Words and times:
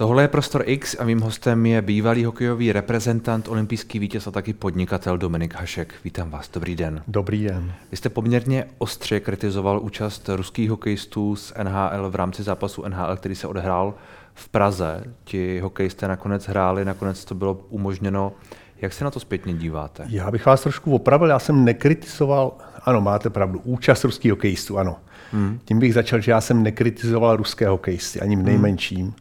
Tohle 0.00 0.22
je 0.22 0.28
Prostor 0.28 0.62
X 0.66 0.96
a 0.98 1.04
mým 1.04 1.20
hostem 1.20 1.66
je 1.66 1.82
bývalý 1.82 2.24
hokejový 2.24 2.72
reprezentant, 2.72 3.48
olympijský 3.48 3.98
vítěz 3.98 4.26
a 4.26 4.30
taky 4.30 4.52
podnikatel 4.52 5.18
Dominik 5.18 5.54
Hašek. 5.54 5.94
Vítám 6.04 6.30
vás, 6.30 6.50
dobrý 6.52 6.76
den. 6.76 7.02
Dobrý 7.08 7.44
den. 7.44 7.72
Vy 7.90 7.96
jste 7.96 8.08
poměrně 8.08 8.64
ostře 8.78 9.20
kritizoval 9.20 9.80
účast 9.80 10.28
ruských 10.28 10.70
hokejistů 10.70 11.36
z 11.36 11.52
NHL 11.62 12.10
v 12.10 12.14
rámci 12.14 12.42
zápasu 12.42 12.84
NHL, 12.88 13.16
který 13.16 13.34
se 13.34 13.46
odehrál 13.46 13.94
v 14.34 14.48
Praze. 14.48 15.04
Ti 15.24 15.60
hokejisté 15.60 16.08
nakonec 16.08 16.46
hráli, 16.46 16.84
nakonec 16.84 17.24
to 17.24 17.34
bylo 17.34 17.54
umožněno. 17.68 18.32
Jak 18.80 18.92
se 18.92 19.04
na 19.04 19.10
to 19.10 19.20
zpětně 19.20 19.54
díváte? 19.54 20.06
Já 20.08 20.30
bych 20.30 20.46
vás 20.46 20.62
trošku 20.62 20.94
opravil, 20.94 21.28
já 21.28 21.38
jsem 21.38 21.64
nekritizoval, 21.64 22.52
ano, 22.82 23.00
máte 23.00 23.30
pravdu, 23.30 23.60
účast 23.64 24.04
ruských 24.04 24.30
hokejistů, 24.30 24.78
ano. 24.78 24.96
Hmm. 25.32 25.60
Tím 25.64 25.78
bych 25.78 25.94
začal, 25.94 26.20
že 26.20 26.30
já 26.30 26.40
jsem 26.40 26.62
nekritizoval 26.62 27.36
ruské 27.36 27.68
hokejisty, 27.68 28.20
ani 28.20 28.36
v 28.36 28.42
nejmenším. 28.42 29.06
Hmm 29.06 29.14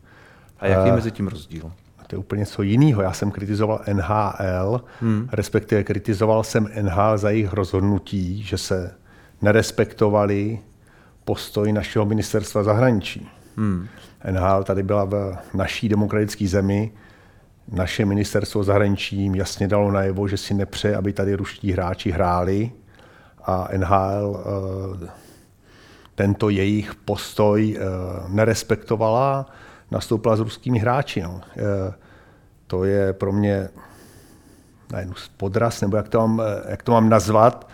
a 0.59 0.67
jaký 0.67 0.87
je 0.87 0.95
mezi 0.95 1.11
tím 1.11 1.27
rozdíl? 1.27 1.71
To 2.07 2.15
je 2.15 2.19
úplně 2.19 2.45
co 2.45 2.61
jiného. 2.61 3.01
Já 3.01 3.13
jsem 3.13 3.31
kritizoval 3.31 3.81
NHL, 3.93 4.81
hmm. 5.01 5.29
respektive 5.31 5.83
kritizoval 5.83 6.43
jsem 6.43 6.69
NHL 6.81 7.17
za 7.17 7.29
jejich 7.29 7.53
rozhodnutí, 7.53 8.43
že 8.43 8.57
se 8.57 8.91
nerespektovali 9.41 10.59
postoj 11.25 11.71
našeho 11.71 12.05
ministerstva 12.05 12.63
zahraničí. 12.63 13.29
Hmm. 13.57 13.87
NHL 14.31 14.63
tady 14.63 14.83
byla 14.83 15.05
v 15.05 15.37
naší 15.53 15.89
demokratické 15.89 16.47
zemi, 16.47 16.91
naše 17.71 18.05
ministerstvo 18.05 18.63
zahraničí 18.63 19.17
jim 19.17 19.35
jasně 19.35 19.67
dalo 19.67 19.91
najevo, 19.91 20.27
že 20.27 20.37
si 20.37 20.53
nepřeje, 20.53 20.95
aby 20.95 21.13
tady 21.13 21.35
ruští 21.35 21.71
hráči 21.71 22.11
hráli 22.11 22.71
a 23.45 23.67
NHL 23.77 24.43
eh, 25.05 25.09
tento 26.15 26.49
jejich 26.49 26.95
postoj 26.95 27.77
eh, 27.77 27.83
nerespektovala 28.27 29.45
nastoupila 29.91 30.35
s 30.35 30.39
ruskými 30.39 30.79
hráči. 30.79 31.21
No. 31.21 31.41
To 32.67 32.83
je 32.83 33.13
pro 33.13 33.31
mě 33.31 33.69
najednou 34.91 35.15
podraz, 35.37 35.81
nebo 35.81 35.97
jak 35.97 36.09
to 36.09 36.19
mám, 36.19 36.41
jak 36.69 36.83
to 36.83 36.91
mám 36.91 37.09
nazvat, 37.09 37.69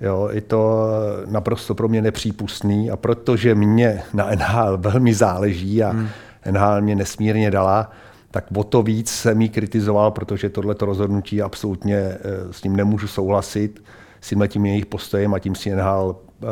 Jo, 0.00 0.28
je 0.32 0.40
to 0.40 0.86
naprosto 1.26 1.74
pro 1.74 1.88
mě 1.88 2.02
nepřípustný 2.02 2.90
a 2.90 2.96
protože 2.96 3.54
mě 3.54 4.02
na 4.14 4.30
NHL 4.30 4.78
velmi 4.78 5.14
záleží 5.14 5.82
a 5.82 5.90
hmm. 5.90 6.08
NHL 6.50 6.80
mě 6.80 6.96
nesmírně 6.96 7.50
dala, 7.50 7.90
tak 8.30 8.44
o 8.56 8.64
to 8.64 8.82
víc 8.82 9.10
jsem 9.10 9.40
jí 9.40 9.48
kritizoval, 9.48 10.10
protože 10.10 10.48
tohleto 10.48 10.86
rozhodnutí 10.86 11.42
absolutně 11.42 11.96
eh, 11.96 12.18
s 12.50 12.62
ním 12.62 12.76
nemůžu 12.76 13.08
souhlasit, 13.08 13.82
s 14.20 14.34
tím 14.48 14.66
jejich 14.66 14.86
postojem 14.86 15.34
a 15.34 15.38
tím 15.38 15.54
si 15.54 15.74
NHL 15.74 16.16
eh, 16.42 16.46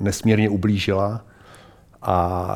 nesmírně 0.00 0.48
ublížila. 0.48 1.24
A 2.04 2.48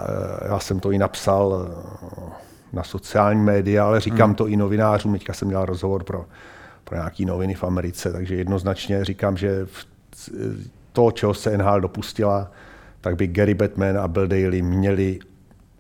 eh, 0.43 0.49
já 0.49 0.59
jsem 0.59 0.81
to 0.81 0.91
i 0.91 0.99
napsal 0.99 1.67
eh, 1.67 2.33
na 2.73 2.85
sociální 2.85 3.43
média, 3.43 3.87
ale 3.87 4.01
říkám 4.01 4.29
hmm. 4.29 4.35
to 4.35 4.47
i 4.47 4.57
novinářům. 4.57 5.13
Teďka 5.13 5.33
jsem 5.33 5.49
měl 5.49 5.65
rozhovor 5.65 6.05
pro, 6.05 6.25
pro 6.85 6.97
nějaké 6.97 7.25
noviny 7.25 7.55
v 7.55 7.65
Americe, 7.65 8.13
takže 8.13 8.35
jednoznačně 8.35 9.05
říkám, 9.05 9.37
že 9.37 9.67
v 9.67 9.87
to, 10.93 11.11
čeho 11.11 11.35
se 11.35 11.59
NHL 11.59 11.81
dopustila, 11.81 12.51
tak 13.01 13.17
by 13.17 13.27
Gary 13.27 13.55
Batman 13.55 13.99
a 13.99 14.09
Bill 14.09 14.27
Daly 14.27 14.63
měli 14.63 15.19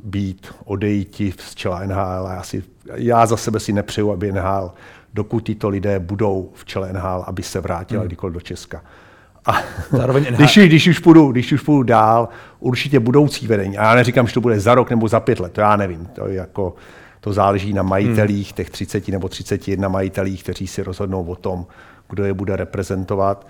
být 0.05 0.47
odejti 0.64 1.34
z 1.38 1.55
čela 1.55 1.84
NHL. 1.84 2.27
A 2.27 2.32
já, 2.34 2.42
si, 2.42 2.62
já 2.94 3.27
za 3.27 3.36
sebe 3.36 3.60
si 3.60 3.72
nepřeju, 3.72 4.12
aby 4.12 4.32
NHL, 4.32 4.72
dokud 5.14 5.41
tyto 5.41 5.69
lidé 5.69 5.98
budou 5.98 6.50
v 6.55 6.64
čele 6.64 6.92
NHL, 6.92 7.25
aby 7.27 7.42
se 7.42 7.60
vrátila 7.60 8.00
hmm. 8.00 8.06
kdykoliv 8.06 8.34
do 8.34 8.41
Česka. 8.41 8.82
A 9.48 9.62
Zároveň 9.91 10.24
když, 10.36 10.58
když, 10.58 10.88
už 10.88 10.98
půjdu, 10.98 11.32
když 11.32 11.52
už 11.52 11.60
půjdu 11.60 11.82
dál, 11.82 12.28
určitě 12.60 13.00
budoucí 13.00 13.46
vedení. 13.46 13.78
A 13.78 13.84
já 13.84 13.94
neříkám, 13.94 14.27
že 14.27 14.34
to 14.34 14.41
bude 14.41 14.60
za 14.60 14.74
rok 14.74 14.91
nebo 14.91 15.08
za 15.08 15.20
pět 15.20 15.41
let, 15.41 15.52
to 15.52 15.60
já 15.60 15.77
nevím. 15.77 16.06
To, 16.06 16.27
je 16.27 16.34
jako, 16.34 16.74
to 17.20 17.32
záleží 17.32 17.72
na 17.72 17.82
majitelích, 17.82 18.46
hmm. 18.48 18.54
těch 18.54 18.70
30 18.70 19.08
nebo 19.08 19.28
31 19.28 19.88
majitelích, 19.88 20.42
kteří 20.42 20.66
si 20.66 20.82
rozhodnou 20.82 21.24
o 21.24 21.36
tom, 21.36 21.66
kdo 22.08 22.24
je 22.24 22.34
bude 22.34 22.56
reprezentovat. 22.56 23.46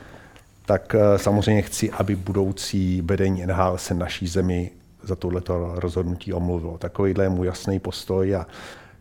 Tak 0.67 0.95
eh, 0.95 1.19
samozřejmě 1.19 1.63
chci, 1.63 1.91
aby 1.91 2.17
budoucí 2.17 3.03
vedení 3.05 3.47
NHL 3.47 3.79
se 3.79 3.95
naší 3.95 4.27
zemi 4.27 4.71
za 5.03 5.17
tohleto 5.17 5.73
rozhodnutí 5.75 6.33
omluvilo. 6.33 6.79
Takovýhle 6.79 7.25
je 7.25 7.29
můj 7.29 7.47
jasný 7.47 7.79
postoj 7.79 8.37
a 8.37 8.47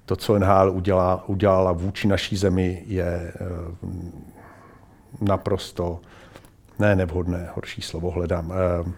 to, 0.05 0.15
co 0.15 0.39
NHL 0.39 0.71
udělala, 0.73 1.29
udělala 1.29 1.71
vůči 1.71 2.07
naší 2.07 2.37
zemi, 2.37 2.83
je 2.85 3.05
eh, 3.05 3.33
naprosto 5.21 5.99
ne 6.79 6.95
nevhodné, 6.95 7.49
horší 7.55 7.81
slovo 7.81 8.11
hledám. 8.11 8.53
Eh, 8.53 8.91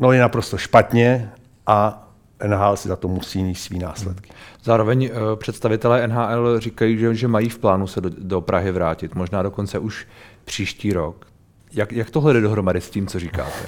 no 0.00 0.12
je 0.12 0.20
naprosto 0.20 0.58
špatně 0.58 1.30
a 1.66 2.08
NHL 2.46 2.76
si 2.76 2.88
za 2.88 2.96
to 2.96 3.08
musí 3.08 3.44
mít 3.44 3.54
svý 3.54 3.78
následky. 3.78 4.30
Zároveň 4.64 5.04
eh, 5.04 5.36
představitelé 5.36 6.08
NHL 6.08 6.60
říkají, 6.60 6.98
že, 6.98 7.14
že 7.14 7.28
mají 7.28 7.48
v 7.48 7.58
plánu 7.58 7.86
se 7.86 8.00
do, 8.00 8.10
do 8.18 8.40
Prahy 8.40 8.72
vrátit, 8.72 9.14
možná 9.14 9.42
dokonce 9.42 9.78
už 9.78 10.06
příští 10.44 10.92
rok. 10.92 11.26
Jak, 11.72 11.92
jak 11.92 12.10
tohle 12.10 12.32
jde 12.32 12.40
dohromady 12.40 12.80
s 12.80 12.90
tím, 12.90 13.06
co 13.06 13.18
říkáte? 13.18 13.58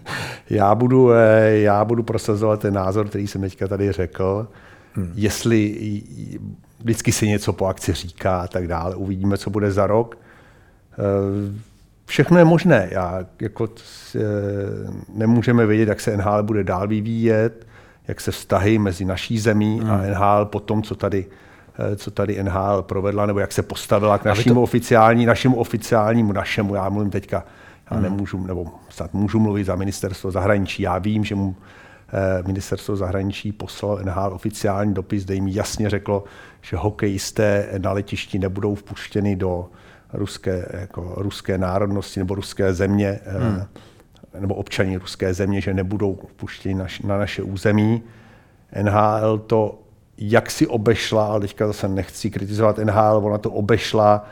já, 0.50 0.74
budu, 0.74 1.12
eh, 1.12 1.50
já 1.50 1.84
budu 1.84 2.02
prosazovat 2.02 2.60
ten 2.60 2.74
názor, 2.74 3.08
který 3.08 3.26
jsem 3.26 3.40
teďka 3.40 3.68
tady 3.68 3.92
řekl. 3.92 4.48
Hmm. 4.94 5.12
Jestli 5.14 6.02
vždycky 6.80 7.12
se 7.12 7.26
něco 7.26 7.52
po 7.52 7.66
akci 7.66 7.92
říká 7.92 8.40
a 8.40 8.46
tak 8.46 8.66
dále, 8.66 8.94
uvidíme, 8.94 9.38
co 9.38 9.50
bude 9.50 9.72
za 9.72 9.86
rok 9.86 10.18
všechno 12.10 12.38
je 12.38 12.44
možné. 12.44 12.88
Já, 12.90 13.24
jako, 13.40 13.68
nemůžeme 15.14 15.66
vědět, 15.66 15.88
jak 15.88 16.00
se 16.00 16.16
NHL 16.16 16.42
bude 16.42 16.64
dál 16.64 16.88
vyvíjet, 16.88 17.66
jak 18.08 18.20
se 18.20 18.30
vztahy 18.30 18.78
mezi 18.78 19.04
naší 19.04 19.38
zemí 19.38 19.80
hmm. 19.80 19.90
a 19.90 19.96
NHL 19.96 20.44
po 20.44 20.60
tom, 20.60 20.82
co 20.82 20.94
tady 20.94 21.26
eh, 21.78 21.96
co 21.96 22.10
tady 22.10 22.42
NHL 22.42 22.82
provedla, 22.82 23.26
nebo 23.26 23.40
jak 23.40 23.52
se 23.52 23.62
postavila 23.62 24.18
k 24.18 24.24
našemu 24.24 24.54
to... 24.54 24.62
oficiální, 24.62 25.26
našemu 25.26 25.56
oficiálnímu, 25.56 26.32
našemu, 26.32 26.74
já 26.74 26.88
mluvím 26.88 27.10
teďka, 27.10 27.44
já 27.90 27.96
hmm. 27.96 28.02
nemůžu, 28.02 28.46
nebo 28.46 28.66
snad 28.88 29.14
můžu 29.14 29.40
mluvit 29.40 29.64
za 29.64 29.76
ministerstvo 29.76 30.30
zahraničí. 30.30 30.82
Já 30.82 30.98
vím, 30.98 31.24
že 31.24 31.34
mu 31.34 31.56
eh, 32.12 32.42
ministerstvo 32.46 32.96
zahraničí 32.96 33.52
poslalo 33.52 33.98
NHL 34.02 34.32
oficiální 34.34 34.94
dopis, 34.94 35.24
kde 35.24 35.34
jim 35.34 35.48
jasně 35.48 35.90
řeklo, 35.90 36.24
že 36.62 36.76
hokejisté 36.76 37.68
na 37.78 37.92
letišti 37.92 38.38
nebudou 38.38 38.74
vpuštěni 38.74 39.36
do, 39.36 39.68
ruské, 40.12 40.66
jako 40.72 41.14
ruské 41.16 41.58
národnosti 41.58 42.20
nebo 42.20 42.34
ruské 42.34 42.74
země, 42.74 43.20
eh, 43.24 43.38
hmm. 43.38 43.62
nebo 44.40 44.54
občani 44.54 44.96
ruské 44.96 45.34
země, 45.34 45.60
že 45.60 45.74
nebudou 45.74 46.18
vpuštěni 46.26 46.74
na, 46.74 46.86
na 47.04 47.18
naše 47.18 47.42
území. 47.42 48.02
NHL 48.82 49.38
to 49.38 49.78
jak 50.20 50.50
si 50.50 50.66
obešla, 50.66 51.26
ale 51.26 51.40
teďka 51.40 51.66
zase 51.66 51.88
nechci 51.88 52.30
kritizovat 52.30 52.78
NHL, 52.78 53.20
ona 53.24 53.38
to 53.38 53.50
obešla 53.50 54.24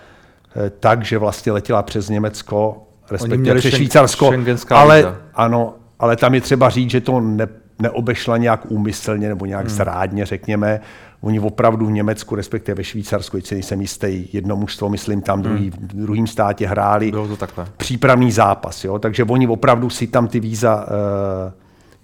eh, 0.56 0.70
tak, 0.70 1.04
že 1.04 1.18
vlastně 1.18 1.52
letěla 1.52 1.82
přes 1.82 2.08
Německo, 2.08 2.82
respektive 3.10 3.58
přes 3.58 3.74
Švýcarsko, 3.74 4.32
ale, 4.70 5.16
ano, 5.34 5.74
ale 5.98 6.16
tam 6.16 6.34
je 6.34 6.40
třeba 6.40 6.70
říct, 6.70 6.90
že 6.90 7.00
to 7.00 7.20
ne, 7.20 7.46
neobešla 7.78 8.36
nějak 8.36 8.70
úmyslně 8.70 9.28
nebo 9.28 9.46
nějak 9.46 9.66
hmm. 9.66 9.76
zrádně, 9.76 10.26
řekněme. 10.26 10.80
Oni 11.20 11.40
opravdu 11.40 11.86
v 11.86 11.90
Německu, 11.90 12.34
respektive 12.34 12.74
ve 12.74 12.84
Švýcarsku, 12.84 13.36
když 13.36 13.50
nejsem 13.50 13.80
jistý, 13.80 14.28
jedno 14.32 14.56
mužstvo, 14.56 14.88
myslím, 14.88 15.20
tam 15.20 15.42
druhý, 15.42 15.70
hmm. 15.70 15.88
v 15.88 15.96
druhém 15.96 16.26
státě 16.26 16.66
hráli 16.66 17.10
Bylo 17.10 17.28
to 17.28 17.36
takhle. 17.36 17.66
přípravný 17.76 18.32
zápas. 18.32 18.84
Jo? 18.84 18.98
Takže 18.98 19.24
oni 19.24 19.48
opravdu 19.48 19.90
si 19.90 20.06
tam 20.06 20.28
ty 20.28 20.40
víza, 20.40 20.86
uh, 20.86 21.52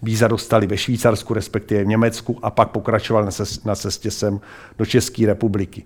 víza 0.03 0.29
dostali 0.29 0.67
ve 0.67 0.77
Švýcarsku, 0.77 1.35
respektive 1.35 1.85
v 1.85 1.87
Německu 1.87 2.39
a 2.43 2.51
pak 2.51 2.69
pokračovali 2.69 3.25
na, 3.25 3.31
cest, 3.31 3.67
na 3.67 3.75
cestě 3.75 4.11
sem 4.11 4.41
do 4.79 4.87
České 4.87 5.27
republiky. 5.27 5.85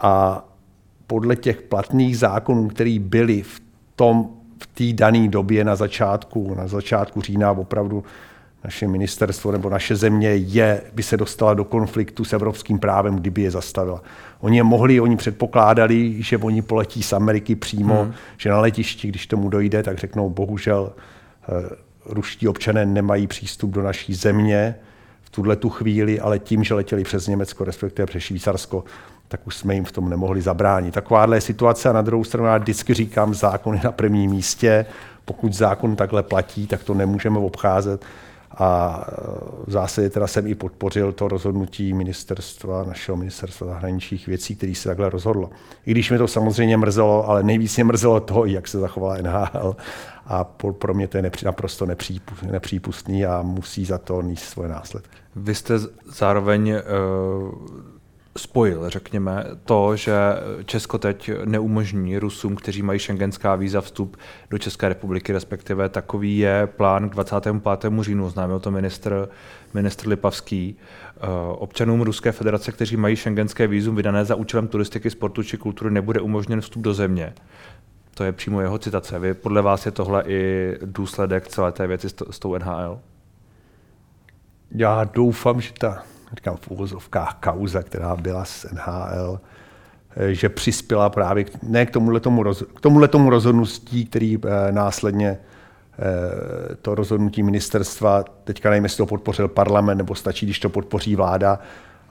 A 0.00 0.44
podle 1.06 1.36
těch 1.36 1.62
platných 1.62 2.18
zákonů, 2.18 2.68
které 2.68 2.98
byly 3.00 3.42
v 3.42 3.60
tom 3.96 4.28
v 4.62 4.66
té 4.66 4.92
dané 4.92 5.28
době 5.28 5.64
na 5.64 5.76
začátku, 5.76 6.54
na 6.54 6.68
začátku 6.68 7.20
října 7.20 7.50
opravdu 7.50 8.04
naše 8.64 8.88
ministerstvo 8.88 9.52
nebo 9.52 9.70
naše 9.70 9.96
země 9.96 10.28
je, 10.28 10.82
by 10.94 11.02
se 11.02 11.16
dostala 11.16 11.54
do 11.54 11.64
konfliktu 11.64 12.24
s 12.24 12.32
evropským 12.32 12.78
právem, 12.78 13.16
kdyby 13.16 13.42
je 13.42 13.50
zastavila. 13.50 14.02
Oni 14.40 14.56
je 14.56 14.62
mohli, 14.62 15.00
oni 15.00 15.16
předpokládali, 15.16 16.22
že 16.22 16.38
oni 16.38 16.62
poletí 16.62 17.02
z 17.02 17.12
Ameriky 17.12 17.56
přímo, 17.56 18.02
hmm. 18.02 18.12
že 18.36 18.50
na 18.50 18.60
letišti, 18.60 19.08
když 19.08 19.26
tomu 19.26 19.48
dojde, 19.48 19.82
tak 19.82 19.98
řeknou, 19.98 20.30
bohužel 20.30 20.92
eh, 20.92 21.76
ruští 22.06 22.48
občané 22.48 22.86
nemají 22.86 23.26
přístup 23.26 23.70
do 23.70 23.82
naší 23.82 24.14
země 24.14 24.74
v 25.22 25.30
tuhle 25.30 25.56
tu 25.56 25.68
chvíli, 25.68 26.20
ale 26.20 26.38
tím, 26.38 26.64
že 26.64 26.74
letěli 26.74 27.04
přes 27.04 27.26
Německo, 27.26 27.64
respektive 27.64 28.06
přes 28.06 28.22
Švýcarsko, 28.22 28.84
tak 29.28 29.46
už 29.46 29.56
jsme 29.56 29.74
jim 29.74 29.84
v 29.84 29.92
tom 29.92 30.10
nemohli 30.10 30.42
zabránit. 30.42 30.94
Takováhle 30.94 31.36
je 31.36 31.40
situace 31.40 31.88
a 31.88 31.92
na 31.92 32.02
druhou 32.02 32.24
stranu 32.24 32.46
já 32.46 32.58
vždycky 32.58 32.94
říkám, 32.94 33.34
zákon 33.34 33.74
je 33.74 33.80
na 33.84 33.92
prvním 33.92 34.30
místě. 34.30 34.86
Pokud 35.24 35.52
zákon 35.52 35.96
takhle 35.96 36.22
platí, 36.22 36.66
tak 36.66 36.84
to 36.84 36.94
nemůžeme 36.94 37.38
obcházet 37.38 38.04
A 38.50 39.04
v 39.66 39.70
zásadě 39.70 40.10
teda 40.10 40.26
jsem 40.26 40.46
i 40.46 40.54
podpořil 40.54 41.12
to 41.12 41.28
rozhodnutí 41.28 41.92
ministerstva, 41.92 42.84
našeho 42.84 43.16
ministerstva 43.16 43.66
zahraničních 43.66 44.26
věcí, 44.26 44.56
který 44.56 44.74
se 44.74 44.88
takhle 44.88 45.10
rozhodlo. 45.10 45.50
I 45.86 45.90
když 45.90 46.10
mi 46.10 46.18
to 46.18 46.28
samozřejmě 46.28 46.76
mrzelo, 46.76 47.28
ale 47.28 47.42
nejvíc 47.42 47.76
mě 47.76 47.84
mrzelo 47.84 48.20
to, 48.20 48.44
jak 48.44 48.68
se 48.68 48.78
zachovala 48.78 49.16
NHL. 49.16 49.76
A 50.26 50.44
pro 50.78 50.94
mě 50.94 51.08
to 51.08 51.16
je 51.16 51.30
naprosto 51.44 51.86
nepřípustný 52.50 53.26
a 53.26 53.42
musí 53.42 53.84
za 53.84 53.98
to 53.98 54.22
níst 54.22 54.44
svoje 54.44 54.68
následky. 54.68 55.16
Vy 55.36 55.54
jste 55.54 55.74
zároveň 56.06 56.72
uh 56.72 57.97
spojil, 58.38 58.90
řekněme, 58.90 59.44
to, 59.64 59.96
že 59.96 60.12
Česko 60.64 60.98
teď 60.98 61.30
neumožní 61.44 62.18
Rusům, 62.18 62.56
kteří 62.56 62.82
mají 62.82 62.98
šengenská 62.98 63.56
víza, 63.56 63.80
vstup 63.80 64.16
do 64.50 64.58
České 64.58 64.88
republiky, 64.88 65.32
respektive 65.32 65.88
takový 65.88 66.38
je 66.38 66.68
plán 66.76 67.08
k 67.08 67.12
25. 67.12 67.62
říjnu, 68.00 68.30
známil 68.30 68.60
to 68.60 68.70
ministr, 68.70 69.28
ministr 69.74 70.08
Lipavský. 70.08 70.76
Eh, 71.16 71.20
občanům 71.52 72.00
Ruské 72.00 72.32
federace, 72.32 72.72
kteří 72.72 72.96
mají 72.96 73.16
šengenské 73.16 73.66
vízum 73.66 73.96
vydané 73.96 74.24
za 74.24 74.34
účelem 74.34 74.68
turistiky, 74.68 75.10
sportu 75.10 75.42
či 75.42 75.56
kultury, 75.56 75.90
nebude 75.90 76.20
umožněn 76.20 76.60
vstup 76.60 76.82
do 76.82 76.94
země. 76.94 77.34
To 78.14 78.24
je 78.24 78.32
přímo 78.32 78.60
jeho 78.60 78.78
citace. 78.78 79.18
Vy, 79.18 79.34
podle 79.34 79.62
vás 79.62 79.86
je 79.86 79.92
tohle 79.92 80.24
i 80.26 80.74
důsledek 80.84 81.48
celé 81.48 81.72
té 81.72 81.86
věci 81.86 82.08
s 82.30 82.38
tou 82.38 82.58
NHL? 82.58 83.00
Já 84.70 85.04
doufám, 85.04 85.60
že 85.60 85.72
ta 85.78 86.02
říkám 86.36 86.56
v 86.56 86.68
úvozovkách, 86.68 87.36
kauza, 87.40 87.82
která 87.82 88.16
byla 88.16 88.44
s 88.44 88.72
NHL, 88.72 89.40
eh, 90.16 90.34
že 90.34 90.48
přispěla 90.48 91.10
právě 91.10 91.44
k, 91.44 91.62
ne 91.62 91.86
k 91.86 91.90
tomuhle, 91.90 92.20
tomu, 92.20 92.42
roz, 92.42 92.64
k 92.74 92.80
tomuhle 92.80 93.08
tomu 93.08 93.30
rozhodnutí, 93.30 94.06
který 94.06 94.38
eh, 94.44 94.72
následně 94.72 95.28
eh, 95.28 96.74
to 96.82 96.94
rozhodnutí 96.94 97.42
ministerstva, 97.42 98.24
teďka 98.44 98.70
nevím, 98.70 98.84
jestli 98.84 98.96
to 98.96 99.06
podpořil 99.06 99.48
parlament, 99.48 99.98
nebo 99.98 100.14
stačí, 100.14 100.46
když 100.46 100.58
to 100.58 100.68
podpoří 100.68 101.16
vláda, 101.16 101.58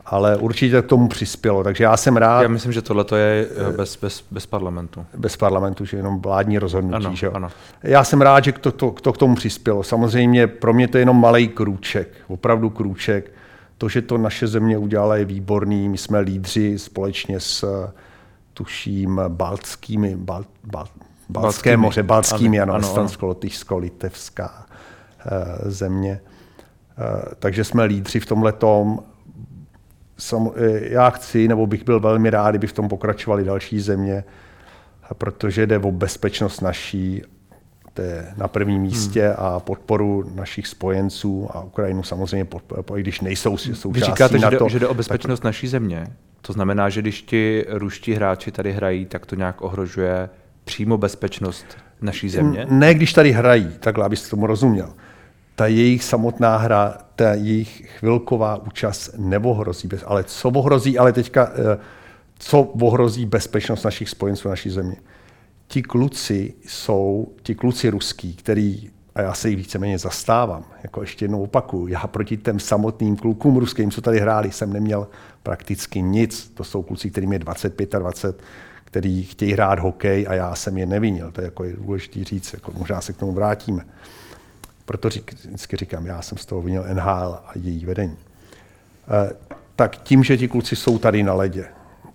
ale 0.05 0.37
určitě 0.37 0.81
k 0.81 0.85
tomu 0.85 1.07
přispělo. 1.07 1.63
Takže 1.63 1.83
já 1.83 1.97
jsem 1.97 2.17
rád. 2.17 2.41
Já 2.41 2.47
myslím, 2.47 2.71
že 2.71 2.81
tohle 2.81 3.05
je 3.19 3.47
bez, 3.77 3.97
bez, 3.97 4.23
bez 4.31 4.45
parlamentu. 4.45 5.05
Bez 5.17 5.37
parlamentu, 5.37 5.85
že 5.85 5.97
jenom 5.97 6.19
vládní 6.19 6.59
rozhodnutí. 6.59 7.05
Ano, 7.05 7.15
že? 7.15 7.29
Ano. 7.29 7.49
Já 7.83 8.03
jsem 8.03 8.21
rád, 8.21 8.43
že 8.43 8.51
to, 8.51 8.71
to, 8.71 8.91
to 8.91 9.13
k 9.13 9.17
tomu 9.17 9.35
přispělo. 9.35 9.83
Samozřejmě 9.83 10.47
pro 10.47 10.73
mě 10.73 10.87
to 10.87 10.97
je 10.97 11.01
jenom 11.01 11.21
malý 11.21 11.47
krůček, 11.47 12.07
opravdu 12.27 12.69
krůček. 12.69 13.31
To, 13.77 13.89
že 13.89 14.01
to 14.01 14.17
naše 14.17 14.47
země 14.47 14.77
udělala, 14.77 15.15
je 15.15 15.25
výborný. 15.25 15.89
My 15.89 15.97
jsme 15.97 16.19
lídři 16.19 16.79
společně 16.79 17.39
s, 17.39 17.89
tuším, 18.53 19.21
baltskými, 19.27 20.15
bal, 20.15 20.45
bal, 20.63 20.87
Baltské 21.29 21.77
moře, 21.77 22.03
baltskými, 22.03 22.59
ano, 22.59 22.73
ano, 22.73 22.93
ano. 22.95 23.07
Lotyšsko, 23.21 23.77
Litevská 23.77 24.65
e, 25.65 25.71
země. 25.71 26.11
E, 26.11 26.21
takže 27.39 27.63
jsme 27.63 27.83
lídři 27.83 28.19
v 28.19 28.25
tomhle 28.25 28.51
tom. 28.51 28.99
E, 30.55 30.93
já 30.93 31.09
chci, 31.09 31.47
nebo 31.47 31.67
bych 31.67 31.85
byl 31.85 31.99
velmi 31.99 32.29
rád, 32.29 32.49
kdyby 32.49 32.67
v 32.67 32.73
tom 32.73 32.87
pokračovali 32.87 33.43
další 33.43 33.79
země, 33.79 34.23
protože 35.13 35.67
jde 35.67 35.79
o 35.79 35.91
bezpečnost 35.91 36.61
naší 36.61 37.23
to 37.97 38.03
je 38.03 38.25
na 38.37 38.47
prvním 38.47 38.81
místě 38.81 39.27
hmm. 39.27 39.35
a 39.37 39.59
podporu 39.59 40.31
našich 40.35 40.67
spojenců 40.67 41.47
a 41.53 41.61
Ukrajinu 41.61 42.03
samozřejmě, 42.03 42.45
podporu, 42.45 42.97
i 42.97 43.01
když 43.01 43.21
nejsou 43.21 43.57
součástí 43.57 43.89
Vy 43.91 44.01
říkáte, 44.01 44.39
na 44.39 44.51
to, 44.51 44.69
že 44.69 44.79
jde 44.79 44.87
o 44.87 44.93
bezpečnost 44.93 45.39
tak... 45.39 45.43
naší 45.45 45.67
země. 45.67 46.07
To 46.41 46.53
znamená, 46.53 46.89
že 46.89 47.01
když 47.01 47.21
ti 47.21 47.65
ruští 47.69 48.13
hráči 48.13 48.51
tady 48.51 48.71
hrají, 48.71 49.05
tak 49.05 49.25
to 49.25 49.35
nějak 49.35 49.61
ohrožuje 49.61 50.29
přímo 50.63 50.97
bezpečnost 50.97 51.65
naší 52.01 52.29
země? 52.29 52.67
Ne, 52.69 52.93
když 52.93 53.13
tady 53.13 53.31
hrají, 53.31 53.69
takhle, 53.79 54.05
abyste 54.05 54.29
tomu 54.29 54.47
rozuměl. 54.47 54.93
Ta 55.55 55.67
jejich 55.67 56.03
samotná 56.03 56.57
hra, 56.57 56.97
ta 57.15 57.33
jejich 57.33 57.89
chvilková 57.99 58.55
účast 58.55 59.11
neohrozí, 59.17 59.89
ale 60.05 60.23
co 60.23 60.49
ohrozí, 60.49 60.97
ale 60.97 61.13
teďka, 61.13 61.51
eh, 61.53 61.77
co 62.39 62.61
ohrozí 62.61 63.25
bezpečnost 63.25 63.83
našich 63.83 64.09
spojenců 64.09 64.49
naší 64.49 64.69
země? 64.69 64.95
Ti 65.67 65.81
kluci 65.81 66.53
jsou, 66.65 67.27
ti 67.43 67.55
kluci 67.55 67.89
ruský, 67.89 68.35
který, 68.35 68.89
a 69.15 69.21
já 69.21 69.33
se 69.33 69.49
jich 69.49 69.57
víceméně 69.57 69.99
zastávám, 69.99 70.63
jako 70.83 71.01
ještě 71.01 71.25
jednou 71.25 71.43
opakuju, 71.43 71.87
já 71.87 72.07
proti 72.07 72.37
těm 72.37 72.59
samotným 72.59 73.17
klukům 73.17 73.57
ruským, 73.57 73.91
co 73.91 74.01
tady 74.01 74.19
hráli, 74.19 74.51
jsem 74.51 74.73
neměl 74.73 75.07
prakticky 75.43 76.01
nic. 76.01 76.51
To 76.53 76.63
jsou 76.63 76.81
kluci, 76.81 77.09
kterým 77.09 77.33
je 77.33 77.39
25 77.39 77.95
a 77.95 77.99
20, 77.99 78.43
který 78.83 79.23
chtějí 79.23 79.53
hrát 79.53 79.79
hokej 79.79 80.25
a 80.29 80.33
já 80.33 80.55
jsem 80.55 80.77
je 80.77 80.85
nevinil. 80.85 81.31
To 81.31 81.41
je 81.41 81.45
jako 81.45 81.63
důležité 81.77 82.23
říct, 82.23 82.53
jako 82.53 82.71
možná 82.77 83.01
se 83.01 83.13
k 83.13 83.17
tomu 83.17 83.31
vrátíme. 83.31 83.85
Proto 84.85 85.09
řík, 85.09 85.33
vždycky 85.33 85.77
říkám, 85.77 86.05
já 86.05 86.21
jsem 86.21 86.37
z 86.37 86.45
toho 86.45 86.61
vinil 86.61 86.85
NHL 86.93 87.39
a 87.45 87.51
její 87.55 87.85
vedení. 87.85 88.17
E, 89.07 89.33
tak 89.75 89.95
tím, 89.97 90.23
že 90.23 90.37
ti 90.37 90.47
kluci 90.47 90.75
jsou 90.75 90.97
tady 90.97 91.23
na 91.23 91.33
ledě, 91.33 91.65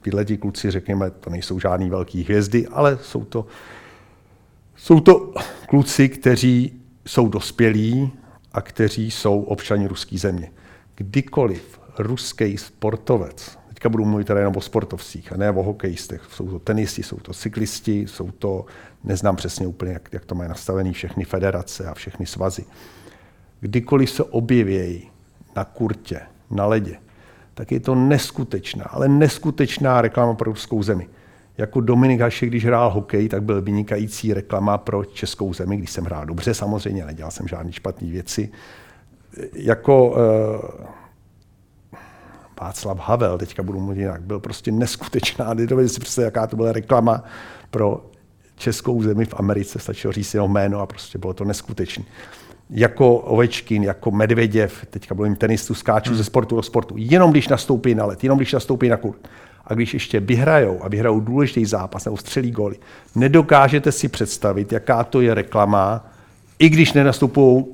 tyhle 0.02 0.24
ti 0.24 0.36
kluci, 0.36 0.70
řekněme, 0.70 1.10
to 1.10 1.30
nejsou 1.30 1.60
žádný 1.60 1.90
velký 1.90 2.24
hvězdy, 2.24 2.66
ale 2.66 2.98
jsou 3.02 3.24
to, 3.24 3.46
jsou 4.76 5.00
to 5.00 5.34
kluci, 5.68 6.08
kteří 6.08 6.80
jsou 7.06 7.28
dospělí 7.28 8.12
a 8.52 8.60
kteří 8.60 9.10
jsou 9.10 9.42
občani 9.42 9.86
ruské 9.86 10.18
země. 10.18 10.50
Kdykoliv 10.94 11.80
ruský 11.98 12.58
sportovec, 12.58 13.58
teďka 13.68 13.88
budu 13.88 14.04
mluvit 14.04 14.26
teda 14.26 14.40
jenom 14.40 14.56
o 14.56 14.60
sportovcích 14.60 15.32
a 15.32 15.36
ne 15.36 15.50
o 15.50 15.62
hokejistech, 15.62 16.22
jsou 16.30 16.50
to 16.50 16.58
tenisti, 16.58 17.02
jsou 17.02 17.16
to 17.16 17.32
cyklisti, 17.32 18.00
jsou 18.00 18.30
to, 18.30 18.66
neznám 19.04 19.36
přesně 19.36 19.66
úplně, 19.66 19.92
jak, 19.92 20.08
jak 20.12 20.24
to 20.24 20.34
mají 20.34 20.48
nastavené 20.48 20.92
všechny 20.92 21.24
federace 21.24 21.86
a 21.86 21.94
všechny 21.94 22.26
svazy. 22.26 22.64
Kdykoliv 23.60 24.10
se 24.10 24.22
objevějí 24.22 25.10
na 25.56 25.64
kurtě, 25.64 26.20
na 26.50 26.66
ledě, 26.66 26.96
tak 27.54 27.72
je 27.72 27.80
to 27.80 27.94
neskutečná, 27.94 28.84
ale 28.84 29.08
neskutečná 29.08 30.02
reklama 30.02 30.34
pro 30.34 30.50
ruskou 30.50 30.82
zemi. 30.82 31.08
Jako 31.58 31.80
Dominik 31.80 32.20
Hašek, 32.20 32.48
když 32.48 32.64
hrál 32.64 32.90
hokej, 32.90 33.28
tak 33.28 33.42
byl 33.42 33.62
vynikající 33.62 34.34
reklama 34.34 34.78
pro 34.78 35.04
českou 35.04 35.54
zemi, 35.54 35.76
když 35.76 35.90
jsem 35.90 36.04
hrál 36.04 36.26
dobře 36.26 36.54
samozřejmě, 36.54 37.04
nedělal 37.04 37.30
jsem 37.30 37.48
žádné 37.48 37.72
špatné 37.72 38.08
věci. 38.08 38.50
Jako 39.52 40.10
uh, 40.10 40.16
Václav 42.60 42.98
Havel, 42.98 43.38
teďka 43.38 43.62
budu 43.62 43.80
mluvit 43.80 44.00
jinak, 44.00 44.22
byl 44.22 44.40
prostě 44.40 44.72
neskutečná. 44.72 45.54
Nedovedli 45.54 45.88
si 45.88 46.00
představit, 46.00 46.24
jaká 46.24 46.46
to 46.46 46.56
byla 46.56 46.72
reklama 46.72 47.24
pro 47.70 48.06
českou 48.56 49.02
zemi 49.02 49.24
v 49.24 49.34
Americe, 49.34 49.78
stačilo 49.78 50.12
říct 50.12 50.34
jeho 50.34 50.48
jméno 50.48 50.80
a 50.80 50.86
prostě 50.86 51.18
bylo 51.18 51.34
to 51.34 51.44
neskutečné 51.44 52.04
jako 52.70 53.16
Ovečkin, 53.16 53.82
jako 53.82 54.10
Medvěděv, 54.10 54.86
teďka 54.90 55.14
mluvím 55.14 55.36
tenistu, 55.36 55.74
skáču 55.74 56.10
hmm. 56.10 56.18
ze 56.18 56.24
sportu 56.24 56.56
do 56.56 56.62
sportu, 56.62 56.94
jenom 56.98 57.30
když 57.30 57.48
nastoupí 57.48 57.94
na 57.94 58.04
let, 58.04 58.24
jenom 58.24 58.38
když 58.38 58.52
nastoupí 58.52 58.88
na 58.88 58.96
kurt. 58.96 59.28
A 59.66 59.74
když 59.74 59.94
ještě 59.94 60.20
vyhrajou 60.20 60.78
a 60.82 60.88
vyhrajou 60.88 61.20
důležitý 61.20 61.64
zápas 61.64 62.04
nebo 62.04 62.16
střelí 62.16 62.50
góly, 62.50 62.76
nedokážete 63.14 63.92
si 63.92 64.08
představit, 64.08 64.72
jaká 64.72 65.04
to 65.04 65.20
je 65.20 65.34
reklama, 65.34 66.06
i 66.58 66.68
když 66.68 66.92
nenastupují 66.92 67.64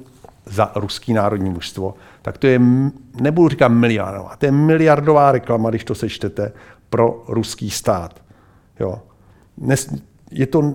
za 0.47 0.73
ruský 0.75 1.13
národní 1.13 1.51
mužstvo, 1.51 1.95
tak 2.23 2.39
to 2.39 2.47
je, 2.47 2.61
nebudu 3.21 3.49
říkat 3.49 3.69
miliardová, 3.69 4.37
to 4.37 4.47
je 4.47 4.53
miliardová 4.53 5.33
reklama, 5.33 5.71
když 5.71 5.85
to 5.85 5.95
sečtete, 5.95 6.53
pro 6.91 7.25
ruský 7.29 7.71
stát. 7.71 8.23
Jo. 8.81 9.03
Dnes, 9.59 9.95
je 10.31 10.47
to 10.47 10.75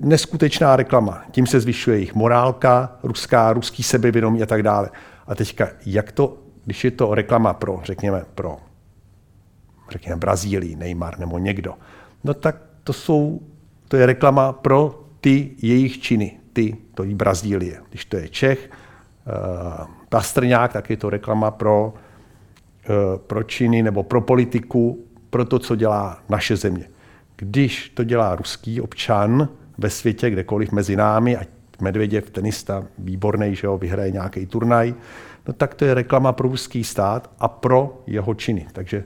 neskutečná 0.00 0.76
reklama. 0.76 1.24
Tím 1.30 1.46
se 1.46 1.60
zvyšuje 1.60 1.96
jejich 1.96 2.14
morálka, 2.14 2.98
ruská, 3.02 3.52
ruský 3.52 3.82
sebevědomí 3.82 4.42
a 4.42 4.46
tak 4.46 4.62
dále. 4.62 4.90
A 5.26 5.34
teďka, 5.34 5.68
jak 5.86 6.12
to, 6.12 6.38
když 6.64 6.84
je 6.84 6.90
to 6.90 7.14
reklama 7.14 7.54
pro, 7.54 7.80
řekněme, 7.84 8.24
pro 8.34 8.58
řekněme 9.90 10.16
Brazílii, 10.16 10.76
Neymar 10.76 11.18
nebo 11.18 11.38
někdo, 11.38 11.74
no 12.24 12.34
tak 12.34 12.56
to 12.84 12.92
jsou, 12.92 13.40
to 13.88 13.96
je 13.96 14.06
reklama 14.06 14.52
pro 14.52 15.04
ty 15.20 15.50
jejich 15.62 16.00
činy, 16.00 16.38
ty, 16.52 16.76
to 16.94 17.04
je 17.04 17.14
Brazílie. 17.14 17.80
Když 17.88 18.04
to 18.04 18.16
je 18.16 18.28
Čech, 18.28 18.70
uh, 18.70 19.86
Pastrňák, 20.08 20.72
tak 20.72 20.90
je 20.90 20.96
to 20.96 21.10
reklama 21.10 21.50
pro, 21.50 21.94
uh, 21.94 23.18
pro 23.18 23.42
činy 23.42 23.82
nebo 23.82 24.02
pro 24.02 24.20
politiku, 24.20 25.04
pro 25.30 25.44
to, 25.44 25.58
co 25.58 25.76
dělá 25.76 26.22
naše 26.28 26.56
země. 26.56 26.88
Když 27.36 27.88
to 27.88 28.04
dělá 28.04 28.36
ruský 28.36 28.80
občan, 28.80 29.48
ve 29.80 29.90
světě, 29.90 30.30
kdekoliv 30.30 30.72
mezi 30.72 30.96
námi, 30.96 31.36
ať 31.36 31.48
Medvěděv, 31.80 32.30
tenista, 32.30 32.84
výborný, 32.98 33.56
že 33.56 33.66
ho 33.66 33.78
vyhraje 33.78 34.10
nějaký 34.10 34.46
turnaj, 34.46 34.94
no 35.46 35.52
tak 35.52 35.74
to 35.74 35.84
je 35.84 35.94
reklama 35.94 36.32
pro 36.32 36.48
ruský 36.48 36.84
stát 36.84 37.30
a 37.38 37.48
pro 37.48 38.02
jeho 38.06 38.34
činy. 38.34 38.66
Takže 38.72 39.04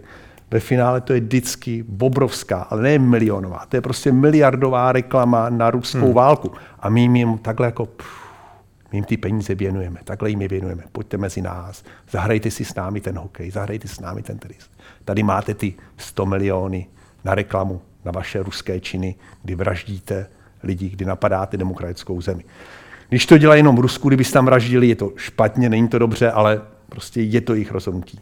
ve 0.51 0.61
finále 0.61 1.01
to 1.01 1.13
je 1.13 1.21
vždycky 1.21 1.85
obrovská, 2.01 2.63
ale 2.63 2.83
ne 2.83 2.99
milionová, 2.99 3.67
to 3.69 3.77
je 3.77 3.81
prostě 3.81 4.13
miliardová 4.13 4.93
reklama 4.93 5.51
na 5.51 5.71
ruskou 5.71 5.99
hmm. 5.99 6.15
válku. 6.15 6.53
A 6.81 6.89
my 6.89 7.01
jim 7.01 7.39
takhle 7.39 7.67
jako, 7.67 7.87
pff, 7.87 8.25
my 8.93 8.99
jim 8.99 9.05
ty 9.05 9.17
peníze 9.17 9.55
věnujeme, 9.55 10.01
takhle 10.05 10.31
jim 10.31 10.43
je 10.43 10.49
věnujeme, 10.49 10.83
pojďte 10.93 11.17
mezi 11.17 11.43
nás, 11.43 11.85
zahrajte 12.11 12.51
si 12.51 12.65
s 12.65 12.75
námi 12.75 13.01
ten 13.01 13.19
hokej, 13.19 13.51
zahrajte 13.51 13.89
si 13.89 13.95
s 13.95 14.01
námi 14.01 14.23
ten 14.23 14.39
tenis. 14.39 14.71
Tady 15.05 15.23
máte 15.23 15.55
ty 15.55 15.75
100 15.97 16.27
miliony 16.27 16.87
na 17.25 17.35
reklamu, 17.35 17.81
na 18.05 18.13
vaše 18.13 18.43
ruské 18.43 18.81
činy, 18.81 19.15
kdy 19.43 19.55
vraždíte 19.55 20.27
lidi, 20.65 20.89
kdy 20.89 21.05
napadáte 21.05 21.57
demokratickou 21.57 22.21
zemi. 22.21 22.45
Když 23.09 23.27
to 23.27 23.39
dělají 23.39 23.59
jenom 23.59 23.77
v 23.77 23.81
Rusku, 23.81 24.09
kdyby 24.09 24.25
tam 24.25 24.45
vraždili, 24.45 24.89
je 24.89 24.97
to 24.97 25.13
špatně, 25.17 25.69
není 25.69 25.89
to 25.89 25.99
dobře, 25.99 26.31
ale 26.31 26.61
prostě 26.89 27.21
je 27.21 27.41
to 27.41 27.55
jejich 27.55 27.73
rozhodnutí. 27.73 28.21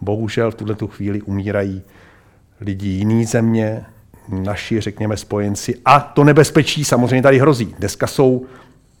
Bohužel 0.00 0.50
v 0.50 0.54
tuhle 0.54 0.76
chvíli 0.88 1.22
umírají 1.22 1.82
lidi 2.60 2.88
jiný 2.88 3.24
země, 3.24 3.84
naši, 4.28 4.80
řekněme, 4.80 5.16
spojenci. 5.16 5.74
A 5.84 6.00
to 6.00 6.24
nebezpečí 6.24 6.84
samozřejmě 6.84 7.22
tady 7.22 7.38
hrozí. 7.38 7.74
Dneska 7.78 8.06
jsou 8.06 8.46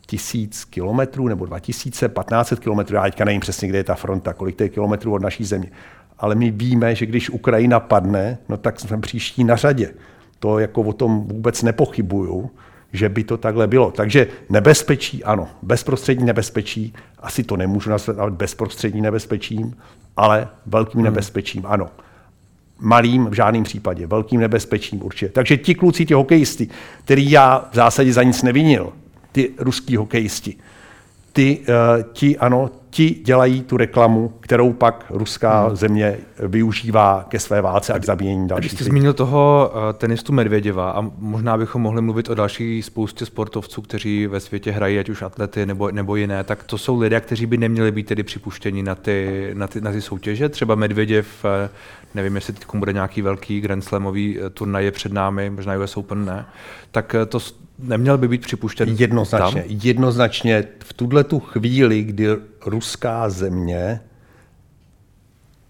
tisíc 0.06 0.64
kilometrů 0.64 1.28
nebo 1.28 1.46
2000, 1.46 2.08
1500 2.08 2.58
kilometrů, 2.58 2.96
já 2.96 3.02
teďka 3.02 3.24
nevím 3.24 3.40
přesně, 3.40 3.68
kde 3.68 3.78
je 3.78 3.84
ta 3.84 3.94
fronta, 3.94 4.32
kolik 4.32 4.56
to 4.56 4.62
je 4.62 4.68
kilometrů 4.68 5.14
od 5.14 5.22
naší 5.22 5.44
země. 5.44 5.70
Ale 6.18 6.34
my 6.34 6.50
víme, 6.50 6.94
že 6.94 7.06
když 7.06 7.30
Ukrajina 7.30 7.80
padne, 7.80 8.38
no 8.48 8.56
tak 8.56 8.80
jsme 8.80 9.00
příští 9.00 9.44
na 9.44 9.56
řadě. 9.56 9.94
To 10.38 10.58
jako 10.58 10.82
o 10.82 10.92
tom 10.92 11.20
vůbec 11.20 11.62
nepochybuju, 11.62 12.50
že 12.92 13.08
by 13.08 13.24
to 13.24 13.36
takhle 13.36 13.66
bylo. 13.66 13.90
Takže 13.90 14.26
nebezpečí, 14.48 15.24
ano, 15.24 15.48
bezprostřední 15.62 16.26
nebezpečí, 16.26 16.94
asi 17.18 17.44
to 17.44 17.56
nemůžu 17.56 17.90
nazvat 17.90 18.32
bezprostřední 18.32 19.00
nebezpečím, 19.00 19.76
ale 20.16 20.48
velkým 20.66 20.98
hmm. 20.98 21.04
nebezpečím, 21.04 21.62
ano 21.66 21.90
malým 22.82 23.26
v 23.26 23.32
žádném 23.32 23.62
případě, 23.64 24.06
velkým 24.06 24.40
nebezpečím 24.40 25.04
určitě. 25.04 25.32
Takže 25.32 25.56
ti 25.56 25.74
kluci, 25.74 26.06
ti 26.06 26.14
hokejisti, 26.14 26.68
který 27.04 27.30
já 27.30 27.68
v 27.72 27.74
zásadě 27.74 28.12
za 28.12 28.22
nic 28.22 28.42
nevinil, 28.42 28.92
ty 29.32 29.50
ruský 29.58 29.96
hokejisti, 29.96 30.56
ty, 31.32 31.58
uh, 31.58 32.02
ti, 32.12 32.38
ano, 32.38 32.70
ti 32.94 33.10
dělají 33.24 33.62
tu 33.62 33.76
reklamu, 33.76 34.32
kterou 34.40 34.72
pak 34.72 35.04
ruská 35.10 35.66
hmm. 35.66 35.76
země 35.76 36.18
využívá 36.38 37.24
ke 37.28 37.38
své 37.38 37.60
válce 37.60 37.92
a 37.92 37.98
k 37.98 38.04
zabíjení 38.04 38.48
dalších. 38.48 38.70
Když 38.70 38.72
jste 38.72 38.84
zmínil 38.84 39.12
toho 39.12 39.72
uh, 39.74 39.80
tenistu 39.98 40.32
Medvěděva 40.32 40.90
a 40.90 41.00
možná 41.18 41.58
bychom 41.58 41.82
mohli 41.82 42.02
mluvit 42.02 42.30
o 42.30 42.34
další 42.34 42.82
spoustě 42.82 43.26
sportovců, 43.26 43.82
kteří 43.82 44.26
ve 44.26 44.40
světě 44.40 44.70
hrají, 44.70 44.98
ať 44.98 45.08
už 45.08 45.22
atlety 45.22 45.66
nebo, 45.66 45.90
nebo 45.90 46.16
jiné, 46.16 46.44
tak 46.44 46.64
to 46.64 46.78
jsou 46.78 47.00
lidé, 47.00 47.20
kteří 47.20 47.46
by 47.46 47.56
neměli 47.56 47.92
být 47.92 48.06
tedy 48.06 48.22
připuštěni 48.22 48.82
na 48.82 48.94
ty, 48.94 49.50
na 49.54 49.66
ty, 49.66 49.80
na 49.80 49.92
ty 49.92 50.00
soutěže. 50.00 50.48
Třeba 50.48 50.74
Medvěděv, 50.74 51.44
uh, 51.44 51.50
nevím, 52.14 52.34
jestli 52.34 52.52
teď 52.52 52.64
bude 52.74 52.92
nějaký 52.92 53.22
velký 53.22 53.60
Grand 53.60 53.84
Slamový 53.84 54.38
turnaj 54.54 54.84
je 54.84 54.90
před 54.90 55.12
námi, 55.12 55.50
možná 55.50 55.78
US 55.78 55.96
Open 55.96 56.24
ne, 56.24 56.46
tak 56.90 57.16
to 57.28 57.40
neměl 57.78 58.18
by 58.18 58.28
být 58.28 58.42
připuštěn 58.42 58.88
Jednoznačně. 58.88 59.62
Tam? 59.62 59.70
Jednoznačně 59.82 60.64
v 60.84 60.92
tuhle 60.92 61.24
tu 61.24 61.40
chvíli, 61.40 62.02
kdy 62.02 62.26
ruská 62.66 63.30
země 63.30 64.00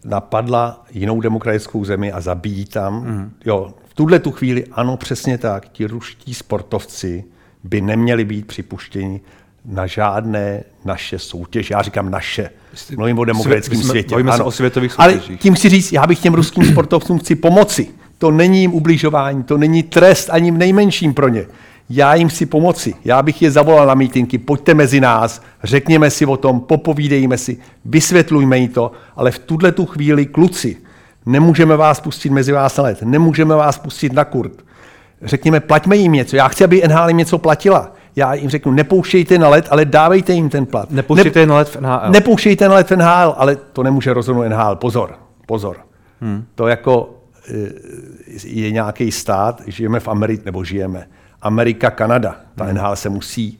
napadla 0.04 0.84
jinou 0.90 1.20
demokratickou 1.20 1.84
zemi 1.84 2.12
a 2.12 2.20
zabíjí 2.20 2.64
tam, 2.64 3.04
mm. 3.04 3.32
jo, 3.44 3.74
v 3.88 3.94
tuhle 3.94 4.18
tu 4.18 4.30
chvíli, 4.30 4.64
ano, 4.72 4.96
přesně 4.96 5.38
tak, 5.38 5.68
ti 5.68 5.86
ruští 5.86 6.34
sportovci 6.34 7.24
by 7.64 7.80
neměli 7.80 8.24
být 8.24 8.46
připuštěni 8.46 9.20
na 9.64 9.86
žádné 9.86 10.64
naše 10.84 11.18
soutěže. 11.18 11.74
Já 11.74 11.82
říkám 11.82 12.10
naše. 12.10 12.50
Mluvím 12.96 13.18
o 13.18 13.24
demokratickém 13.24 13.78
Svět, 13.78 13.90
světě. 13.90 14.10
Bavíme 14.10 14.32
se 14.32 14.42
o 14.42 14.50
světových 14.50 14.92
soutěžích. 14.92 15.28
Ale 15.28 15.36
tím 15.36 15.56
si 15.56 15.68
říct, 15.68 15.92
já 15.92 16.06
bych 16.06 16.18
těm 16.18 16.34
ruským 16.34 16.64
sportovcům 16.64 17.18
chci 17.18 17.34
pomoci. 17.34 17.88
To 18.18 18.30
není 18.30 18.60
jim 18.60 18.74
ubližování, 18.74 19.42
to 19.42 19.58
není 19.58 19.82
trest 19.82 20.28
ani 20.32 20.50
nejmenším 20.50 21.14
pro 21.14 21.28
ně 21.28 21.46
já 21.94 22.14
jim 22.14 22.30
si 22.30 22.46
pomoci. 22.46 22.94
Já 23.04 23.22
bych 23.22 23.42
je 23.42 23.50
zavolal 23.50 23.86
na 23.86 23.94
mítinky, 23.94 24.38
pojďte 24.38 24.74
mezi 24.74 25.00
nás, 25.00 25.42
řekněme 25.62 26.10
si 26.10 26.26
o 26.26 26.36
tom, 26.36 26.60
popovídejme 26.60 27.38
si, 27.38 27.58
vysvětlujme 27.84 28.58
jí 28.58 28.68
to, 28.68 28.92
ale 29.16 29.30
v 29.30 29.38
tuhle 29.38 29.72
tu 29.72 29.86
chvíli, 29.86 30.26
kluci, 30.26 30.76
nemůžeme 31.26 31.76
vás 31.76 32.00
pustit 32.00 32.30
mezi 32.30 32.52
vás 32.52 32.76
na 32.76 32.84
let, 32.84 33.02
nemůžeme 33.02 33.54
vás 33.54 33.78
pustit 33.78 34.12
na 34.12 34.24
kurt. 34.24 34.52
Řekněme, 35.22 35.60
plaťme 35.60 35.96
jim 35.96 36.12
něco. 36.12 36.36
Já 36.36 36.48
chci, 36.48 36.64
aby 36.64 36.82
NHL 36.88 37.08
jim 37.08 37.16
něco 37.16 37.38
platila. 37.38 37.92
Já 38.16 38.34
jim 38.34 38.50
řeknu, 38.50 38.72
nepouštějte 38.72 39.38
na 39.38 39.48
let, 39.48 39.68
ale 39.70 39.84
dávejte 39.84 40.32
jim 40.32 40.48
ten 40.48 40.66
plat. 40.66 40.90
Nepouštějte 40.90 41.40
ne, 41.40 41.46
na 41.46 41.56
let 41.56 41.68
v 41.68 41.80
NHL. 41.80 42.10
Nepouštějte 42.10 42.68
na 42.68 42.74
let 42.74 42.90
v 42.90 42.96
NHL, 42.96 43.34
ale 43.36 43.56
to 43.56 43.82
nemůže 43.82 44.12
rozhodnout 44.12 44.48
NHL. 44.48 44.76
Pozor, 44.76 45.14
pozor. 45.46 45.76
Hmm. 46.20 46.44
To 46.54 46.68
jako 46.68 47.14
eh, 47.48 47.72
je 48.44 48.70
nějaký 48.70 49.12
stát, 49.12 49.62
žijeme 49.66 50.00
v 50.00 50.08
Americe, 50.08 50.42
nebo 50.44 50.64
žijeme 50.64 51.06
Amerika, 51.42 51.90
Kanada. 51.90 52.36
Ta 52.54 52.64
hmm. 52.64 52.74
NHL 52.74 52.96
se 52.96 53.08
musí, 53.08 53.58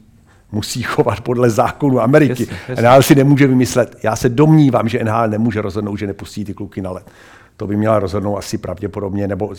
musí 0.51 0.83
chovat 0.83 1.21
podle 1.21 1.49
zákonu 1.49 2.01
Ameriky. 2.01 2.43
Jasně, 2.43 2.57
jasně. 2.67 2.83
NHL 2.83 3.01
si 3.01 3.15
nemůže 3.15 3.47
vymyslet. 3.47 3.97
Já 4.03 4.15
se 4.15 4.29
domnívám, 4.29 4.89
že 4.89 5.03
NHL 5.03 5.27
nemůže 5.27 5.61
rozhodnout, 5.61 5.95
že 5.95 6.07
nepustí 6.07 6.45
ty 6.45 6.53
kluky 6.53 6.81
na 6.81 6.91
let. 6.91 7.11
To 7.57 7.67
by 7.67 7.77
měla 7.77 7.99
rozhodnout 7.99 8.37
asi 8.37 8.57
pravděpodobně, 8.57 9.27
nebo 9.27 9.53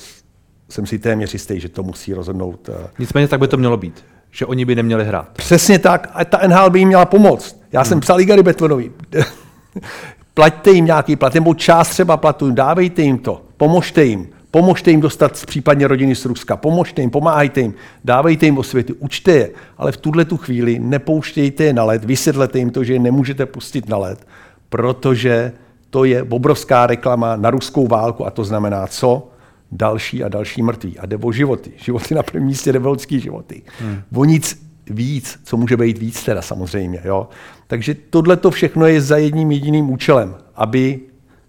jsem 0.68 0.86
si 0.86 0.98
téměř 0.98 1.32
jistý, 1.32 1.60
že 1.60 1.68
to 1.68 1.82
musí 1.82 2.14
rozhodnout. 2.14 2.68
Eh, 2.68 2.88
Nicméně 2.98 3.28
tak 3.28 3.40
by 3.40 3.48
to 3.48 3.56
mělo 3.56 3.76
být, 3.76 4.04
že 4.30 4.46
oni 4.46 4.64
by 4.64 4.74
neměli 4.74 5.04
hrát. 5.04 5.28
Přesně 5.32 5.78
tak, 5.78 6.10
a 6.14 6.24
ta 6.24 6.40
NHL 6.46 6.70
by 6.70 6.78
jim 6.78 6.88
měla 6.88 7.04
pomoct. 7.04 7.60
Já 7.72 7.80
hmm. 7.80 7.88
jsem 7.88 8.00
psal 8.00 8.20
Igary 8.20 8.42
Betvonovi. 8.42 8.92
Plaťte 10.34 10.70
jim 10.70 10.84
nějaký 10.84 11.16
plat, 11.16 11.34
nebo 11.34 11.54
část 11.54 11.88
třeba 11.88 12.16
platu, 12.16 12.50
dávejte 12.50 13.02
jim 13.02 13.18
to, 13.18 13.42
pomožte 13.56 14.04
jim. 14.04 14.28
Pomožte 14.54 14.90
jim 14.90 15.00
dostat 15.00 15.46
případně 15.46 15.88
rodiny 15.88 16.14
z 16.14 16.24
Ruska, 16.24 16.56
pomožte 16.56 17.02
jim, 17.02 17.10
pomáhajte 17.10 17.60
jim, 17.60 17.74
dávejte 18.04 18.46
jim 18.46 18.58
osvěty, 18.58 18.92
učte 18.92 19.32
je, 19.32 19.50
ale 19.78 19.92
v 19.92 19.96
tuhle 19.96 20.24
tu 20.24 20.36
chvíli 20.36 20.78
nepouštějte 20.78 21.64
je 21.64 21.72
na 21.72 21.84
let, 21.84 22.04
vysvětlete 22.04 22.58
jim 22.58 22.70
to, 22.70 22.84
že 22.84 22.92
je 22.92 22.98
nemůžete 22.98 23.46
pustit 23.46 23.88
na 23.88 23.96
let, 23.96 24.26
protože 24.68 25.52
to 25.90 26.04
je 26.04 26.22
obrovská 26.22 26.86
reklama 26.86 27.36
na 27.36 27.50
ruskou 27.50 27.86
válku 27.86 28.26
a 28.26 28.30
to 28.30 28.44
znamená 28.44 28.86
co? 28.86 29.30
Další 29.72 30.24
a 30.24 30.28
další 30.28 30.62
mrtví. 30.62 30.98
A 30.98 31.06
jde 31.06 31.16
o 31.16 31.32
životy. 31.32 31.72
Životy 31.76 32.14
na 32.14 32.22
prvním 32.22 32.46
místě 32.46 32.72
jde 32.72 32.80
životy. 33.08 33.62
Hmm. 33.80 34.02
O 34.14 34.24
nic 34.24 34.66
víc, 34.90 35.38
co 35.44 35.56
může 35.56 35.76
být 35.76 35.98
víc 35.98 36.24
teda 36.24 36.42
samozřejmě. 36.42 37.00
Jo? 37.04 37.28
Takže 37.66 37.96
tohle 38.10 38.36
to 38.36 38.50
všechno 38.50 38.86
je 38.86 39.00
za 39.00 39.16
jedním 39.16 39.50
jediným 39.50 39.90
účelem, 39.90 40.34
aby 40.54 41.00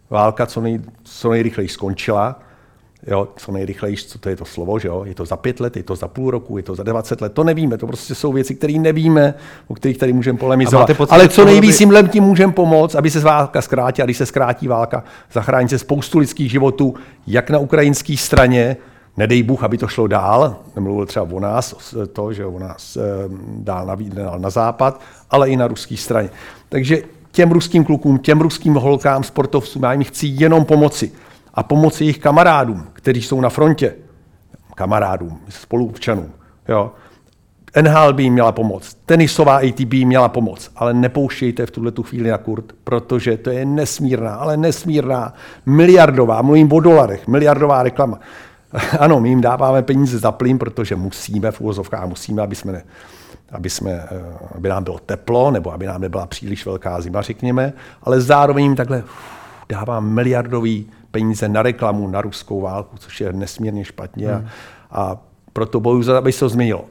válka 0.09 0.45
co, 0.45 0.61
nej, 0.61 0.79
co 1.03 1.31
nejrychleji 1.31 1.69
skončila, 1.69 2.39
jo, 3.07 3.27
co 3.35 3.51
nejrychleji, 3.51 3.97
co 3.97 4.19
to 4.19 4.29
je 4.29 4.35
to 4.35 4.45
slovo, 4.45 4.79
že 4.79 4.87
jo, 4.87 5.03
je 5.05 5.15
to 5.15 5.25
za 5.25 5.37
pět 5.37 5.59
let, 5.59 5.77
je 5.77 5.83
to 5.83 5.95
za 5.95 6.07
půl 6.07 6.31
roku, 6.31 6.57
je 6.57 6.63
to 6.63 6.75
za 6.75 6.83
20 6.83 7.21
let, 7.21 7.33
to 7.33 7.43
nevíme, 7.43 7.77
to 7.77 7.87
prostě 7.87 8.15
jsou 8.15 8.31
věci, 8.31 8.55
které 8.55 8.73
nevíme, 8.73 9.33
o 9.67 9.73
kterých 9.73 9.97
tady 9.97 10.13
můžeme 10.13 10.39
polemizovat. 10.39 10.97
Pocit, 10.97 11.13
Ale 11.13 11.29
co 11.29 11.45
nejvíc 11.45 11.79
jim 11.79 11.89
by... 11.89 12.09
tím 12.09 12.23
můžeme 12.23 12.53
pomoct, 12.53 12.95
aby 12.95 13.11
se 13.11 13.19
válka 13.19 13.61
zkrátila, 13.61 14.05
když 14.05 14.17
se 14.17 14.25
zkrátí 14.25 14.67
válka, 14.67 15.03
zachrání 15.33 15.69
se 15.69 15.79
spoustu 15.79 16.19
lidských 16.19 16.51
životů, 16.51 16.95
jak 17.27 17.49
na 17.49 17.59
ukrajinské 17.59 18.17
straně, 18.17 18.77
nedej 19.17 19.43
Bůh, 19.43 19.63
aby 19.63 19.77
to 19.77 19.87
šlo 19.87 20.07
dál, 20.07 20.55
nemluvil 20.75 21.05
třeba 21.05 21.27
o 21.31 21.39
nás, 21.39 21.95
to, 22.13 22.33
že 22.33 22.45
o 22.45 22.59
nás 22.59 22.97
eh, 22.97 23.01
dál 23.47 23.85
na, 23.85 23.95
dál 24.13 24.39
na 24.39 24.49
západ, 24.49 25.01
ale 25.31 25.49
i 25.49 25.55
na 25.55 25.67
ruské 25.67 25.97
straně. 25.97 26.29
Takže 26.69 27.01
těm 27.31 27.51
ruským 27.51 27.83
klukům, 27.83 28.17
těm 28.19 28.41
ruským 28.41 28.73
holkám, 28.73 29.23
sportovcům, 29.23 29.83
já 29.83 29.93
jim 29.93 30.03
chci 30.03 30.27
jenom 30.27 30.65
pomoci 30.65 31.11
a 31.55 31.63
pomoci 31.63 32.03
jejich 32.03 32.19
kamarádům, 32.19 32.87
kteří 32.93 33.21
jsou 33.21 33.41
na 33.41 33.49
frontě, 33.49 33.95
kamarádům, 34.75 35.39
spoluobčanům. 35.49 36.31
Jo. 36.67 36.91
NHL 37.81 38.13
by 38.13 38.23
jim 38.23 38.33
měla 38.33 38.51
pomoct, 38.51 38.97
tenisová 39.05 39.57
ATB 39.57 39.93
měla 39.93 40.29
pomoct, 40.29 40.71
ale 40.75 40.93
nepouštějte 40.93 41.65
v 41.65 41.71
tuhle 41.71 41.91
tu 41.91 42.03
chvíli 42.03 42.29
na 42.29 42.37
kurt, 42.37 42.65
protože 42.83 43.37
to 43.37 43.49
je 43.49 43.65
nesmírná, 43.65 44.35
ale 44.35 44.57
nesmírná, 44.57 45.33
miliardová, 45.65 46.41
mluvím 46.41 46.73
o 46.73 46.79
dolarech, 46.79 47.27
miliardová 47.27 47.83
reklama. 47.83 48.19
Ano, 48.99 49.19
my 49.19 49.29
jim 49.29 49.41
dáváme 49.41 49.81
peníze 49.81 50.19
za 50.19 50.31
plyn, 50.31 50.57
protože 50.57 50.95
musíme 50.95 51.51
v 51.51 51.61
úvozovkách, 51.61 52.07
musíme, 52.07 52.41
aby, 52.41 52.55
jsme 52.55 52.71
ne, 52.71 52.83
aby, 53.51 53.69
jsme, 53.69 53.91
eh, 53.91 54.07
aby 54.55 54.69
nám 54.69 54.83
bylo 54.83 54.99
teplo, 54.99 55.51
nebo 55.51 55.73
aby 55.73 55.85
nám 55.85 56.01
nebyla 56.01 56.27
příliš 56.27 56.65
velká 56.65 57.01
zima, 57.01 57.21
řekněme, 57.21 57.73
ale 58.03 58.21
zároveň 58.21 58.63
jim 58.63 58.75
takhle 58.75 59.03
dávám 59.69 60.09
miliardový 60.09 60.89
peníze 61.15 61.49
na 61.49 61.61
reklamu, 61.61 62.07
na 62.07 62.21
ruskou 62.21 62.61
válku, 62.61 62.97
což 62.97 63.21
je 63.21 63.33
nesmírně 63.33 63.85
špatně. 63.85 64.27
Hmm. 64.27 64.47
A, 64.91 65.03
a 65.03 65.17
proto 65.53 65.79
bojuji 65.79 66.03
za 66.03 66.17
aby 66.17 66.31
se 66.31 66.39
to 66.39 66.49
změnilo. 66.49 66.85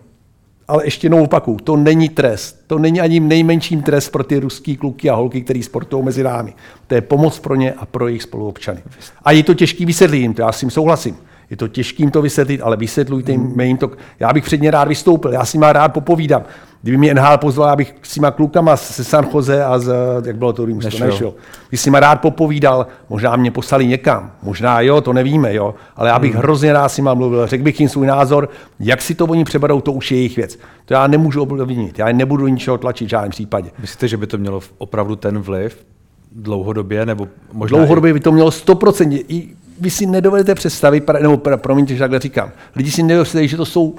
Ale 0.68 0.86
ještě 0.86 1.04
jednou 1.06 1.24
opaku, 1.24 1.56
to 1.64 1.76
není 1.76 2.08
trest. 2.08 2.64
To 2.66 2.78
není 2.78 3.00
ani 3.00 3.20
nejmenším 3.20 3.82
trest 3.82 4.08
pro 4.08 4.24
ty 4.24 4.38
ruský 4.38 4.76
kluky 4.76 5.10
a 5.10 5.14
holky, 5.14 5.42
který 5.42 5.62
sportují 5.62 6.04
mezi 6.04 6.22
námi. 6.22 6.54
To 6.86 6.94
je 6.94 7.00
pomoc 7.00 7.38
pro 7.38 7.54
ně 7.54 7.72
a 7.72 7.86
pro 7.86 8.08
jejich 8.08 8.22
spoluobčany. 8.22 8.80
A 9.24 9.32
je 9.32 9.42
to 9.42 9.54
těžký 9.54 9.84
vysvětlit 9.84 10.18
jim, 10.18 10.34
to 10.34 10.42
já 10.42 10.52
s 10.52 10.60
tím 10.60 10.70
souhlasím. 10.70 11.16
Je 11.50 11.56
to 11.56 11.68
těžký 11.68 12.02
jim 12.02 12.10
to 12.10 12.22
vysvětlit, 12.22 12.60
ale 12.60 12.76
vysvětlujte 12.76 13.32
jim, 13.32 13.40
hmm. 13.40 13.60
jim 13.60 13.76
to. 13.76 13.90
Já 14.20 14.32
bych 14.32 14.44
předně 14.44 14.70
rád 14.70 14.88
vystoupil, 14.88 15.32
já 15.32 15.44
s 15.44 15.54
nimi 15.54 15.66
rád 15.68 15.88
popovídám. 15.88 16.42
Kdyby 16.84 16.98
mě 16.98 17.14
NHL 17.14 17.38
pozval, 17.38 17.70
abych 17.70 17.94
s 18.02 18.14
těma 18.14 18.30
klukama 18.30 18.76
se 18.76 19.04
San 19.04 19.28
Jose 19.34 19.64
a 19.64 19.78
z, 19.78 19.94
jak 20.26 20.36
bylo 20.36 20.52
to, 20.52 20.66
když 20.66 20.94
to 20.98 21.04
nešel. 21.04 21.34
Bych 21.70 21.80
s 21.80 21.84
nimi 21.84 22.00
rád 22.00 22.20
popovídal, 22.20 22.86
možná 23.08 23.36
mě 23.36 23.50
poslali 23.50 23.86
někam, 23.86 24.32
možná 24.42 24.80
jo, 24.80 25.00
to 25.00 25.12
nevíme, 25.12 25.54
jo, 25.54 25.74
ale 25.96 26.08
já 26.08 26.18
bych 26.18 26.32
hmm. 26.32 26.42
hrozně 26.42 26.72
rád 26.72 26.88
s 26.88 26.96
nimi 26.96 27.10
mluvil, 27.14 27.46
řekl 27.46 27.64
bych 27.64 27.80
jim 27.80 27.88
svůj 27.88 28.06
názor, 28.06 28.48
jak 28.80 29.02
si 29.02 29.14
to 29.14 29.26
oni 29.26 29.44
přeberou, 29.44 29.80
to 29.80 29.92
už 29.92 30.10
je 30.10 30.18
jejich 30.18 30.36
věc. 30.36 30.58
To 30.84 30.94
já 30.94 31.06
nemůžu 31.06 31.42
ovlivnit, 31.42 31.98
já 31.98 32.12
nebudu 32.12 32.48
ničeho 32.48 32.78
tlačit 32.78 33.04
v 33.04 33.10
žádném 33.10 33.30
případě. 33.30 33.70
Myslíte, 33.78 34.08
že 34.08 34.16
by 34.16 34.26
to 34.26 34.38
mělo 34.38 34.60
opravdu 34.78 35.16
ten 35.16 35.38
vliv 35.38 35.86
dlouhodobě, 36.32 37.06
nebo 37.06 37.28
možná 37.52 37.78
Dlouhodobě 37.78 38.12
by 38.12 38.20
to 38.20 38.32
mělo 38.32 38.50
100%. 38.50 39.24
I 39.28 39.48
vy 39.80 39.90
si 39.90 40.06
nedovedete 40.06 40.54
představit, 40.54 41.04
nebo 41.20 41.36
promiňte, 41.56 41.94
že 41.94 41.98
takhle 41.98 42.18
říkám, 42.18 42.50
lidi 42.76 42.90
si 42.90 43.02
nedovedají, 43.02 43.48
že 43.48 43.56
to 43.56 43.64
jsou 43.64 43.94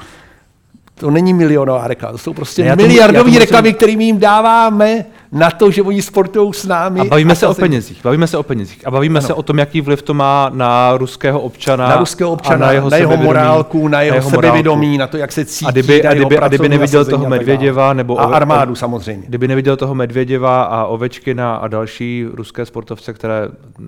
to 0.99 1.11
není 1.11 1.33
milionová 1.33 1.87
reklama, 1.87 2.11
to 2.11 2.17
jsou 2.17 2.33
prostě 2.33 2.63
Ne, 2.63 2.75
miliardové 2.75 3.39
reklamy, 3.39 3.67
musím- 3.69 3.75
které 3.77 3.95
my 3.95 4.03
jim 4.03 4.19
dáváme 4.19 5.05
na 5.31 5.51
to, 5.51 5.71
že 5.71 5.81
oni 5.81 6.01
sportují 6.01 6.53
s 6.53 6.65
námi. 6.65 6.99
A 6.99 7.05
bavíme 7.05 7.35
se 7.35 7.47
o 7.47 7.53
penězích, 7.53 8.01
bavíme 8.03 8.27
se 8.27 8.37
o 8.37 8.43
penězích. 8.43 8.87
A 8.87 8.91
bavíme 8.91 9.21
se 9.21 9.33
o 9.33 9.43
tom, 9.43 9.59
jaký 9.59 9.81
vliv 9.81 10.01
to 10.01 10.13
má 10.13 10.51
na 10.53 10.97
ruského 10.97 11.39
občana. 11.41 11.89
Na 11.89 11.97
ruského 11.97 12.29
a 12.29 12.33
občana, 12.33 12.65
na 12.65 12.71
jeho, 12.71 12.89
na 12.89 12.97
jeho 12.97 13.17
morálku, 13.17 13.87
na 13.87 14.01
jeho, 14.01 14.15
morálku. 14.15 14.35
sebevědomí, 14.35 14.97
na 14.97 15.07
to, 15.07 15.17
jak 15.17 15.31
se 15.31 15.45
cítí. 15.45 15.65
A 15.65 15.71
kdyby, 15.71 16.01
na 16.03 16.09
a 16.09 16.13
jeho 16.13 16.25
kdyby, 16.29 16.39
a 16.41 16.47
kdyby 16.47 16.69
neviděl 16.69 17.05
toho 17.05 17.25
a. 17.25 17.29
Medvěděva 17.29 17.93
nebo 17.93 18.19
A 18.19 18.23
armádu 18.23 18.75
samozřejmě. 18.75 19.23
Kdyby 19.27 19.47
neviděl 19.47 19.75
toho 19.77 19.95
Medvěděva 19.95 20.63
a 20.63 20.85
Ovečkina 20.85 21.55
a 21.55 21.67
další 21.67 22.25
ruské 22.33 22.65
sportovce, 22.65 23.13
které 23.13 23.47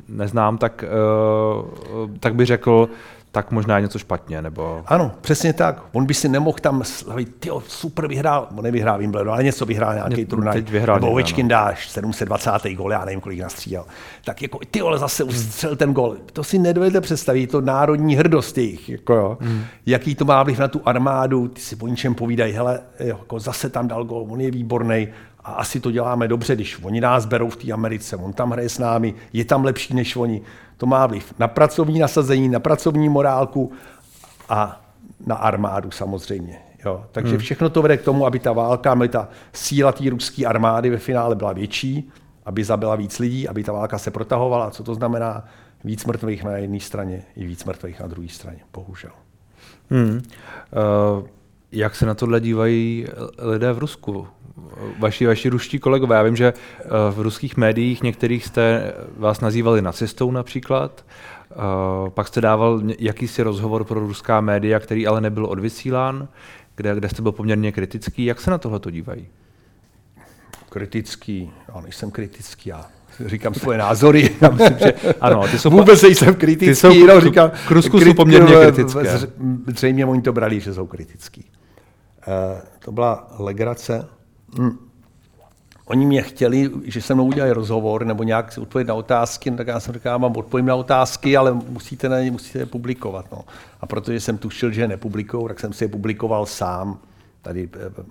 neznám, 0.09 0.57
tak, 0.57 0.83
uh, 2.03 2.09
tak 2.19 2.35
by 2.35 2.45
řekl, 2.45 2.89
tak 3.37 3.51
možná 3.51 3.75
je 3.75 3.81
něco 3.81 3.99
špatně, 3.99 4.41
nebo... 4.41 4.83
Ano, 4.85 5.11
přesně 5.21 5.53
tak. 5.53 5.83
On 5.91 6.05
by 6.05 6.13
si 6.13 6.29
nemohl 6.29 6.57
tam 6.61 6.83
slavit, 6.83 7.35
ty 7.39 7.49
super 7.67 8.07
vyhrál, 8.07 8.47
on 8.57 8.63
nevyhrál 8.63 8.99
Wimbledon, 8.99 9.33
ale 9.33 9.43
něco 9.43 9.65
vyhrál 9.65 9.93
nějaký 9.93 10.15
Ně- 10.15 10.25
turnaj. 10.25 10.53
teď 10.53 10.69
vyhrál 10.71 10.99
Nebo 10.99 11.11
Ovečkin 11.11 11.47
dáš 11.47 11.89
720. 11.89 12.51
gol, 12.75 12.91
já 12.91 13.05
nevím, 13.05 13.21
kolik 13.21 13.39
nastřílel. 13.39 13.85
Tak 14.25 14.41
jako, 14.41 14.59
ty 14.71 14.81
ale 14.81 14.97
zase 14.99 15.23
ustřel 15.23 15.75
ten 15.75 15.93
gol. 15.93 16.15
To 16.33 16.43
si 16.43 16.59
nedovedete 16.59 17.01
představit, 17.01 17.41
je 17.41 17.47
to 17.47 17.61
národní 17.61 18.15
hrdost 18.15 18.57
jejich. 18.57 18.89
Jako 18.89 19.13
jo. 19.13 19.37
Hmm. 19.41 19.63
Jaký 19.85 20.15
to 20.15 20.25
má 20.25 20.43
vliv 20.43 20.59
na 20.59 20.67
tu 20.67 20.81
armádu, 20.85 21.47
ty 21.47 21.61
si 21.61 21.75
po 21.75 21.87
ničem 21.87 22.15
povídají, 22.15 22.53
hele, 22.53 22.79
jako 22.99 23.39
zase 23.39 23.69
tam 23.69 23.87
dal 23.87 24.03
gol, 24.03 24.27
on 24.29 24.41
je 24.41 24.51
výborný 24.51 25.07
a 25.47 25.51
asi 25.51 25.79
to 25.79 25.91
děláme 25.91 26.27
dobře, 26.27 26.55
když 26.55 26.83
oni 26.83 27.01
nás 27.01 27.25
berou 27.25 27.49
v 27.49 27.55
té 27.55 27.71
Americe, 27.71 28.15
on 28.15 28.33
tam 28.33 28.51
hraje 28.51 28.69
s 28.69 28.79
námi, 28.79 29.13
je 29.33 29.45
tam 29.45 29.65
lepší 29.65 29.93
než 29.93 30.15
oni. 30.15 30.41
To 30.77 30.85
má 30.85 31.07
vliv 31.07 31.33
na 31.39 31.47
pracovní 31.47 31.99
nasazení, 31.99 32.49
na 32.49 32.59
pracovní 32.59 33.09
morálku 33.09 33.71
a 34.49 34.81
na 35.25 35.35
armádu 35.35 35.91
samozřejmě. 35.91 36.59
Jo. 36.85 37.05
Takže 37.11 37.31
hmm. 37.31 37.39
všechno 37.39 37.69
to 37.69 37.81
vede 37.81 37.97
k 37.97 38.03
tomu, 38.03 38.25
aby 38.25 38.39
ta 38.39 38.51
válka, 38.51 38.91
aby 38.91 39.09
ta 39.09 39.29
síla 39.53 39.91
té 39.91 40.09
ruské 40.09 40.45
armády 40.45 40.89
ve 40.89 40.97
finále 40.97 41.35
byla 41.35 41.53
větší, 41.53 42.09
aby 42.45 42.63
zabila 42.63 42.95
víc 42.95 43.19
lidí, 43.19 43.47
aby 43.47 43.63
ta 43.63 43.71
válka 43.71 43.97
se 43.97 44.11
protahovala. 44.11 44.71
Co 44.71 44.83
to 44.83 44.95
znamená? 44.95 45.45
Víc 45.83 46.05
mrtvých 46.05 46.43
na 46.43 46.51
jedné 46.51 46.79
straně 46.79 47.23
i 47.35 47.45
víc 47.45 47.65
mrtvých 47.65 47.99
na 47.99 48.07
druhé 48.07 48.27
straně, 48.27 48.59
bohužel. 48.73 49.11
Hmm. 49.89 50.21
Uh, 51.19 51.27
jak 51.71 51.95
se 51.95 52.05
na 52.05 52.13
tohle 52.13 52.39
dívají 52.39 53.07
lidé 53.39 53.73
v 53.73 53.79
Rusku? 53.79 54.27
Vaši, 54.99 55.27
vaši 55.27 55.49
ruští 55.49 55.79
kolegové, 55.79 56.15
já 56.15 56.23
vím, 56.23 56.35
že 56.35 56.53
uh, 56.53 56.91
v 57.15 57.21
ruských 57.21 57.57
médiích 57.57 58.03
některých 58.03 58.45
jste 58.45 58.93
vás 59.17 59.41
nazývali 59.41 59.81
nacistou 59.81 60.31
například, 60.31 61.05
uh, 62.03 62.09
pak 62.09 62.27
jste 62.27 62.41
dával 62.41 62.81
jakýsi 62.99 63.43
rozhovor 63.43 63.83
pro 63.83 63.99
ruská 63.99 64.41
média, 64.41 64.79
který 64.79 65.07
ale 65.07 65.21
nebyl 65.21 65.45
odvysílán, 65.45 66.27
kde, 66.75 66.95
kde 66.95 67.09
jste 67.09 67.21
byl 67.21 67.31
poměrně 67.31 67.71
kritický. 67.71 68.25
Jak 68.25 68.41
se 68.41 68.51
na 68.51 68.57
tohle 68.57 68.79
to 68.79 68.91
dívají? 68.91 69.27
Kritický, 70.69 71.51
já 71.75 71.81
nejsem 71.81 72.11
kritický, 72.11 72.69
já 72.69 72.85
říkám 73.25 73.53
svoje 73.53 73.77
názory. 73.77 74.29
Já 74.41 74.49
myslím, 74.49 74.77
že 74.79 74.93
Ano, 75.21 75.47
ty 75.51 75.59
jsou 75.59 75.69
vůbec 75.69 76.01
nejsem 76.01 76.35
kritický. 76.35 76.65
ty 76.65 76.75
jsou 76.75 77.05
no, 77.07 77.21
říkám, 77.21 77.51
k 77.67 77.71
Rusku 77.71 77.99
jsou 77.99 78.05
krit- 78.05 78.15
poměrně 78.15 78.55
eh, 78.55 78.61
kritické. 78.71 78.99
zř- 79.17 79.29
Zřejmě 79.67 80.05
oni 80.05 80.21
to 80.21 80.33
brali, 80.33 80.59
že 80.59 80.73
jsou 80.73 80.87
kritický. 80.87 81.45
Eh, 82.27 82.61
to 82.85 82.91
byla 82.91 83.27
legrace. 83.39 84.07
Hm. 84.55 84.77
Oni 85.85 86.05
mě 86.05 86.21
chtěli, 86.21 86.71
že 86.83 87.01
se 87.01 87.13
mnou 87.13 87.25
udělali 87.25 87.53
rozhovor 87.53 88.05
nebo 88.05 88.23
nějak 88.23 88.51
si 88.51 88.59
odpovědět 88.59 88.87
na 88.87 88.93
otázky, 88.93 89.51
no 89.51 89.57
tak 89.57 89.67
já 89.67 89.79
jsem 89.79 89.93
říkal, 89.93 90.11
já 90.11 90.17
vám 90.17 90.37
odpovím 90.37 90.65
na 90.65 90.75
otázky, 90.75 91.37
ale 91.37 91.53
musíte 91.53 92.09
na 92.09 92.19
ně 92.19 92.31
musíte 92.31 92.59
je 92.59 92.65
publikovat. 92.65 93.31
No. 93.31 93.45
A 93.81 93.85
protože 93.85 94.19
jsem 94.19 94.37
tušil, 94.37 94.71
že 94.71 94.81
je 94.81 94.87
nepublikují, 94.87 95.47
tak 95.47 95.59
jsem 95.59 95.73
si 95.73 95.83
je 95.83 95.87
publikoval 95.87 96.45
sám. 96.45 96.99
Tady 97.41 97.69
eh, 97.73 98.03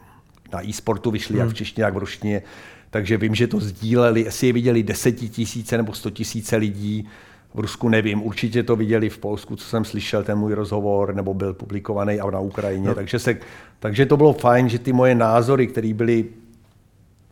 na 0.53 0.69
e-sportu 0.69 1.11
vyšli 1.11 1.39
jak 1.39 1.49
v 1.49 1.55
češtině, 1.55 1.85
jak 1.85 1.95
v 1.95 1.99
ruštině. 1.99 2.43
Takže 2.91 3.17
vím, 3.17 3.35
že 3.35 3.47
to 3.47 3.61
sdíleli, 3.61 4.21
jestli 4.21 4.47
je 4.47 4.53
viděli 4.53 4.83
desetitisíce 4.83 5.77
nebo 5.77 5.93
sto 5.93 6.11
tisíce 6.11 6.57
lidí, 6.57 7.09
v 7.57 7.61
Rusku 7.61 7.89
nevím, 7.89 8.23
určitě 8.23 8.63
to 8.63 8.77
viděli 8.77 9.09
v 9.09 9.19
Polsku, 9.19 9.57
co 9.57 9.65
jsem 9.65 9.85
slyšel, 9.85 10.23
ten 10.25 10.39
můj 10.39 10.55
rozhovor, 10.55 11.15
nebo 11.15 11.35
byl 11.35 11.55
publikovaný 11.55 12.21
a 12.21 12.31
na 12.31 12.41
Ukrajině. 12.41 12.89
No. 12.89 12.95
Takže, 12.95 13.19
se, 13.19 13.37
takže 13.81 14.07
to 14.07 14.17
bylo 14.17 14.33
fajn, 14.33 14.69
že 14.69 14.79
ty 14.79 14.93
moje 14.93 15.15
názory, 15.15 15.67
které 15.67 15.95
byly 15.95 16.25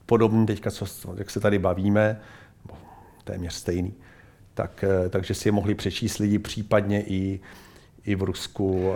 podobné 0.06 0.46
teďka, 0.46 0.70
co, 0.70 0.86
jak 1.16 1.30
se 1.30 1.40
tady 1.40 1.58
bavíme, 1.58 2.20
téměř 3.24 3.54
stejný, 3.54 3.94
tak, 4.54 4.84
eh, 4.84 5.08
takže 5.08 5.34
si 5.34 5.48
je 5.48 5.52
mohli 5.52 5.74
přečíst 5.74 6.18
lidi, 6.18 6.38
případně 6.38 7.02
i, 7.02 7.40
i 8.06 8.14
v 8.14 8.22
Rusku. 8.22 8.92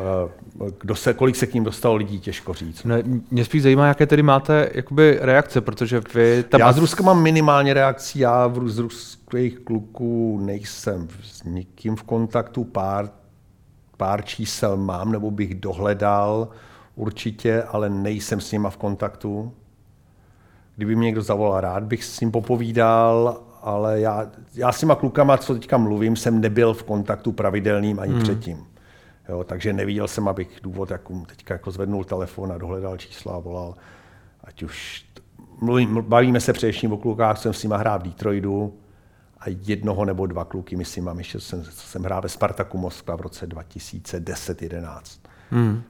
eh, 0.67 0.71
Kdo 0.81 0.95
se, 0.95 1.14
kolik 1.14 1.37
se 1.37 1.47
k 1.47 1.55
ním 1.55 1.64
dostalo 1.64 1.95
lidí, 1.95 2.21
těžko 2.21 2.55
říct. 2.55 2.85
Ne, 2.85 3.03
mě 3.31 3.45
spíš 3.45 3.62
zajímá, 3.62 3.87
jaké 3.87 4.07
tedy 4.07 4.23
máte 4.23 4.71
jakoby 4.75 5.19
reakce, 5.21 5.61
protože 5.61 6.03
vy 6.14 6.45
tam... 6.49 6.61
Já 6.61 6.73
z 6.73 6.79
Ruska 6.79 7.03
mám 7.03 7.23
minimálně 7.23 7.75
reakcí, 7.75 8.19
já 8.19 8.47
v, 8.47 8.69
z 8.69 9.17
ruských 9.35 9.59
kluků 9.59 10.41
nejsem 10.43 11.09
s 11.23 11.45
nikým 11.45 11.97
v 11.97 12.03
kontaktu, 12.03 12.64
pár, 12.64 13.11
pár 13.97 14.25
čísel 14.25 14.77
mám, 14.77 15.12
nebo 15.12 15.31
bych 15.31 15.55
dohledal 15.55 16.49
určitě, 16.97 17.62
ale 17.62 17.91
nejsem 17.91 18.41
s 18.41 18.53
nima 18.53 18.71
v 18.71 18.77
kontaktu. 18.77 19.53
Kdyby 20.77 20.97
mě 20.97 21.07
někdo 21.07 21.23
zavolal, 21.23 21.61
rád 21.61 21.83
bych 21.83 22.05
s 22.05 22.21
ním 22.21 22.31
popovídal, 22.31 23.41
ale 23.62 24.01
já, 24.01 24.31
já 24.55 24.73
s 24.73 24.81
těma 24.81 24.95
klukama, 24.95 25.37
co 25.37 25.55
teďka 25.55 25.79
mluvím, 25.79 26.17
jsem 26.17 26.41
nebyl 26.41 26.75
v 26.75 26.83
kontaktu 26.83 27.33
pravidelným 27.33 28.01
ani 28.01 28.12
hmm. 28.12 28.23
předtím. 28.23 28.67
Jo, 29.29 29.45
takže 29.45 29.73
neviděl 29.73 30.09
jsem, 30.09 30.29
abych 30.29 30.61
důvod, 30.62 30.91
jak 30.91 31.03
teďka 31.27 31.55
jako 31.55 31.71
zvednul 31.71 32.05
telefon 32.05 32.53
a 32.53 32.59
dohledal 32.59 32.97
čísla 32.97 33.35
a 33.35 33.38
volal. 33.38 33.75
Ať 34.45 34.62
už 34.62 35.05
mluvím, 35.61 36.03
bavíme 36.03 36.41
se 36.41 36.53
především 36.53 36.93
o 36.93 36.97
klukách, 36.97 37.38
jsem 37.38 37.53
s 37.53 37.62
nima 37.62 37.77
hrál 37.77 37.99
v 37.99 38.03
Detroitu 38.03 38.75
a 39.40 39.44
jednoho 39.46 40.05
nebo 40.05 40.27
dva 40.27 40.44
kluky, 40.44 40.77
myslím, 40.77 41.05
mám 41.05 41.18
ještě, 41.18 41.40
jsem, 41.40 41.64
jsem 41.64 42.03
hrál 42.03 42.22
ve 42.22 42.29
Spartaku 42.29 42.79
Moskva 42.79 43.16
v 43.16 43.20
roce 43.20 43.46
2010-11. 43.46 45.01
Hmm. 45.51 45.83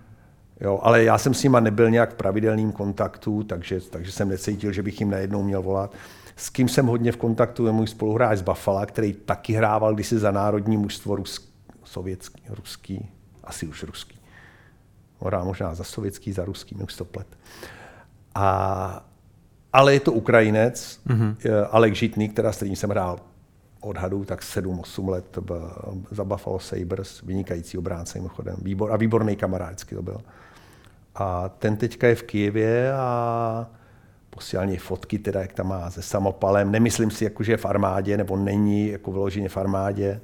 Jo, 0.60 0.80
ale 0.82 1.04
já 1.04 1.18
jsem 1.18 1.34
s 1.34 1.42
nima 1.42 1.60
nebyl 1.60 1.90
nějak 1.90 2.12
v 2.12 2.16
pravidelném 2.16 2.72
kontaktu, 2.72 3.42
takže, 3.42 3.80
takže 3.80 4.12
jsem 4.12 4.28
necítil, 4.28 4.72
že 4.72 4.82
bych 4.82 5.00
jim 5.00 5.10
najednou 5.10 5.42
měl 5.42 5.62
volat. 5.62 5.94
S 6.36 6.50
kým 6.50 6.68
jsem 6.68 6.86
hodně 6.86 7.12
v 7.12 7.16
kontaktu 7.16 7.66
je 7.66 7.72
můj 7.72 7.86
spoluhráč 7.86 8.38
z 8.38 8.42
Buffalo, 8.42 8.86
který 8.86 9.12
taky 9.12 9.52
hrával 9.52 9.94
kdysi 9.94 10.18
za 10.18 10.30
národní 10.30 10.76
mužstvo 10.76 11.16
rusk, 11.16 11.42
sovětský, 11.84 12.42
ruský, 12.48 13.08
asi 13.44 13.66
už 13.66 13.82
ruský. 13.82 14.18
Hrál 15.20 15.44
možná 15.44 15.74
za 15.74 15.84
sovětský, 15.84 16.32
za 16.32 16.44
ruský, 16.44 16.76
už 16.84 16.96
to 16.96 17.04
plet. 17.04 17.26
A, 18.34 19.06
ale 19.72 19.94
je 19.94 20.00
to 20.00 20.12
Ukrajinec, 20.12 21.00
mm-hmm. 21.06 21.36
Alek 21.70 21.94
Žitný, 21.94 22.28
která 22.28 22.52
s 22.52 22.56
kterým 22.56 22.76
jsem 22.76 22.90
hrál 22.90 23.20
odhadu 23.80 24.24
tak 24.24 24.40
7-8 24.40 25.08
let 25.08 25.38
za 26.10 26.24
Buffalo 26.24 26.58
Sabres, 26.58 27.22
vynikající 27.22 27.78
obránce 27.78 28.18
mimochodem, 28.18 28.56
výbor, 28.62 28.92
a 28.92 28.96
výborný 28.96 29.36
kamarádský 29.36 29.94
to 29.94 30.02
byl. 30.02 30.20
A 31.14 31.48
ten 31.48 31.76
teďka 31.76 32.06
je 32.06 32.14
v 32.14 32.22
Kijevě 32.22 32.92
a 32.92 33.70
posílal 34.30 34.68
fotky, 34.78 35.18
teda, 35.18 35.40
jak 35.40 35.52
tam 35.52 35.68
má 35.68 35.90
se 35.90 36.02
samopalem. 36.02 36.70
Nemyslím 36.70 37.10
si, 37.10 37.24
jako, 37.24 37.42
že 37.42 37.52
je 37.52 37.56
v 37.56 37.66
armádě, 37.66 38.16
nebo 38.16 38.36
není 38.36 38.88
jako 38.88 39.12
vyloženě 39.12 39.48
v 39.48 39.56
armádě, 39.56 40.20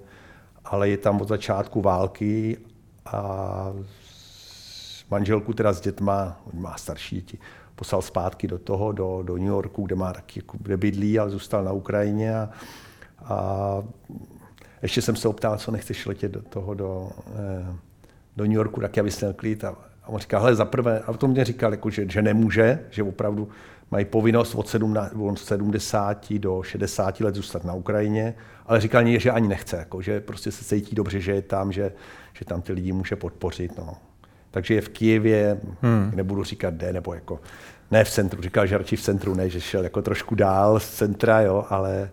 ale 0.65 0.89
je 0.89 0.99
tam 0.99 1.21
od 1.21 1.29
začátku 1.29 1.81
války 1.81 2.59
a 3.07 3.73
manželku 5.11 5.53
teda 5.53 5.73
s 5.73 5.81
dětma, 5.81 6.41
on 6.53 6.63
má 6.63 6.77
starší 6.77 7.17
děti, 7.17 7.39
poslal 7.75 8.03
zpátky 8.03 8.47
do 8.49 8.59
toho, 8.59 8.93
do, 8.93 9.23
do 9.23 9.37
New 9.37 9.47
Yorku, 9.47 9.87
kde 9.87 9.95
má 9.95 10.13
taky, 10.13 10.41
jako, 10.41 10.59
kde 10.61 10.77
bydlí, 10.77 11.19
ale 11.19 11.31
zůstal 11.31 11.65
na 11.65 11.73
Ukrajině 11.73 12.37
a, 12.37 12.49
a 13.25 13.83
ještě 14.83 15.03
jsem 15.03 15.17
se 15.17 15.29
optal, 15.29 15.59
co 15.59 15.71
nechceš 15.71 16.07
letět 16.07 16.33
do 16.33 16.43
toho, 16.43 16.75
do, 16.75 17.11
eh, 17.35 17.77
do 18.37 18.45
New 18.45 18.53
Yorku, 18.53 18.81
tak 18.81 18.97
já 18.97 19.03
měl 19.03 19.33
klid. 19.37 19.65
A, 19.65 19.69
a 20.05 20.09
on 20.09 20.21
říkal, 20.21 20.41
hele, 20.41 20.55
za 20.55 20.65
prvé, 20.65 21.01
a 21.01 21.13
to 21.13 21.29
mě 21.29 21.45
říkal, 21.45 21.71
jako, 21.71 21.91
že, 21.91 22.11
že 22.11 22.23
nemůže, 22.23 22.81
že 22.91 23.03
opravdu 23.03 23.49
mají 23.91 24.05
povinnost 24.05 24.55
od 24.55 24.69
17, 24.69 25.13
od 25.15 25.39
70 25.39 26.33
do 26.33 26.63
60 26.63 27.21
let 27.21 27.35
zůstat 27.35 27.65
na 27.65 27.75
Ukrajině, 27.75 28.35
ale 28.67 28.81
říkal 28.81 29.03
mě, 29.03 29.19
že 29.19 29.31
ani 29.31 29.49
nechce, 29.49 29.77
jako, 29.77 30.03
že 30.03 30.21
prostě 30.21 30.53
se 30.53 30.65
cítí 30.65 30.95
dobře, 30.95 31.21
že 31.21 31.33
je 31.33 31.43
tam, 31.43 31.73
že, 31.73 31.93
že 32.33 32.45
tam 32.45 32.63
ty 32.63 32.73
lidi 32.73 32.93
může 32.93 33.17
podpořit. 33.17 33.79
No. 33.79 33.97
Takže 34.51 34.75
je 34.75 34.81
v 34.81 34.89
Kijevě, 34.89 35.61
hmm. 35.83 36.13
nebudu 36.15 36.45
říkat 36.45 36.75
kde, 36.75 36.93
nebo 36.93 37.15
jako, 37.15 37.41
ne 37.91 38.05
v 38.05 38.11
centru, 38.11 38.43
říkal, 38.43 38.67
že 38.67 38.79
radši 38.79 38.97
v 38.97 39.03
centru, 39.03 39.35
ne, 39.35 39.51
že 39.51 39.61
šel 39.61 39.85
jako 39.85 40.03
trošku 40.03 40.35
dál 40.35 40.81
z 40.81 40.91
centra, 40.91 41.41
jo, 41.41 41.67
ale, 41.69 42.11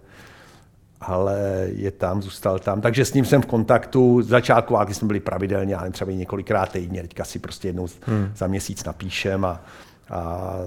ale 1.01 1.67
je 1.75 1.91
tam, 1.91 2.21
zůstal 2.21 2.59
tam. 2.59 2.81
Takže 2.81 3.05
s 3.05 3.13
ním 3.13 3.25
jsem 3.25 3.41
v 3.41 3.45
kontaktu. 3.45 4.21
Z 4.21 4.27
začátku 4.27 4.73
války 4.73 4.93
jsme 4.93 5.07
byli 5.07 5.19
pravidelně, 5.19 5.75
ale 5.75 5.89
třeba 5.91 6.11
i 6.11 6.15
několikrát 6.15 6.71
týdně. 6.71 7.01
Teďka 7.01 7.25
si 7.25 7.39
prostě 7.39 7.67
jednou 7.67 7.87
hmm. 8.01 8.31
za 8.35 8.47
měsíc 8.47 8.83
napíšem 8.83 9.45
a, 9.45 9.61
a 10.09 10.57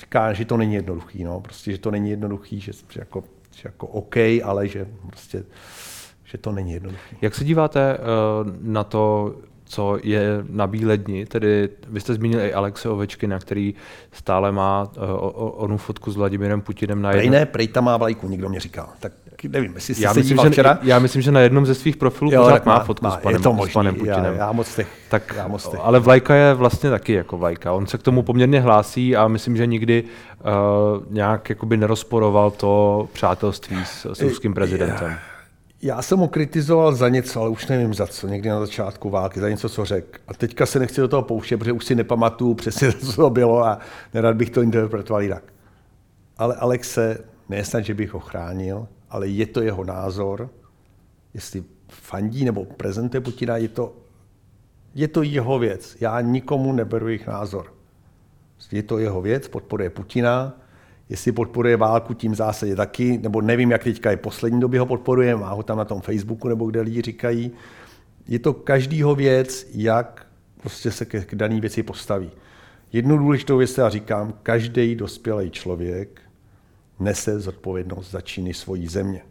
říká, 0.00 0.32
že 0.32 0.44
to 0.44 0.56
není 0.56 0.74
jednoduchý. 0.74 1.24
No. 1.24 1.40
Prostě, 1.40 1.72
že 1.72 1.78
to 1.78 1.90
není 1.90 2.10
jednoduchý, 2.10 2.60
že, 2.60 2.72
že, 2.72 3.00
jako, 3.00 3.24
že 3.50 3.62
jako 3.64 3.86
OK, 3.86 4.16
ale 4.44 4.68
že 4.68 4.86
prostě 5.06 5.44
že 6.24 6.38
to 6.38 6.52
není 6.52 6.72
jednoduché. 6.72 7.16
Jak 7.22 7.34
se 7.34 7.44
díváte 7.44 7.98
uh, 7.98 8.52
na 8.60 8.84
to, 8.84 9.34
co 9.64 9.98
je 10.02 10.44
na 10.48 10.66
bíledni, 10.66 11.26
tedy 11.26 11.68
vy 11.88 12.00
jste 12.00 12.14
zmínil 12.14 12.40
i 12.40 12.52
Alexe 12.52 12.88
Ovečkina, 12.88 13.38
který 13.38 13.74
stále 14.12 14.52
má 14.52 14.82
uh, 14.82 15.02
onu 15.34 15.76
fotku 15.76 16.10
s 16.10 16.16
Vladimírem 16.16 16.60
Putinem 16.60 17.02
na 17.02 17.10
jednom... 17.10 17.30
Prej 17.30 17.40
ne, 17.40 17.46
prej 17.46 17.68
tam 17.68 17.84
má 17.84 17.96
vlajku, 17.96 18.28
někdo 18.28 18.48
mě 18.48 18.60
říkal. 18.60 18.88
Tak 19.00 19.12
nevím, 19.48 19.74
jestli 19.74 19.94
já 19.98 20.12
myslím, 20.12 20.38
že, 20.42 20.50
včera. 20.50 20.78
Já 20.82 20.98
myslím, 20.98 21.22
že 21.22 21.32
na 21.32 21.40
jednom 21.40 21.66
ze 21.66 21.74
svých 21.74 21.96
profilů 21.96 22.30
jo, 22.32 22.42
pořád 22.42 22.66
má, 22.66 22.74
má 22.74 22.84
fotku 22.84 23.04
má, 23.04 23.10
s, 23.10 23.16
panem, 23.16 23.40
je 23.40 23.42
to 23.42 23.52
možný, 23.52 23.70
s 23.70 23.74
panem 23.74 23.94
Putinem. 23.94 24.24
Já, 24.24 24.34
já 24.34 24.52
moc 24.52 24.74
těch, 24.74 24.88
tak, 25.08 25.34
já 25.36 25.48
moc 25.48 25.68
těch. 25.68 25.80
Ale 25.82 26.00
vlajka 26.00 26.34
je 26.34 26.54
vlastně 26.54 26.90
taky 26.90 27.12
jako 27.12 27.38
vlajka. 27.38 27.72
On 27.72 27.86
se 27.86 27.98
k 27.98 28.02
tomu 28.02 28.22
poměrně 28.22 28.60
hlásí 28.60 29.16
a 29.16 29.28
myslím, 29.28 29.56
že 29.56 29.66
nikdy 29.66 30.04
uh, 30.04 31.12
nějak 31.14 31.48
jakoby 31.48 31.76
nerozporoval 31.76 32.50
to 32.50 33.08
přátelství 33.12 33.76
s, 33.84 34.06
s 34.12 34.20
ruským 34.20 34.54
prezidentem. 34.54 35.10
Já 35.10 35.18
já 35.84 36.02
jsem 36.02 36.18
ho 36.18 36.28
kritizoval 36.28 36.94
za 36.94 37.08
něco, 37.08 37.40
ale 37.40 37.50
už 37.50 37.66
nevím 37.66 37.94
za 37.94 38.06
co, 38.06 38.28
někdy 38.28 38.48
na 38.48 38.60
začátku 38.60 39.10
války, 39.10 39.40
za 39.40 39.48
něco, 39.48 39.68
co 39.68 39.84
řekl. 39.84 40.18
A 40.28 40.34
teďka 40.34 40.66
se 40.66 40.78
nechci 40.78 41.00
do 41.00 41.08
toho 41.08 41.22
pouštět, 41.22 41.56
protože 41.56 41.72
už 41.72 41.84
si 41.84 41.94
nepamatuju 41.94 42.54
přesně, 42.54 42.92
co 42.92 43.12
to 43.12 43.30
bylo 43.30 43.64
a 43.64 43.78
nerad 44.14 44.36
bych 44.36 44.50
to 44.50 44.62
interpretoval 44.62 45.22
jinak. 45.22 45.42
Ale 46.38 46.54
Alex 46.54 46.92
se, 46.92 47.18
nesnad, 47.48 47.84
že 47.84 47.94
bych 47.94 48.14
ho 48.14 48.20
chránil, 48.20 48.86
ale 49.14 49.28
je 49.28 49.46
to 49.46 49.62
jeho 49.62 49.84
názor, 49.84 50.50
jestli 51.34 51.64
fandí 51.88 52.44
nebo 52.44 52.64
prezentuje 52.64 53.20
Putina, 53.20 53.56
je 53.56 53.68
to, 53.68 53.96
je 54.94 55.08
to 55.08 55.22
jeho 55.22 55.58
věc. 55.58 55.96
Já 56.00 56.20
nikomu 56.20 56.72
neberu 56.72 57.08
jejich 57.08 57.26
názor. 57.26 57.74
Je 58.72 58.82
to 58.82 58.98
jeho 58.98 59.22
věc, 59.22 59.48
podporuje 59.48 59.90
Putina, 59.90 60.60
jestli 61.08 61.32
podporuje 61.32 61.76
válku, 61.76 62.14
tím 62.14 62.34
zásadě 62.34 62.76
taky, 62.76 63.18
nebo 63.18 63.40
nevím, 63.40 63.70
jak 63.70 63.84
teďka 63.84 64.10
je 64.10 64.16
poslední 64.16 64.60
době 64.60 64.80
ho 64.80 64.86
podporuje, 64.86 65.36
má 65.36 65.50
ho 65.50 65.62
tam 65.62 65.78
na 65.78 65.84
tom 65.84 66.00
Facebooku, 66.00 66.48
nebo 66.48 66.66
kde 66.66 66.80
lidi 66.80 67.02
říkají. 67.02 67.52
Je 68.28 68.38
to 68.38 68.52
každýho 68.52 69.14
věc, 69.14 69.66
jak 69.74 70.26
prostě 70.60 70.90
se 70.90 71.04
k, 71.04 71.24
k 71.24 71.34
dané 71.34 71.60
věci 71.60 71.82
postaví. 71.82 72.30
Jednu 72.92 73.18
důležitou 73.18 73.56
věc 73.56 73.78
já 73.78 73.88
říkám, 73.88 74.34
každý 74.42 74.94
dospělý 74.94 75.50
člověk 75.50 76.23
nese 77.00 77.40
zodpovědnost 77.40 78.10
za 78.10 78.20
činy 78.20 78.54
svojí 78.54 78.86
země. 78.86 79.22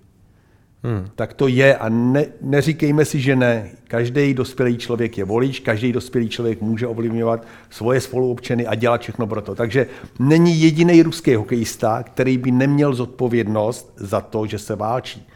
Hmm. 0.85 1.07
Tak 1.15 1.33
to 1.33 1.47
je 1.47 1.77
a 1.77 1.89
ne, 1.89 2.25
neříkejme 2.41 3.05
si, 3.05 3.19
že 3.19 3.35
ne. 3.35 3.69
Každý 3.87 4.33
dospělý 4.33 4.77
člověk 4.77 5.17
je 5.17 5.25
volič, 5.25 5.59
každý 5.59 5.91
dospělý 5.91 6.29
člověk 6.29 6.61
může 6.61 6.87
ovlivňovat 6.87 7.47
svoje 7.69 8.01
spoluobčany 8.01 8.67
a 8.67 8.75
dělat 8.75 9.01
všechno 9.01 9.27
pro 9.27 9.41
to. 9.41 9.55
Takže 9.55 9.87
není 10.19 10.61
jediný 10.61 11.03
ruský 11.03 11.35
hokejista, 11.35 12.03
který 12.03 12.37
by 12.37 12.51
neměl 12.51 12.93
zodpovědnost 12.93 13.93
za 13.95 14.21
to, 14.21 14.47
že 14.47 14.59
se 14.59 14.75
válčí. 14.75 15.27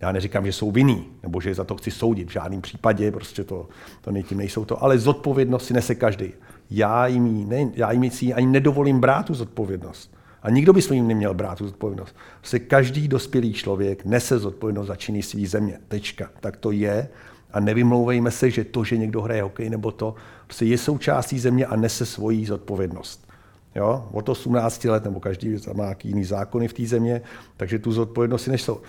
Já 0.00 0.12
neříkám, 0.12 0.46
že 0.46 0.52
jsou 0.52 0.70
vinný, 0.70 1.04
nebo 1.22 1.40
že 1.40 1.54
za 1.54 1.64
to 1.64 1.76
chci 1.76 1.90
soudit, 1.90 2.28
v 2.28 2.32
žádném 2.32 2.60
případě, 2.60 3.12
prostě 3.12 3.44
to, 3.44 3.68
to 4.00 4.10
nejtím 4.10 4.38
nejsou 4.38 4.64
to, 4.64 4.84
ale 4.84 4.98
zodpovědnost 4.98 5.66
si 5.66 5.74
nese 5.74 5.94
každý. 5.94 6.32
Já 6.70 7.06
jim, 7.06 7.48
ne, 7.48 7.70
já 7.74 7.92
jim 7.92 8.10
ani 8.34 8.46
nedovolím 8.46 9.00
brát 9.00 9.26
tu 9.26 9.34
zodpovědnost. 9.34 10.15
A 10.46 10.50
nikdo 10.50 10.72
by 10.72 10.82
svým 10.82 11.08
neměl 11.08 11.34
brát 11.34 11.58
tu 11.58 11.66
zodpovědnost. 11.66 12.16
Prostě 12.40 12.58
každý 12.58 13.08
dospělý 13.08 13.52
člověk 13.52 14.04
nese 14.04 14.38
zodpovědnost 14.38 14.86
za 14.86 14.96
činy 14.96 15.22
své 15.22 15.46
země. 15.46 15.78
Tečka. 15.88 16.30
Tak 16.40 16.56
to 16.56 16.70
je. 16.70 17.08
A 17.52 17.60
nevymlouvejme 17.60 18.30
se, 18.30 18.50
že 18.50 18.64
to, 18.64 18.84
že 18.84 18.96
někdo 18.96 19.22
hraje 19.22 19.42
hokej 19.42 19.70
nebo 19.70 19.92
to, 19.92 20.14
prostě 20.46 20.64
je 20.64 20.78
součástí 20.78 21.38
země 21.38 21.66
a 21.66 21.76
nese 21.76 22.06
svoji 22.06 22.46
zodpovědnost. 22.46 23.28
Jo? 23.74 24.08
Od 24.12 24.28
18 24.28 24.84
let, 24.84 25.04
nebo 25.04 25.20
každý 25.20 25.56
má 25.74 25.94
jiný 26.04 26.24
zákony 26.24 26.68
v 26.68 26.72
té 26.72 26.86
země, 26.86 27.22
takže 27.56 27.78
tu 27.78 27.92
zodpovědnost 27.92 28.42
si 28.42 28.50
nesou. 28.50 28.80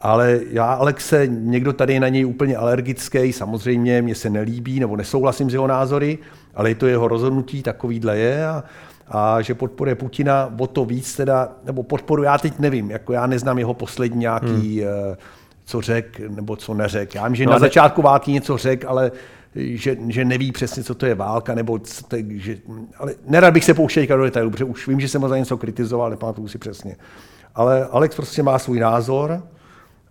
Ale 0.00 0.40
já, 0.50 0.72
Alexe, 0.72 1.26
někdo 1.26 1.72
tady 1.72 1.94
je 1.94 2.00
na 2.00 2.08
něj 2.08 2.26
úplně 2.26 2.56
alergický, 2.56 3.32
samozřejmě 3.32 4.02
mě 4.02 4.14
se 4.14 4.30
nelíbí, 4.30 4.80
nebo 4.80 4.96
nesouhlasím 4.96 5.50
s 5.50 5.52
jeho 5.52 5.66
názory, 5.66 6.18
ale 6.54 6.70
je 6.70 6.74
to 6.74 6.86
jeho 6.86 7.08
rozhodnutí, 7.08 7.62
takovýhle 7.62 8.18
je 8.18 8.46
a, 8.46 8.64
a 9.08 9.40
že 9.40 9.54
podporuje 9.54 9.94
Putina 9.94 10.54
o 10.58 10.66
to 10.66 10.84
víc 10.84 11.16
teda, 11.16 11.48
nebo 11.64 11.82
podporuje, 11.82 12.26
já 12.26 12.38
teď 12.38 12.58
nevím, 12.58 12.90
jako 12.90 13.12
já 13.12 13.26
neznám 13.26 13.58
jeho 13.58 13.74
poslední 13.74 14.18
nějaký, 14.18 14.80
hmm. 14.80 14.90
Eh, 15.12 15.16
co 15.64 15.80
řek, 15.80 16.20
nebo 16.28 16.56
co 16.56 16.74
neřek. 16.74 17.14
Já 17.14 17.26
vím, 17.28 17.34
že 17.34 17.44
no, 17.44 17.50
na 17.50 17.56
ne... 17.56 17.60
začátku 17.60 18.02
války 18.02 18.32
něco 18.32 18.56
řek, 18.56 18.84
ale 18.84 19.12
že, 19.54 19.96
že 20.08 20.24
neví 20.24 20.52
přesně, 20.52 20.82
co 20.84 20.94
to 20.94 21.06
je 21.06 21.14
válka, 21.14 21.54
nebo 21.54 21.80
je, 22.16 22.40
že, 22.40 22.58
ale 22.98 23.14
nerad 23.26 23.54
bych 23.54 23.64
se 23.64 23.74
pouštěl 23.74 24.06
do 24.06 24.24
detailů, 24.24 24.50
protože 24.50 24.64
už 24.64 24.88
vím, 24.88 25.00
že 25.00 25.08
jsem 25.08 25.22
ho 25.22 25.28
za 25.28 25.36
něco 25.38 25.56
kritizoval, 25.56 26.10
nepamatuju 26.10 26.48
si 26.48 26.58
přesně. 26.58 26.96
Ale 27.54 27.86
Alex 27.86 28.16
prostě 28.16 28.42
má 28.42 28.58
svůj 28.58 28.80
názor, 28.80 29.42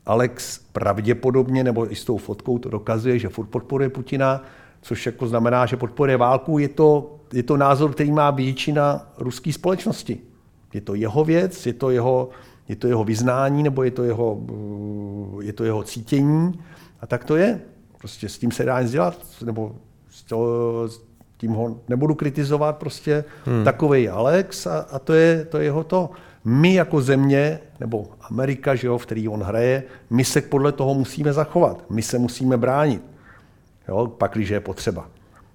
Alex 0.06 0.60
pravděpodobně, 0.72 1.64
nebo 1.64 1.92
i 1.92 1.96
s 1.96 2.06
tou 2.06 2.18
fotkou 2.18 2.60
to 2.60 2.70
dokazuje, 2.70 3.20
že 3.20 3.30
furt 3.30 3.46
podporuje 3.46 3.90
Putina, 3.90 4.44
což 4.82 5.06
jako 5.06 5.28
znamená, 5.28 5.66
že 5.66 5.78
podporuje 5.78 6.18
válku, 6.18 6.60
je 6.60 6.70
to, 6.70 7.16
je 7.34 7.44
to 7.44 7.58
názor, 7.58 7.92
který 7.94 8.12
má 8.12 8.32
většina 8.32 9.12
ruské 9.18 9.54
společnosti. 9.54 10.18
Je 10.74 10.82
to 10.82 10.96
jeho 10.96 11.26
věc, 11.26 11.66
je 11.66 11.74
to 11.74 11.90
jeho, 11.90 12.30
je 12.70 12.76
to 12.76 12.88
jeho 12.88 13.04
vyznání, 13.04 13.64
nebo 13.64 13.84
je 13.84 13.92
to 13.92 14.04
jeho, 14.04 14.42
je 15.42 15.54
to 15.54 15.64
jeho 15.64 15.84
cítění. 15.84 16.60
A 17.02 17.08
tak 17.08 17.26
to 17.26 17.36
je. 17.36 17.62
Prostě 17.98 18.30
s 18.30 18.38
tím 18.38 18.52
se 18.52 18.66
dá 18.66 18.82
nic 18.82 18.92
dělat, 18.92 19.18
nebo 19.46 19.76
s, 20.10 20.24
to, 20.24 20.84
s 20.88 21.02
tím 21.38 21.52
ho 21.52 21.78
nebudu 21.90 22.16
kritizovat, 22.16 22.78
prostě 22.78 23.24
hmm. 23.46 23.64
takový 23.64 24.10
Alex 24.10 24.68
a, 24.68 24.80
a 24.92 25.00
to, 25.00 25.14
je, 25.14 25.46
to 25.46 25.58
je 25.58 25.64
jeho 25.64 25.84
to. 25.84 26.10
My 26.46 26.74
jako 26.74 27.02
země, 27.02 27.60
nebo 27.80 28.08
Amerika, 28.22 28.76
že 28.76 28.88
jo, 28.88 28.98
v 28.98 29.06
který 29.06 29.28
on 29.28 29.44
hraje, 29.44 29.84
my 30.10 30.26
se 30.26 30.42
podle 30.42 30.72
toho 30.72 30.94
musíme 30.94 31.34
zachovat. 31.34 31.86
My 31.90 32.02
se 32.02 32.20
musíme 32.20 32.58
bránit 32.58 33.11
jo, 33.92 34.08
pak, 34.08 34.32
když 34.34 34.50
je 34.50 34.60
potřeba. 34.60 35.08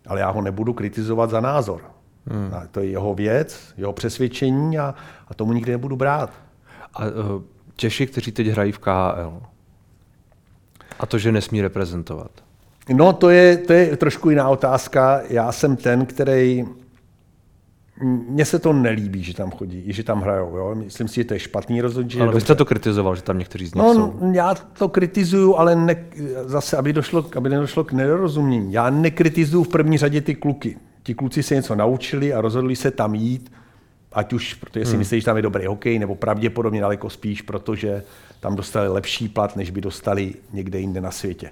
Ale 0.06 0.20
já 0.20 0.30
ho 0.30 0.42
nebudu 0.42 0.72
kritizovat 0.72 1.30
za 1.30 1.40
názor. 1.40 1.82
Hmm. 2.26 2.50
A 2.54 2.66
to 2.70 2.80
je 2.80 2.86
jeho 2.86 3.14
věc, 3.14 3.74
jeho 3.76 3.92
přesvědčení 3.92 4.78
a, 4.78 4.94
a 5.28 5.34
tomu 5.34 5.52
nikdy 5.52 5.72
nebudu 5.72 5.96
brát. 5.96 6.32
A 6.94 7.04
uh, 7.04 7.42
Češi, 7.76 8.06
kteří 8.06 8.32
teď 8.32 8.46
hrají 8.46 8.72
v 8.72 8.78
KHL, 8.78 9.42
a 10.98 11.06
to, 11.06 11.18
že 11.18 11.32
nesmí 11.32 11.62
reprezentovat? 11.62 12.30
No, 12.88 13.12
to 13.12 13.30
je, 13.30 13.56
to 13.56 13.72
je 13.72 13.96
trošku 13.96 14.30
jiná 14.30 14.48
otázka. 14.48 15.20
Já 15.28 15.52
jsem 15.52 15.76
ten, 15.76 16.06
který 16.06 16.64
mně 18.02 18.44
se 18.44 18.58
to 18.58 18.72
nelíbí, 18.72 19.22
že 19.22 19.34
tam 19.34 19.50
chodí, 19.50 19.92
že 19.92 20.02
tam 20.02 20.20
hrajou. 20.20 20.56
Jo? 20.56 20.74
Myslím 20.74 21.08
si, 21.08 21.14
že 21.14 21.24
to 21.24 21.34
je 21.34 21.40
špatný 21.40 21.80
rozhodnutí. 21.80 22.20
Ale 22.20 22.34
vy 22.34 22.40
jste 22.40 22.54
to 22.54 22.64
kritizoval, 22.64 23.16
že 23.16 23.22
tam 23.22 23.38
někteří 23.38 23.66
z 23.66 23.74
nich 23.74 23.84
no, 23.84 23.94
jsou. 23.94 24.32
Já 24.32 24.54
to 24.54 24.88
kritizuju, 24.88 25.56
ale 25.56 25.76
ne, 25.76 26.04
zase, 26.44 26.76
aby, 26.76 26.92
došlo, 26.92 27.26
aby 27.36 27.48
nedošlo 27.48 27.84
k 27.84 27.92
nedorozumění. 27.92 28.72
Já 28.72 28.90
nekritizuju 28.90 29.64
v 29.64 29.68
první 29.68 29.98
řadě 29.98 30.20
ty 30.20 30.34
kluky. 30.34 30.76
Ti 31.02 31.14
kluci 31.14 31.42
se 31.42 31.54
něco 31.54 31.74
naučili 31.74 32.34
a 32.34 32.40
rozhodli 32.40 32.76
se 32.76 32.90
tam 32.90 33.14
jít, 33.14 33.52
ať 34.12 34.32
už, 34.32 34.54
protože 34.54 34.84
si 34.84 34.90
hmm. 34.90 34.98
myslí, 34.98 35.20
že 35.20 35.24
tam 35.24 35.36
je 35.36 35.42
dobrý 35.42 35.66
hokej, 35.66 35.98
nebo 35.98 36.14
pravděpodobně 36.14 36.80
daleko 36.80 37.10
spíš, 37.10 37.42
protože 37.42 38.02
tam 38.40 38.56
dostali 38.56 38.88
lepší 38.88 39.28
plat, 39.28 39.56
než 39.56 39.70
by 39.70 39.80
dostali 39.80 40.34
někde 40.52 40.80
jinde 40.80 41.00
na 41.00 41.10
světě. 41.10 41.50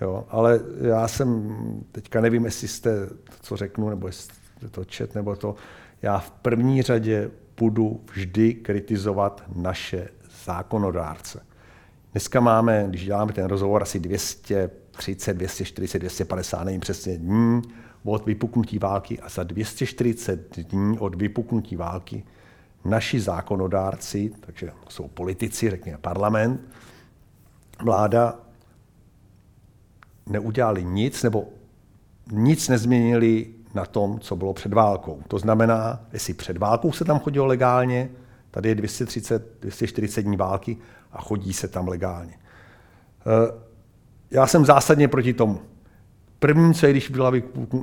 Jo? 0.00 0.24
Ale 0.30 0.60
já 0.80 1.08
jsem, 1.08 1.56
teďka 1.92 2.20
nevím, 2.20 2.44
jestli 2.44 2.68
jste, 2.68 3.08
co 3.42 3.56
řeknu, 3.56 3.88
nebo 3.88 4.06
jestli 4.06 4.35
to 4.70 4.84
čet 4.84 5.14
nebo 5.14 5.36
to, 5.36 5.54
já 6.02 6.18
v 6.18 6.30
první 6.30 6.82
řadě 6.82 7.30
budu 7.58 8.00
vždy 8.12 8.54
kritizovat 8.54 9.42
naše 9.54 10.08
zákonodárce. 10.44 11.46
Dneska 12.12 12.40
máme, 12.40 12.86
když 12.88 13.04
děláme 13.04 13.32
ten 13.32 13.46
rozhovor, 13.46 13.82
asi 13.82 14.00
230, 14.00 15.34
240, 15.34 15.98
250, 15.98 16.64
nevím 16.64 16.80
přesně 16.80 17.18
dní 17.18 17.62
od 18.04 18.26
vypuknutí 18.26 18.78
války 18.78 19.20
a 19.20 19.28
za 19.28 19.42
240 19.42 20.58
dní 20.58 20.98
od 20.98 21.14
vypuknutí 21.14 21.76
války 21.76 22.24
naši 22.84 23.20
zákonodárci, 23.20 24.32
takže 24.40 24.70
jsou 24.88 25.08
politici, 25.08 25.70
řekněme 25.70 25.98
parlament, 25.98 26.60
vláda, 27.82 28.40
neudělali 30.26 30.84
nic, 30.84 31.22
nebo 31.22 31.48
nic 32.32 32.68
nezměnili 32.68 33.46
na 33.76 33.86
tom, 33.86 34.20
co 34.20 34.36
bylo 34.36 34.54
před 34.54 34.72
válkou. 34.72 35.22
To 35.28 35.38
znamená, 35.38 36.00
jestli 36.12 36.34
před 36.34 36.58
válkou 36.58 36.92
se 36.92 37.04
tam 37.04 37.18
chodilo 37.18 37.46
legálně, 37.46 38.08
tady 38.50 38.68
je 38.68 38.74
230, 38.74 39.60
240 39.60 40.22
dní 40.22 40.36
války 40.36 40.76
a 41.12 41.20
chodí 41.20 41.52
se 41.52 41.68
tam 41.68 41.88
legálně. 41.88 42.34
Eh, 43.26 43.52
já 44.30 44.46
jsem 44.46 44.64
zásadně 44.64 45.08
proti 45.08 45.32
tomu. 45.32 45.60
První, 46.38 46.74
co 46.74 46.86
je, 46.86 46.92
když 46.92 47.10
byla 47.10 47.30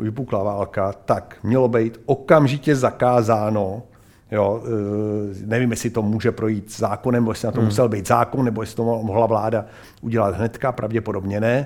vypukla 0.02 0.44
válka, 0.44 0.94
tak 0.94 1.38
mělo 1.44 1.68
být 1.68 2.02
okamžitě 2.06 2.76
zakázáno, 2.76 3.84
jo, 4.32 4.64
eh, 4.66 5.46
nevím, 5.46 5.72
jestli 5.72 5.90
to 5.90 6.02
může 6.02 6.32
projít 6.32 6.78
zákonem, 6.78 7.24
nebo 7.24 7.32
jestli 7.32 7.46
na 7.46 7.52
to 7.52 7.60
hmm. 7.60 7.68
musel 7.68 7.90
být 7.90 8.08
zákon, 8.08 8.46
nebo 8.46 8.62
jestli 8.62 8.76
to 8.76 8.84
mohla 8.84 9.26
vláda 9.26 9.66
udělat 10.02 10.36
hnedka, 10.36 10.72
pravděpodobně 10.72 11.40
ne, 11.40 11.66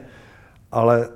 ale 0.71 1.09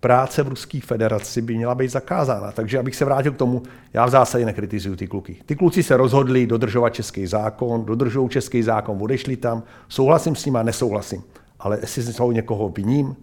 práce 0.00 0.42
v 0.42 0.48
Ruské 0.48 0.80
federaci 0.80 1.42
by 1.42 1.56
měla 1.56 1.74
být 1.74 1.88
zakázána. 1.88 2.52
Takže 2.52 2.78
abych 2.78 2.96
se 2.96 3.04
vrátil 3.04 3.32
k 3.32 3.36
tomu, 3.36 3.62
já 3.92 4.06
v 4.06 4.10
zásadě 4.10 4.44
nekritizuju 4.44 4.96
ty 4.96 5.06
kluky. 5.06 5.36
Ty 5.46 5.56
kluci 5.56 5.82
se 5.82 5.96
rozhodli 5.96 6.46
dodržovat 6.46 6.94
český 6.94 7.26
zákon, 7.26 7.84
dodržují 7.84 8.28
český 8.28 8.62
zákon, 8.62 8.98
odešli 9.02 9.36
tam, 9.36 9.62
souhlasím 9.88 10.36
s 10.36 10.44
nimi 10.44 10.58
a 10.58 10.62
nesouhlasím. 10.62 11.22
Ale 11.60 11.78
jestli 11.80 12.12
toho 12.12 12.32
někoho 12.32 12.68
viním, 12.68 13.16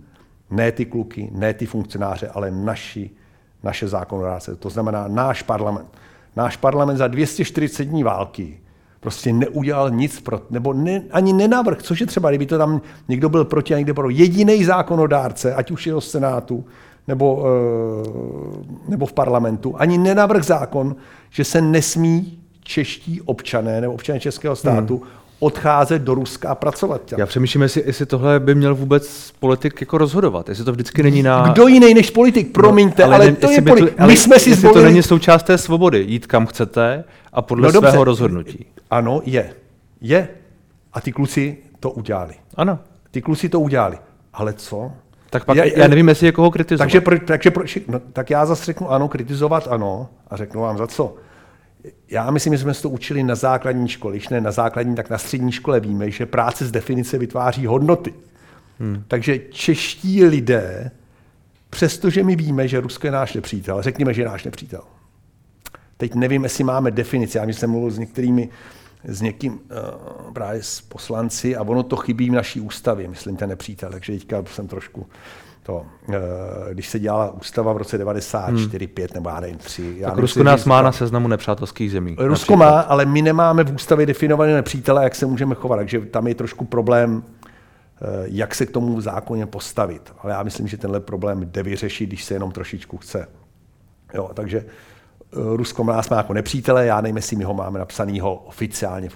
Ne 0.49 0.71
ty 0.71 0.85
kluky, 0.85 1.29
ne 1.31 1.53
ty 1.53 1.65
funkcionáře, 1.65 2.27
ale 2.27 2.51
naši, 2.51 3.09
naše 3.63 3.87
zákonodárce. 3.87 4.55
To 4.55 4.69
znamená 4.69 5.07
náš 5.07 5.41
parlament. 5.41 5.87
Náš 6.35 6.57
parlament 6.57 6.97
za 6.97 7.07
240 7.07 7.85
dní 7.85 8.03
války 8.03 8.59
prostě 9.07 9.33
neudělal 9.33 9.89
nic, 9.89 10.21
pro, 10.21 10.41
nebo 10.49 10.73
ne, 10.73 11.01
ani 11.11 11.33
nenavrh, 11.33 11.83
což 11.83 12.01
je 12.01 12.07
třeba, 12.07 12.29
kdyby 12.29 12.45
to 12.45 12.57
tam 12.57 12.81
někdo 13.07 13.29
byl 13.29 13.45
proti 13.45 13.73
a 13.73 13.77
někde 13.77 13.93
pro 13.93 14.09
jediný 14.09 14.63
zákonodárce, 14.63 15.53
ať 15.53 15.71
už 15.71 15.87
je 15.87 15.95
o 15.95 16.01
Senátu, 16.01 16.65
nebo, 17.07 17.45
eh, 17.47 18.89
nebo 18.89 19.05
v 19.05 19.13
parlamentu, 19.13 19.75
ani 19.77 19.97
nenavrh 19.97 20.43
zákon, 20.43 20.95
že 21.29 21.43
se 21.43 21.61
nesmí 21.61 22.39
čeští 22.63 23.21
občané 23.21 23.81
nebo 23.81 23.93
občané 23.93 24.19
Českého 24.19 24.55
státu 24.55 24.97
hmm 24.97 25.07
odcházet 25.39 26.01
do 26.01 26.13
Ruska 26.13 26.49
a 26.49 26.55
pracovat. 26.55 27.01
Já 27.17 27.25
přemýšlím, 27.25 27.61
jestli, 27.61 27.83
jestli 27.85 28.05
tohle 28.05 28.39
by 28.39 28.55
měl 28.55 28.75
vůbec 28.75 29.31
politik 29.39 29.81
jako 29.81 29.97
rozhodovat, 29.97 30.49
jestli 30.49 30.65
to 30.65 30.71
vždycky 30.71 31.03
není 31.03 31.23
na... 31.23 31.51
Kdo 31.51 31.67
jiný 31.67 31.93
než 31.93 32.09
politik, 32.09 32.53
promiňte, 32.53 33.03
no, 33.03 33.07
ale, 33.13 33.15
ale 33.15 33.31
to 33.31 33.51
je 33.51 33.61
politik. 33.61 33.97
My 33.97 34.03
ale 34.03 34.13
jsme 34.13 34.39
si 34.39 34.55
zvolili... 34.55 34.81
to 34.81 34.85
není 34.85 35.03
součást 35.03 35.43
té 35.43 35.57
svobody, 35.57 36.05
jít 36.07 36.27
kam 36.27 36.45
chcete 36.45 37.03
a 37.33 37.41
podle 37.41 37.67
no, 37.67 37.71
svého 37.71 37.83
dobře. 37.83 38.03
rozhodnutí. 38.03 38.65
Ano, 38.91 39.21
je. 39.25 39.53
Je. 40.01 40.27
A 40.93 41.01
ty 41.01 41.11
kluci 41.11 41.57
to 41.79 41.91
udělali. 41.91 42.33
Ano. 42.55 42.79
Ty 43.11 43.21
kluci 43.21 43.49
to 43.49 43.59
udělali. 43.59 43.97
Ale 44.33 44.53
co? 44.53 44.91
Tak 45.29 45.45
pak 45.45 45.57
já, 45.57 45.65
já 45.65 45.87
nevím, 45.87 46.09
jestli 46.09 46.25
je 46.25 46.31
koho 46.31 46.51
kritizovat. 46.51 46.85
Takže, 46.85 47.01
pro, 47.01 47.19
takže 47.19 47.51
pro, 47.51 47.63
no, 47.87 47.99
tak 47.99 48.29
já 48.29 48.45
zase 48.45 48.65
řeknu 48.65 48.91
ano, 48.91 49.07
kritizovat 49.07 49.67
ano 49.71 50.09
a 50.27 50.37
řeknu 50.37 50.61
vám 50.61 50.77
za 50.77 50.87
co. 50.87 51.15
Já 52.09 52.31
myslím, 52.31 52.53
že 52.53 52.59
jsme 52.59 52.73
se 52.73 52.81
to 52.81 52.89
učili 52.89 53.23
na 53.23 53.35
základní 53.35 53.87
škole, 53.87 54.13
když 54.13 54.29
ne 54.29 54.41
na 54.41 54.51
základní, 54.51 54.95
tak 54.95 55.09
na 55.09 55.17
střední 55.17 55.51
škole 55.51 55.79
víme, 55.79 56.11
že 56.11 56.25
práce 56.25 56.65
z 56.65 56.71
definice 56.71 57.17
vytváří 57.17 57.65
hodnoty. 57.65 58.13
Hmm. 58.79 59.03
Takže 59.07 59.39
čeští 59.39 60.25
lidé, 60.25 60.91
přestože 61.69 62.23
my 62.23 62.35
víme, 62.35 62.67
že 62.67 62.79
Rusko 62.79 63.07
je 63.07 63.11
náš 63.11 63.33
nepřítel, 63.33 63.81
řekněme, 63.81 64.13
že 64.13 64.21
je 64.21 64.25
náš 64.27 64.43
nepřítel. 64.43 64.81
Teď 65.97 66.15
nevím, 66.15 66.43
jestli 66.43 66.63
máme 66.63 66.91
definici, 66.91 67.37
já 67.37 67.43
jsem 67.43 67.69
mluvil 67.69 67.91
s 67.91 67.97
některými 67.97 68.49
s 69.03 69.21
někým 69.21 69.53
uh, 69.53 70.33
právě 70.33 70.63
s 70.63 70.81
poslanci 70.81 71.55
a 71.55 71.61
ono 71.61 71.83
to 71.83 71.95
chybí 71.95 72.29
v 72.29 72.33
naší 72.33 72.61
ústavě, 72.61 73.07
myslím, 73.07 73.37
ten 73.37 73.49
nepřítel, 73.49 73.91
takže 73.91 74.13
teďka 74.13 74.43
jsem 74.45 74.67
trošku 74.67 75.07
to, 75.67 75.85
uh, 76.07 76.15
když 76.71 76.89
se 76.89 76.99
dělala 76.99 77.31
ústava 77.31 77.73
v 77.73 77.77
roce 77.77 77.97
94, 77.97 78.85
hmm. 78.85 78.93
5 78.93 79.13
nebo 79.13 79.29
já 79.29 79.39
nevím, 79.39 79.57
3. 79.57 79.95
Já 79.97 80.09
tak 80.09 80.17
Rusko 80.17 80.43
nás 80.43 80.65
má 80.65 80.81
na 80.81 80.91
seznamu 80.91 81.27
nepřátelských 81.27 81.91
zemí. 81.91 82.15
Rusko 82.19 82.53
například. 82.53 82.57
má, 82.57 82.79
ale 82.79 83.05
my 83.05 83.21
nemáme 83.21 83.63
v 83.63 83.75
ústavě 83.75 84.05
definované 84.05 84.53
nepřítele, 84.53 85.03
jak 85.03 85.15
se 85.15 85.25
můžeme 85.25 85.55
chovat, 85.55 85.75
takže 85.75 85.99
tam 85.99 86.27
je 86.27 86.35
trošku 86.35 86.65
problém, 86.65 87.15
uh, 87.15 87.23
jak 88.23 88.55
se 88.55 88.65
k 88.65 88.71
tomu 88.71 88.95
v 88.95 89.01
zákoně 89.01 89.45
postavit. 89.45 90.13
Ale 90.19 90.33
já 90.33 90.43
myslím, 90.43 90.67
že 90.67 90.77
tenhle 90.77 90.99
problém 90.99 91.41
jde 91.45 91.63
vyřešit, 91.63 92.05
když 92.05 92.23
se 92.23 92.33
jenom 92.33 92.51
trošičku 92.51 92.97
chce. 92.97 93.27
Jo, 94.13 94.29
takže 94.33 94.65
Rusko 95.31 95.83
nás 95.83 96.09
má 96.09 96.17
jako 96.17 96.33
nepřítele, 96.33 96.85
já 96.85 97.01
nevím, 97.01 97.15
jestli 97.15 97.35
my 97.35 97.43
ho 97.43 97.53
máme 97.53 97.79
napsanýho 97.79 98.35
oficiálně. 98.35 99.09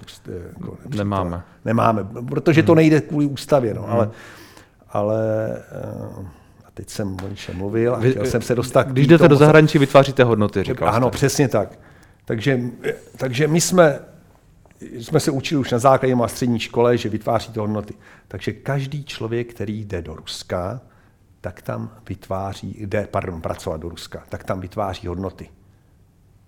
Jako 0.48 0.76
Nemáme. 0.96 1.42
Nemáme, 1.64 2.04
protože 2.28 2.62
to 2.62 2.72
hmm. 2.72 2.76
nejde 2.76 3.00
kvůli 3.00 3.26
ústavě, 3.26 3.74
no, 3.74 3.82
hmm. 3.82 3.92
ale, 3.92 4.10
ale 4.92 5.22
eh, 5.56 6.41
teď 6.74 6.90
jsem 6.90 7.16
o 7.24 7.28
něčem 7.28 7.56
mluvil 7.56 7.94
a 7.94 7.98
Vy, 7.98 8.10
chtěl 8.10 8.26
jsem 8.26 8.42
se 8.42 8.54
dostat... 8.54 8.88
Když 8.88 9.06
jdete 9.06 9.28
do 9.28 9.36
zahraničí, 9.36 9.78
vytváříte 9.78 10.24
hodnoty, 10.24 10.62
říkal 10.62 10.88
Ano, 10.88 11.08
jste. 11.08 11.16
přesně 11.16 11.48
tak. 11.48 11.78
Takže, 12.24 12.60
takže 13.16 13.48
my 13.48 13.60
jsme, 13.60 14.00
jsme 14.80 15.20
se 15.20 15.30
učili 15.30 15.60
už 15.60 15.70
na 15.70 15.78
základě 15.78 16.14
a 16.14 16.28
střední 16.28 16.58
škole, 16.58 16.96
že 16.96 17.08
vytváříte 17.08 17.60
hodnoty. 17.60 17.94
Takže 18.28 18.52
každý 18.52 19.04
člověk, 19.04 19.54
který 19.54 19.84
jde 19.84 20.02
do 20.02 20.14
Ruska, 20.14 20.80
tak 21.40 21.62
tam 21.62 21.90
vytváří, 22.08 22.76
jde, 22.78 23.08
pardon, 23.10 23.40
pracovat 23.40 23.80
do 23.80 23.88
Ruska, 23.88 24.22
tak 24.28 24.44
tam 24.44 24.60
vytváří 24.60 25.06
hodnoty 25.06 25.48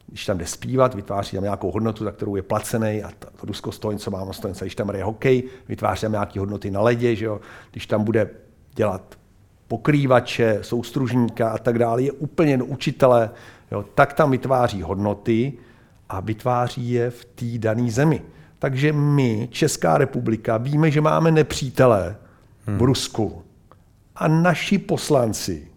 když 0.06 0.26
tam 0.26 0.38
jde 0.38 0.46
zpívat, 0.46 0.94
vytváří 0.94 1.36
tam 1.36 1.42
nějakou 1.42 1.70
hodnotu, 1.70 2.04
za 2.04 2.12
kterou 2.12 2.36
je 2.36 2.42
placený 2.42 3.02
a 3.02 3.10
to, 3.18 3.26
to 3.40 3.46
Rusko 3.46 3.72
stojí, 3.72 3.98
co 3.98 4.10
má 4.10 4.32
stojí, 4.32 4.54
když 4.60 4.74
tam 4.74 4.88
hraje 4.88 5.04
hokej, 5.04 5.42
vytváří 5.68 6.00
tam 6.00 6.12
nějaké 6.12 6.40
hodnoty 6.40 6.70
na 6.70 6.80
ledě, 6.80 7.16
že 7.16 7.24
jo? 7.24 7.40
když 7.70 7.86
tam 7.86 8.04
bude 8.04 8.30
dělat 8.74 9.18
pokrývače, 9.68 10.58
soustružníka 10.62 11.48
a 11.48 11.58
tak 11.58 11.78
dále, 11.78 12.02
je 12.02 12.12
úplně 12.12 12.56
do 12.56 12.64
učitele, 12.64 13.30
jo? 13.72 13.84
tak 13.94 14.12
tam 14.12 14.30
vytváří 14.30 14.82
hodnoty 14.82 15.52
a 16.08 16.20
vytváří 16.20 16.90
je 16.90 17.10
v 17.10 17.24
té 17.24 17.58
dané 17.58 17.90
zemi. 17.90 18.22
Takže 18.58 18.92
my, 18.92 19.48
Česká 19.50 19.98
republika, 19.98 20.56
víme, 20.56 20.90
že 20.90 21.00
máme 21.00 21.30
nepřítele 21.30 22.16
hmm. 22.66 22.78
v 22.78 22.82
Rusku 22.82 23.42
a 24.16 24.28
naši 24.28 24.78
poslanci 24.78 25.74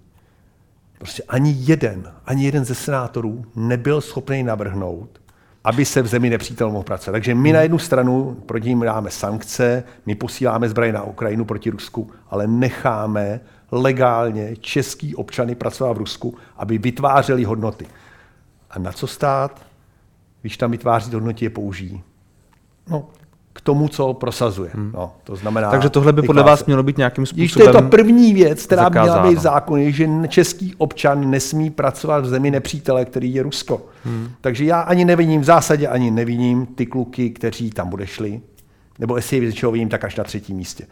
Prostě 0.98 1.24
ani 1.28 1.56
jeden, 1.58 2.14
ani 2.26 2.46
jeden 2.46 2.66
ze 2.66 2.76
senátorů 2.76 3.46
nebyl 3.56 4.02
schopný 4.02 4.44
navrhnout, 4.44 5.22
aby 5.64 5.86
se 5.86 6.02
v 6.02 6.08
zemi 6.08 6.30
nepřítel 6.30 6.72
mohl 6.72 6.84
pracovat. 6.84 7.12
Takže 7.14 7.36
my 7.36 7.54
na 7.54 7.62
jednu 7.62 7.80
stranu 7.80 8.38
proti 8.46 8.70
ním 8.70 8.82
dáme 8.82 9.12
sankce, 9.12 9.84
my 10.06 10.16
posíláme 10.16 10.70
zbraně 10.70 10.94
na 10.94 11.04
Ukrajinu 11.04 11.46
proti 11.46 11.70
Rusku, 11.70 12.12
ale 12.30 12.48
necháme 12.48 13.40
legálně 13.72 14.56
český 14.56 15.16
občany 15.16 15.56
pracovat 15.56 15.94
v 15.94 15.98
Rusku, 15.98 16.36
aby 16.58 16.78
vytvářeli 16.78 17.44
hodnoty. 17.44 17.88
A 18.70 18.80
na 18.80 18.92
co 18.92 19.08
stát, 19.08 19.62
když 20.42 20.58
tam 20.58 20.72
vytváří 20.72 21.14
hodnoty, 21.14 21.46
je 21.46 21.50
použijí? 21.50 22.02
No, 22.90 23.08
k 23.54 23.62
tomu, 23.62 23.88
co 23.88 24.14
prosazuje. 24.14 24.72
Hmm. 24.74 24.92
No, 24.94 25.12
to 25.24 25.36
znamená, 25.36 25.72
Takže 25.72 25.90
tohle 25.90 26.14
by 26.14 26.22
podle 26.22 26.44
vás 26.44 26.66
mělo 26.66 26.84
být 26.84 26.98
nějakým 26.98 27.26
způsobem 27.26 27.44
Když 27.44 27.54
to 27.54 27.64
je 27.64 27.72
to 27.72 27.82
první 27.82 28.34
věc, 28.34 28.66
která 28.66 28.90
by 28.90 29.00
měla 29.00 29.28
být 29.28 29.38
v 29.38 29.42
zákoně, 29.42 29.92
že 29.92 30.10
český 30.28 30.76
občan 30.76 31.30
nesmí 31.30 31.70
pracovat 31.70 32.24
v 32.24 32.28
zemi 32.28 32.52
nepřítele, 32.52 33.06
který 33.06 33.34
je 33.34 33.44
Rusko. 33.44 33.82
Hmm. 34.04 34.30
Takže 34.42 34.66
já 34.66 34.82
ani 34.82 35.06
neviním, 35.06 35.42
v 35.42 35.44
zásadě 35.44 35.88
ani 35.88 36.12
neviním 36.12 36.66
ty 36.66 36.86
kluky, 36.86 37.30
kteří 37.30 37.70
tam 37.70 37.90
bude 37.90 38.08
šli, 38.08 38.42
nebo 39.00 39.16
jestli 39.16 39.38
je 39.38 39.46
něčeho 39.46 39.72
vidím, 39.72 39.90
tak 39.90 40.04
až 40.04 40.16
na 40.16 40.24
třetím 40.24 40.58
místě. 40.58 40.88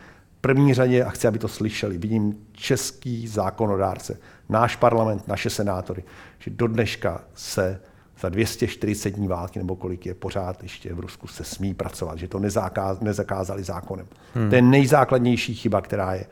První 0.45 0.73
řadě, 0.73 1.03
a 1.03 1.10
chci, 1.10 1.27
aby 1.27 1.39
to 1.39 1.47
slyšeli, 1.47 1.97
vidím 1.97 2.38
český 2.51 3.27
zákonodárce, 3.27 4.17
náš 4.49 4.75
parlament, 4.75 5.27
naše 5.27 5.49
senátory, 5.49 6.03
že 6.39 6.51
do 6.51 6.67
dneška 6.67 7.21
se 7.36 7.81
za 8.19 8.29
240 8.29 9.10
dní 9.10 9.27
války, 9.27 9.60
nebo 9.60 9.75
kolik 9.75 10.05
je 10.05 10.13
pořád 10.13 10.63
ještě 10.63 10.93
v 10.93 10.99
Rusku, 10.99 11.27
se 11.27 11.43
smí 11.43 11.73
pracovat, 11.73 12.17
že 12.17 12.27
to 12.27 12.39
nezakáz, 12.39 12.99
nezakázali 12.99 13.63
zákonem. 13.63 14.08
Hmm. 14.36 14.49
To 14.49 14.55
je 14.55 14.62
nejzákladnější 14.62 15.55
chyba, 15.55 15.81
která 15.81 16.13
je. 16.13 16.25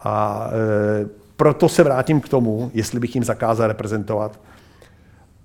A 0.00 0.46
e, 1.04 1.08
proto 1.36 1.68
se 1.68 1.82
vrátím 1.82 2.20
k 2.20 2.28
tomu, 2.28 2.70
jestli 2.74 3.00
bych 3.00 3.14
jim 3.14 3.24
zakázal 3.24 3.66
reprezentovat. 3.68 4.40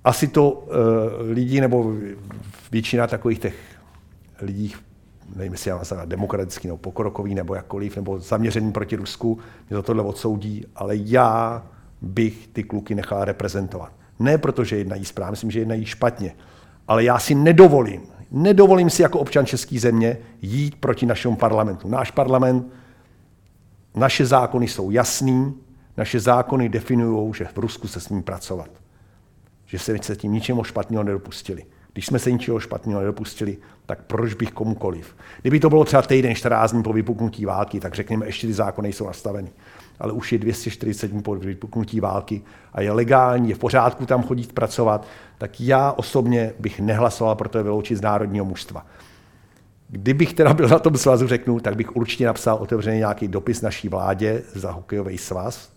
Asi 0.03 0.27
to 0.27 0.67
e, 0.69 1.33
lidi, 1.33 1.61
nebo 1.61 1.93
většina 2.71 3.07
takových 3.07 3.39
těch 3.39 3.55
lidí, 4.41 4.75
nevím, 5.35 5.51
jestli 5.51 5.69
já 5.69 5.75
mám 5.75 6.09
demokratický 6.09 6.67
nebo 6.67 6.77
pokrokový 6.77 7.35
nebo 7.35 7.55
jakkoliv, 7.55 7.95
nebo 7.95 8.19
zaměřený 8.19 8.71
proti 8.71 8.95
Rusku, 8.95 9.39
mě 9.69 9.77
za 9.77 9.81
tohle 9.81 10.03
odsoudí, 10.03 10.65
ale 10.75 10.95
já 10.95 11.63
bych 12.01 12.47
ty 12.47 12.63
kluky 12.63 12.95
nechal 12.95 13.25
reprezentovat. 13.25 13.91
Ne 14.19 14.37
proto, 14.37 14.63
že 14.63 14.77
jednají 14.77 15.05
správně, 15.05 15.31
myslím, 15.31 15.51
že 15.51 15.59
jednají 15.59 15.85
špatně. 15.85 16.35
Ale 16.87 17.03
já 17.03 17.19
si 17.19 17.35
nedovolím, 17.35 18.01
nedovolím 18.31 18.89
si 18.89 19.01
jako 19.01 19.19
občan 19.19 19.45
České 19.45 19.79
země 19.79 20.17
jít 20.41 20.75
proti 20.75 21.05
našemu 21.05 21.35
parlamentu. 21.35 21.89
Náš 21.89 22.11
parlament, 22.11 22.67
naše 23.95 24.25
zákony 24.25 24.67
jsou 24.67 24.91
jasný, 24.91 25.53
naše 25.97 26.19
zákony 26.19 26.69
definují, 26.69 27.33
že 27.33 27.45
v 27.45 27.57
Rusku 27.57 27.87
se 27.87 27.99
smí 27.99 28.23
pracovat. 28.23 28.69
Že 29.65 29.79
se, 29.79 29.97
se 30.01 30.15
tím 30.15 30.33
ničeho 30.33 30.63
špatného 30.63 31.03
nedopustili. 31.03 31.65
Když 31.97 32.05
jsme 32.05 32.19
se 32.19 32.31
ničeho 32.31 32.59
špatného 32.59 32.99
nedopustili, 32.99 33.57
tak 33.85 34.03
proč 34.03 34.33
bych 34.33 34.51
komukoliv? 34.51 35.15
Kdyby 35.41 35.59
to 35.59 35.69
bylo 35.69 35.85
třeba 35.85 36.01
týden, 36.01 36.35
14 36.35 36.71
dní 36.71 36.83
po 36.83 36.93
vypuknutí 36.93 37.45
války, 37.45 37.79
tak 37.79 37.95
řekněme, 37.95 38.25
ještě 38.25 38.47
ty 38.47 38.53
zákony 38.53 38.93
jsou 38.93 39.07
nastaveny 39.07 39.49
ale 39.99 40.11
už 40.11 40.31
je 40.31 40.39
240 40.39 41.07
dní 41.07 41.21
po 41.21 41.35
vypuknutí 41.35 41.99
války 41.99 42.41
a 42.73 42.81
je 42.81 42.91
legální, 42.91 43.49
je 43.49 43.55
v 43.55 43.59
pořádku 43.59 44.05
tam 44.05 44.23
chodit 44.23 44.53
pracovat, 44.53 45.07
tak 45.37 45.61
já 45.61 45.91
osobně 45.91 46.53
bych 46.59 46.79
nehlasoval 46.79 47.35
pro 47.35 47.49
to 47.49 47.63
vyloučit 47.63 47.97
z 47.97 48.01
národního 48.01 48.45
mužstva. 48.45 48.85
Kdybych 49.89 50.33
teda 50.33 50.53
byl 50.53 50.67
na 50.67 50.79
tom 50.79 50.97
svazu, 50.97 51.27
řeknu, 51.27 51.59
tak 51.59 51.75
bych 51.75 51.95
určitě 51.95 52.25
napsal 52.25 52.55
otevřený 52.55 52.97
nějaký 52.97 53.27
dopis 53.27 53.61
naší 53.61 53.89
vládě 53.89 54.43
za 54.53 54.71
hokejový 54.71 55.17
svaz, 55.17 55.69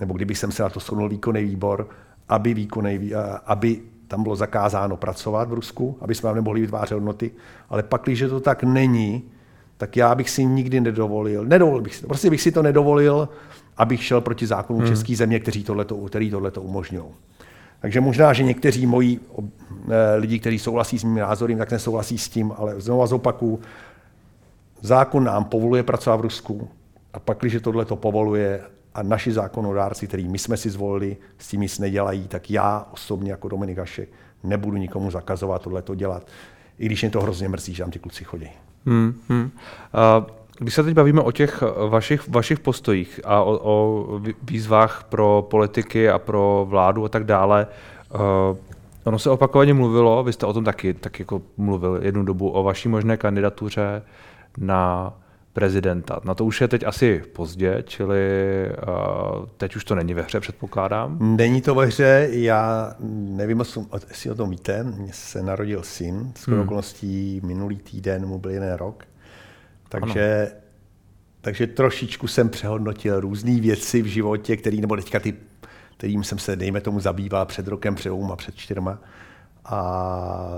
nebo 0.00 0.14
kdybych 0.14 0.38
jsem 0.38 0.52
se 0.52 0.62
na 0.62 0.68
to 0.68 0.80
shodnul 0.80 1.08
výkonný 1.08 1.44
výbor, 1.44 1.88
aby, 2.28 2.54
výkonný, 2.54 3.10
aby 3.46 3.80
tam 4.08 4.22
bylo 4.22 4.36
zakázáno 4.36 4.96
pracovat 4.96 5.48
v 5.48 5.52
Rusku, 5.52 5.98
aby 6.00 6.14
jsme 6.14 6.34
nemohli 6.34 6.60
vytvářet 6.60 6.94
hodnoty, 6.94 7.30
ale 7.70 7.82
pak, 7.82 8.02
když 8.02 8.20
to 8.20 8.40
tak 8.40 8.62
není, 8.64 9.22
tak 9.76 9.96
já 9.96 10.14
bych 10.14 10.30
si 10.30 10.44
nikdy 10.44 10.80
nedovolil, 10.80 11.44
nedovolil 11.44 11.82
bych 11.82 11.94
si 11.94 12.00
to, 12.00 12.06
prostě 12.06 12.30
bych 12.30 12.42
si 12.42 12.52
to 12.52 12.62
nedovolil, 12.62 13.28
abych 13.76 14.04
šel 14.04 14.20
proti 14.20 14.46
zákonu 14.46 14.78
hmm. 14.78 14.88
české 14.88 15.16
země, 15.16 15.40
kteří 15.40 15.64
tohleto, 15.64 15.96
který 15.96 16.30
tohleto 16.30 16.62
umožňují. 16.62 17.04
Takže 17.80 18.00
možná, 18.00 18.32
že 18.32 18.42
někteří 18.42 18.86
moji 18.86 19.20
eh, 19.38 20.16
lidi, 20.16 20.38
kteří 20.38 20.58
souhlasí 20.58 20.98
s 20.98 21.04
mými 21.04 21.20
názory, 21.20 21.56
tak 21.56 21.70
nesouhlasí 21.70 22.18
s 22.18 22.28
tím, 22.28 22.52
ale 22.56 22.80
znovu 22.80 23.06
zopaku, 23.06 23.60
zákon 24.80 25.24
nám 25.24 25.44
povoluje 25.44 25.82
pracovat 25.82 26.16
v 26.16 26.20
Rusku 26.20 26.68
a 27.12 27.18
pak, 27.18 27.38
když 27.38 27.56
tohle 27.62 27.84
to 27.84 27.96
povoluje 27.96 28.60
a 28.98 29.02
naši 29.02 29.32
zákonodárci, 29.32 30.06
který 30.06 30.28
my 30.28 30.38
jsme 30.38 30.56
si 30.56 30.70
zvolili, 30.70 31.16
s 31.38 31.48
tím 31.48 31.60
nic 31.60 31.78
nedělají, 31.78 32.28
tak 32.28 32.50
já 32.50 32.86
osobně 32.92 33.30
jako 33.30 33.48
Dominik 33.48 33.78
Hašek 33.78 34.08
nebudu 34.44 34.76
nikomu 34.76 35.10
zakazovat 35.10 35.62
tohle 35.62 35.82
to 35.82 35.94
dělat. 35.94 36.26
I 36.78 36.86
když 36.86 37.02
mě 37.02 37.10
to 37.10 37.20
hrozně 37.20 37.48
mrzí, 37.48 37.74
že 37.74 37.82
tam 37.82 37.90
ty 37.90 37.98
kluci 37.98 38.24
chodí. 38.24 38.48
Hmm, 38.86 39.14
hmm. 39.28 39.50
Uh... 40.20 40.38
Když 40.60 40.74
se 40.74 40.82
teď 40.82 40.94
bavíme 40.94 41.20
o 41.20 41.32
těch 41.32 41.62
vašich, 41.88 42.28
vašich 42.28 42.60
postojích 42.60 43.20
a 43.24 43.42
o, 43.42 43.58
o 43.62 44.04
výzvách 44.42 45.04
pro 45.08 45.46
politiky 45.50 46.10
a 46.10 46.18
pro 46.18 46.66
vládu 46.68 47.04
a 47.04 47.08
tak 47.08 47.24
dále, 47.24 47.66
uh, 48.14 48.56
ono 49.04 49.18
se 49.18 49.30
opakovaně 49.30 49.74
mluvilo, 49.74 50.24
vy 50.24 50.32
jste 50.32 50.46
o 50.46 50.52
tom 50.52 50.64
taky 50.64 50.94
tak 50.94 51.18
jako 51.18 51.42
mluvil 51.56 52.00
jednu 52.02 52.22
dobu, 52.22 52.50
o 52.50 52.62
vaší 52.62 52.88
možné 52.88 53.16
kandidatuře 53.16 54.02
na 54.56 55.12
prezidenta. 55.58 56.20
Na 56.24 56.34
to 56.34 56.44
už 56.44 56.60
je 56.60 56.68
teď 56.68 56.86
asi 56.86 57.22
pozdě, 57.32 57.84
čili 57.86 58.20
uh, 58.88 59.46
teď 59.56 59.76
už 59.76 59.84
to 59.84 59.94
není 59.94 60.14
ve 60.14 60.22
hře, 60.22 60.40
předpokládám. 60.40 61.36
Není 61.36 61.60
to 61.62 61.74
ve 61.74 61.86
hře, 61.86 62.28
já 62.30 62.94
nevím, 63.10 63.64
jestli 64.08 64.30
o 64.30 64.34
tom 64.34 64.50
víte, 64.50 64.82
mně 64.82 65.12
se 65.12 65.42
narodil 65.42 65.82
syn, 65.82 66.32
s 66.36 66.46
hmm. 66.46 66.60
okolností 66.60 67.40
minulý 67.44 67.76
týden 67.76 68.26
mu 68.26 68.38
byl 68.38 68.50
jeden 68.50 68.74
rok, 68.74 69.04
takže, 69.88 70.52
takže 71.40 71.66
trošičku 71.66 72.26
jsem 72.26 72.48
přehodnotil 72.48 73.20
různé 73.20 73.60
věci 73.60 74.02
v 74.02 74.06
životě, 74.06 74.56
který, 74.56 74.80
nebo 74.80 74.96
teďka 74.96 75.20
ty, 75.20 75.34
kterým 75.96 76.24
jsem 76.24 76.38
se, 76.38 76.56
dejme 76.56 76.80
tomu, 76.80 77.00
zabýval 77.00 77.46
před 77.46 77.68
rokem, 77.68 77.94
před 77.94 78.12
a 78.32 78.36
před 78.36 78.54
čtyřma. 78.54 78.98
A 79.64 80.48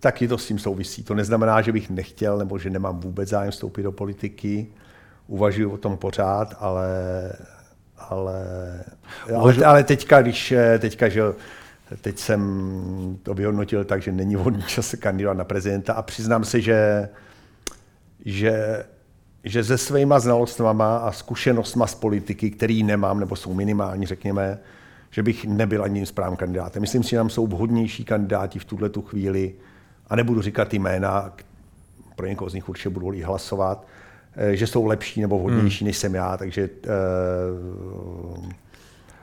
taky 0.00 0.28
to 0.28 0.38
s 0.38 0.46
tím 0.46 0.58
souvisí. 0.58 1.02
To 1.02 1.14
neznamená, 1.14 1.62
že 1.62 1.72
bych 1.72 1.90
nechtěl 1.90 2.38
nebo 2.38 2.58
že 2.58 2.70
nemám 2.70 3.00
vůbec 3.00 3.28
zájem 3.28 3.50
vstoupit 3.50 3.82
do 3.82 3.92
politiky. 3.92 4.66
Uvažuji 5.26 5.66
o 5.66 5.78
tom 5.78 5.96
pořád, 5.96 6.54
ale, 6.58 6.88
ale, 7.98 8.44
ale, 9.36 9.64
ale 9.64 9.84
teďka, 9.84 10.22
když 10.22 10.54
teďka, 10.78 11.08
že 11.08 11.22
teď 12.00 12.18
jsem 12.18 13.18
to 13.22 13.34
vyhodnotil 13.34 13.84
tak, 13.84 14.02
že 14.02 14.12
není 14.12 14.36
vhodný 14.36 14.62
čas 14.62 14.94
kandidovat 14.94 15.36
na 15.36 15.44
prezidenta 15.44 15.92
a 15.92 16.02
přiznám 16.02 16.44
se, 16.44 16.60
že, 16.60 17.08
že, 18.24 18.84
že 19.44 19.64
se 19.64 19.78
svýma 19.78 20.18
znalostma 20.18 20.96
a 20.96 21.12
zkušenostma 21.12 21.86
z 21.86 21.94
politiky, 21.94 22.50
který 22.50 22.82
nemám, 22.82 23.20
nebo 23.20 23.36
jsou 23.36 23.54
minimální, 23.54 24.06
řekněme, 24.06 24.58
že 25.12 25.22
bych 25.22 25.44
nebyl 25.44 25.84
ani 25.84 26.06
správným 26.06 26.36
kandidátem. 26.36 26.80
Myslím 26.80 27.02
si, 27.02 27.10
že 27.10 27.16
tam 27.16 27.30
jsou 27.30 27.46
vhodnější 27.46 28.04
kandidáti 28.04 28.58
v 28.58 28.64
tuhle 28.64 28.88
tu 28.88 29.02
chvíli 29.02 29.54
a 30.06 30.16
nebudu 30.16 30.42
říkat 30.42 30.74
jména, 30.74 31.32
pro 32.16 32.26
někoho 32.26 32.50
z 32.50 32.54
nich 32.54 32.68
určitě 32.68 32.88
budu 32.88 33.12
i 33.12 33.22
hlasovat, 33.22 33.86
eh, 34.36 34.56
že 34.56 34.66
jsou 34.66 34.86
lepší 34.86 35.20
nebo 35.20 35.38
vhodnější 35.38 35.84
hmm. 35.84 35.86
než 35.86 35.96
jsem 35.96 36.14
já, 36.14 36.36
takže 36.36 36.68
uh, 38.38 38.48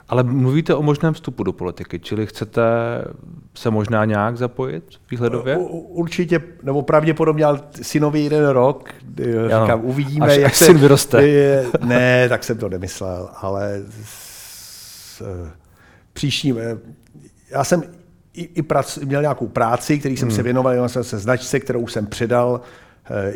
ale 0.10 0.24
mluvíte 0.24 0.76
o 0.76 0.82
možném 0.82 1.14
vstupu 1.14 1.44
do 1.44 1.54
politiky, 1.54 2.00
čili 2.00 2.28
chcete 2.28 2.62
se 3.56 3.70
možná 3.70 4.06
nějak 4.06 4.38
zapojit 4.38 4.84
výhledově? 5.12 5.58
Určitě, 5.58 6.42
nebo 6.64 6.82
pravděpodobně, 6.82 7.46
ale 7.46 7.60
synovi 7.82 8.20
jeden 8.20 8.48
rok, 8.48 8.90
eh, 9.20 9.24
říkám, 9.44 9.86
uvidíme, 9.86 10.26
až, 10.26 10.38
jak 10.38 10.52
až 10.52 10.58
se, 10.58 10.66
syn 10.66 10.78
vyroste. 10.78 11.22
Ne, 11.86 12.30
tak 12.30 12.44
jsem 12.44 12.58
to 12.58 12.70
nemyslel, 12.70 13.30
ale 13.42 13.82
s, 16.18 16.46
eh, 16.46 16.54
eh, 16.60 16.78
já 17.50 17.64
jsem 17.64 17.84
i, 18.34 18.42
i 18.42 18.62
prac, 18.62 18.98
měl 18.98 19.22
nějakou 19.22 19.48
práci, 19.48 20.00
který 20.00 20.18
jsem 20.18 20.28
hmm. 20.28 20.36
se 20.36 20.44
věnoval, 20.44 20.74
jenom 20.74 20.90
jsem 20.90 21.04
se 21.04 21.20
značce, 21.20 21.60
kterou 21.60 21.88
jsem 21.88 22.08
předal 22.08 22.62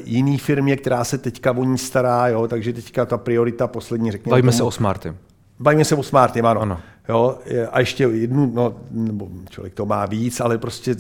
jiný 0.04 0.38
firmě, 0.38 0.78
která 0.78 1.04
se 1.04 1.18
teďka 1.18 1.52
o 1.52 1.64
ní 1.64 1.78
stará, 1.78 2.28
jo, 2.28 2.48
takže 2.48 2.74
teďka 2.74 3.06
ta 3.06 3.18
priorita 3.18 3.68
poslední, 3.68 4.12
řekněme. 4.12 4.32
Bavíme 4.32 4.52
tomu, 4.52 4.58
se 4.58 4.64
o 4.64 4.72
Smarty. 4.72 5.14
Bavíme 5.60 5.86
se 5.86 5.96
o 5.96 6.04
Smarty, 6.04 6.40
ano. 6.40 6.62
ano. 6.62 6.80
Jo, 7.10 7.38
a 7.72 7.80
ještě 7.80 8.04
jednu, 8.04 8.52
no, 8.54 8.76
nebo 8.92 9.30
člověk 9.50 9.74
to 9.74 9.86
má 9.86 10.06
víc, 10.06 10.40
ale 10.40 10.58
prostě 10.58 10.96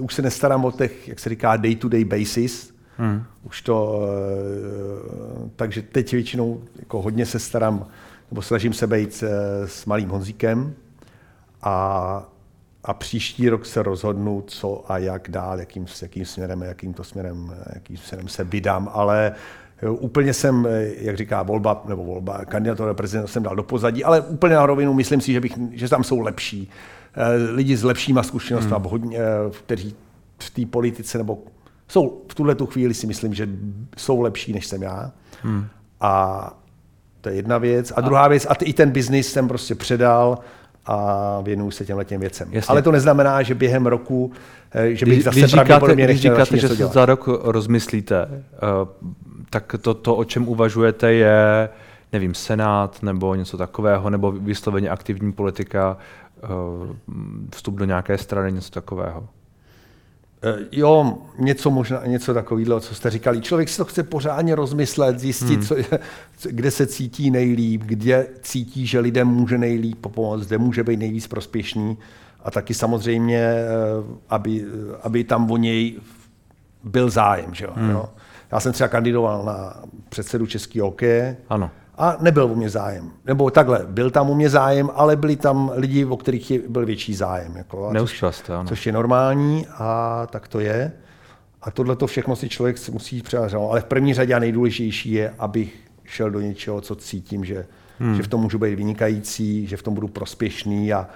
už 0.00 0.14
se 0.14 0.22
nestarám 0.22 0.64
o 0.64 0.72
těch, 0.72 1.08
jak 1.08 1.18
se 1.18 1.28
říká, 1.28 1.56
day-to-day 1.56 2.04
basis. 2.04 2.74
Hmm. 2.98 3.22
Už 3.42 3.62
to, 3.62 4.00
eh, 4.02 5.50
takže 5.56 5.82
teď 5.82 6.12
většinou 6.12 6.62
jako 6.78 7.02
hodně 7.02 7.26
se 7.26 7.38
starám, 7.38 7.86
nebo 8.30 8.42
snažím 8.42 8.72
se 8.72 8.86
být 8.86 9.24
eh, 9.26 9.68
s 9.68 9.86
malým 9.86 10.08
Honzíkem 10.08 10.74
a, 11.62 12.28
a 12.84 12.94
příští 12.94 13.48
rok 13.48 13.66
se 13.66 13.82
rozhodnu, 13.82 14.44
co 14.46 14.92
a 14.92 14.98
jak 14.98 15.30
dál, 15.30 15.60
jakým, 15.60 15.86
jakým 16.02 16.24
směrem, 16.24 16.62
jakým 16.62 16.94
to 16.94 17.04
směrem, 17.04 17.54
jakým 17.74 17.96
směrem 17.96 18.28
se 18.28 18.44
vydám, 18.44 18.90
ale 18.92 19.34
Jo, 19.82 19.94
úplně 19.94 20.34
jsem, 20.34 20.66
eh, 20.66 20.86
jak 20.98 21.16
říká 21.16 21.42
volba, 21.42 21.82
nebo 21.88 22.04
volba, 22.04 22.44
kandidatura 22.44 22.94
prezidenta 22.94 23.28
jsem 23.28 23.42
dal 23.42 23.56
do 23.56 23.62
pozadí, 23.62 24.04
ale 24.04 24.20
úplně 24.20 24.54
na 24.54 24.66
rovinu 24.66 24.94
myslím 24.94 25.20
si, 25.20 25.32
že, 25.32 25.40
bych, 25.40 25.58
že 25.72 25.88
tam 25.88 26.04
jsou 26.04 26.20
lepší 26.20 26.70
eh, 27.14 27.52
lidi 27.52 27.76
s 27.76 27.84
lepšíma 27.84 28.22
zkušenostmi, 28.22 28.74
hmm. 28.74 28.84
hodně, 28.84 29.18
eh, 29.18 29.50
kteří 29.64 29.96
v 30.38 30.50
té 30.50 30.66
politice, 30.66 31.18
nebo 31.18 31.38
jsou 31.88 32.22
v 32.28 32.34
tuhle 32.34 32.54
tu 32.54 32.66
chvíli 32.66 32.94
si 32.94 33.06
myslím, 33.06 33.34
že 33.34 33.48
jsou 33.96 34.20
lepší, 34.20 34.52
než 34.52 34.66
jsem 34.66 34.82
já. 34.82 35.12
Hmm. 35.42 35.66
A 36.00 36.52
to 37.20 37.28
je 37.28 37.34
jedna 37.34 37.58
věc. 37.58 37.92
A 37.96 38.00
druhá 38.00 38.28
věc, 38.28 38.46
a 38.46 38.54
i 38.54 38.72
ten 38.72 38.90
biznis 38.90 39.32
jsem 39.32 39.48
prostě 39.48 39.74
předal 39.74 40.38
a 40.86 41.40
věnuju 41.42 41.70
se 41.70 41.84
těmhle 41.84 42.04
těm 42.04 42.20
věcem. 42.20 42.48
Jasně. 42.52 42.70
Ale 42.70 42.82
to 42.82 42.92
neznamená, 42.92 43.42
že 43.42 43.54
během 43.54 43.86
roku, 43.86 44.32
že 44.88 45.06
bych 45.06 45.14
když, 45.14 45.24
zase 45.24 45.40
když 45.40 45.52
pravděpodobně 45.52 46.06
říkáte, 46.06 46.12
když 46.12 46.22
říkáte, 46.22 46.58
že 46.58 46.68
se 46.68 46.86
za 46.86 47.06
rok 47.06 47.28
rozmyslíte, 47.42 48.44
tak 49.50 49.74
to, 49.80 49.94
to, 49.94 50.16
o 50.16 50.24
čem 50.24 50.48
uvažujete, 50.48 51.12
je, 51.12 51.68
nevím, 52.12 52.34
Senát 52.34 53.02
nebo 53.02 53.34
něco 53.34 53.56
takového, 53.56 54.10
nebo 54.10 54.32
vysloveně 54.32 54.90
aktivní 54.90 55.32
politika, 55.32 55.96
eh, 56.42 56.48
vstup 57.54 57.74
do 57.74 57.84
nějaké 57.84 58.18
strany, 58.18 58.52
něco 58.52 58.70
takového? 58.70 59.28
Eh, 60.42 60.56
jo, 60.72 61.18
něco 61.38 61.70
možná, 61.70 62.06
něco 62.06 62.34
takového, 62.34 62.80
co 62.80 62.94
jste 62.94 63.10
říkali. 63.10 63.40
Člověk 63.40 63.68
si 63.68 63.76
to 63.76 63.84
chce 63.84 64.02
pořádně 64.02 64.54
rozmyslet, 64.54 65.18
zjistit, 65.18 65.56
hmm. 65.56 65.62
co, 65.62 65.76
kde 66.50 66.70
se 66.70 66.86
cítí 66.86 67.30
nejlíp, 67.30 67.82
kde 67.84 68.26
cítí, 68.42 68.86
že 68.86 69.00
lidem 69.00 69.28
může 69.28 69.58
nejlíp 69.58 70.06
pomoct, 70.06 70.46
kde 70.46 70.58
může 70.58 70.84
být 70.84 70.96
nejvíc 70.96 71.26
prospěšný 71.26 71.98
a 72.44 72.50
taky 72.50 72.74
samozřejmě, 72.74 73.38
eh, 73.38 73.64
aby, 74.28 74.64
aby 75.02 75.24
tam 75.24 75.50
o 75.50 75.56
něj 75.56 76.00
byl 76.84 77.10
zájem. 77.10 77.54
Že 77.54 77.64
jo? 77.64 77.70
Hmm. 77.74 77.98
Já 78.52 78.60
jsem 78.60 78.72
třeba 78.72 78.88
kandidoval 78.88 79.44
na 79.44 79.82
předsedu 80.08 80.46
Český 80.46 80.80
hokeje. 80.80 81.36
Ano. 81.48 81.70
A 81.98 82.16
nebyl 82.20 82.44
u 82.44 82.54
mě 82.54 82.70
zájem. 82.70 83.10
Nebo 83.24 83.50
takhle, 83.50 83.86
byl 83.88 84.10
tam 84.10 84.30
u 84.30 84.34
mě 84.34 84.50
zájem, 84.50 84.90
ale 84.94 85.16
byli 85.16 85.36
tam 85.36 85.72
lidi, 85.74 86.04
o 86.04 86.16
kterých 86.16 86.52
byl 86.68 86.86
větší 86.86 87.14
zájem. 87.14 87.56
Jako, 87.56 87.92
Neuspěl 87.92 88.32
jste, 88.32 88.54
ano. 88.54 88.68
Což 88.68 88.86
je 88.86 88.92
normální 88.92 89.66
a 89.70 90.22
tak 90.30 90.48
to 90.48 90.60
je. 90.60 90.92
A 91.62 91.70
tohle 91.70 91.96
to 91.96 92.06
všechno 92.06 92.36
si 92.36 92.48
člověk 92.48 92.88
musí 92.88 93.22
převážet. 93.22 93.56
Ale 93.56 93.80
v 93.80 93.84
první 93.84 94.14
řadě 94.14 94.34
a 94.34 94.38
nejdůležitější 94.38 95.12
je, 95.12 95.34
abych 95.38 95.74
šel 96.04 96.30
do 96.30 96.40
něčeho, 96.40 96.80
co 96.80 96.94
cítím, 96.94 97.44
že, 97.44 97.66
hmm. 97.98 98.14
že 98.14 98.22
v 98.22 98.28
tom 98.28 98.40
můžu 98.40 98.58
být 98.58 98.74
vynikající, 98.74 99.66
že 99.66 99.76
v 99.76 99.82
tom 99.82 99.94
budu 99.94 100.08
prospěšný 100.08 100.92
a, 100.92 101.08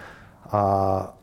a, 0.51 1.15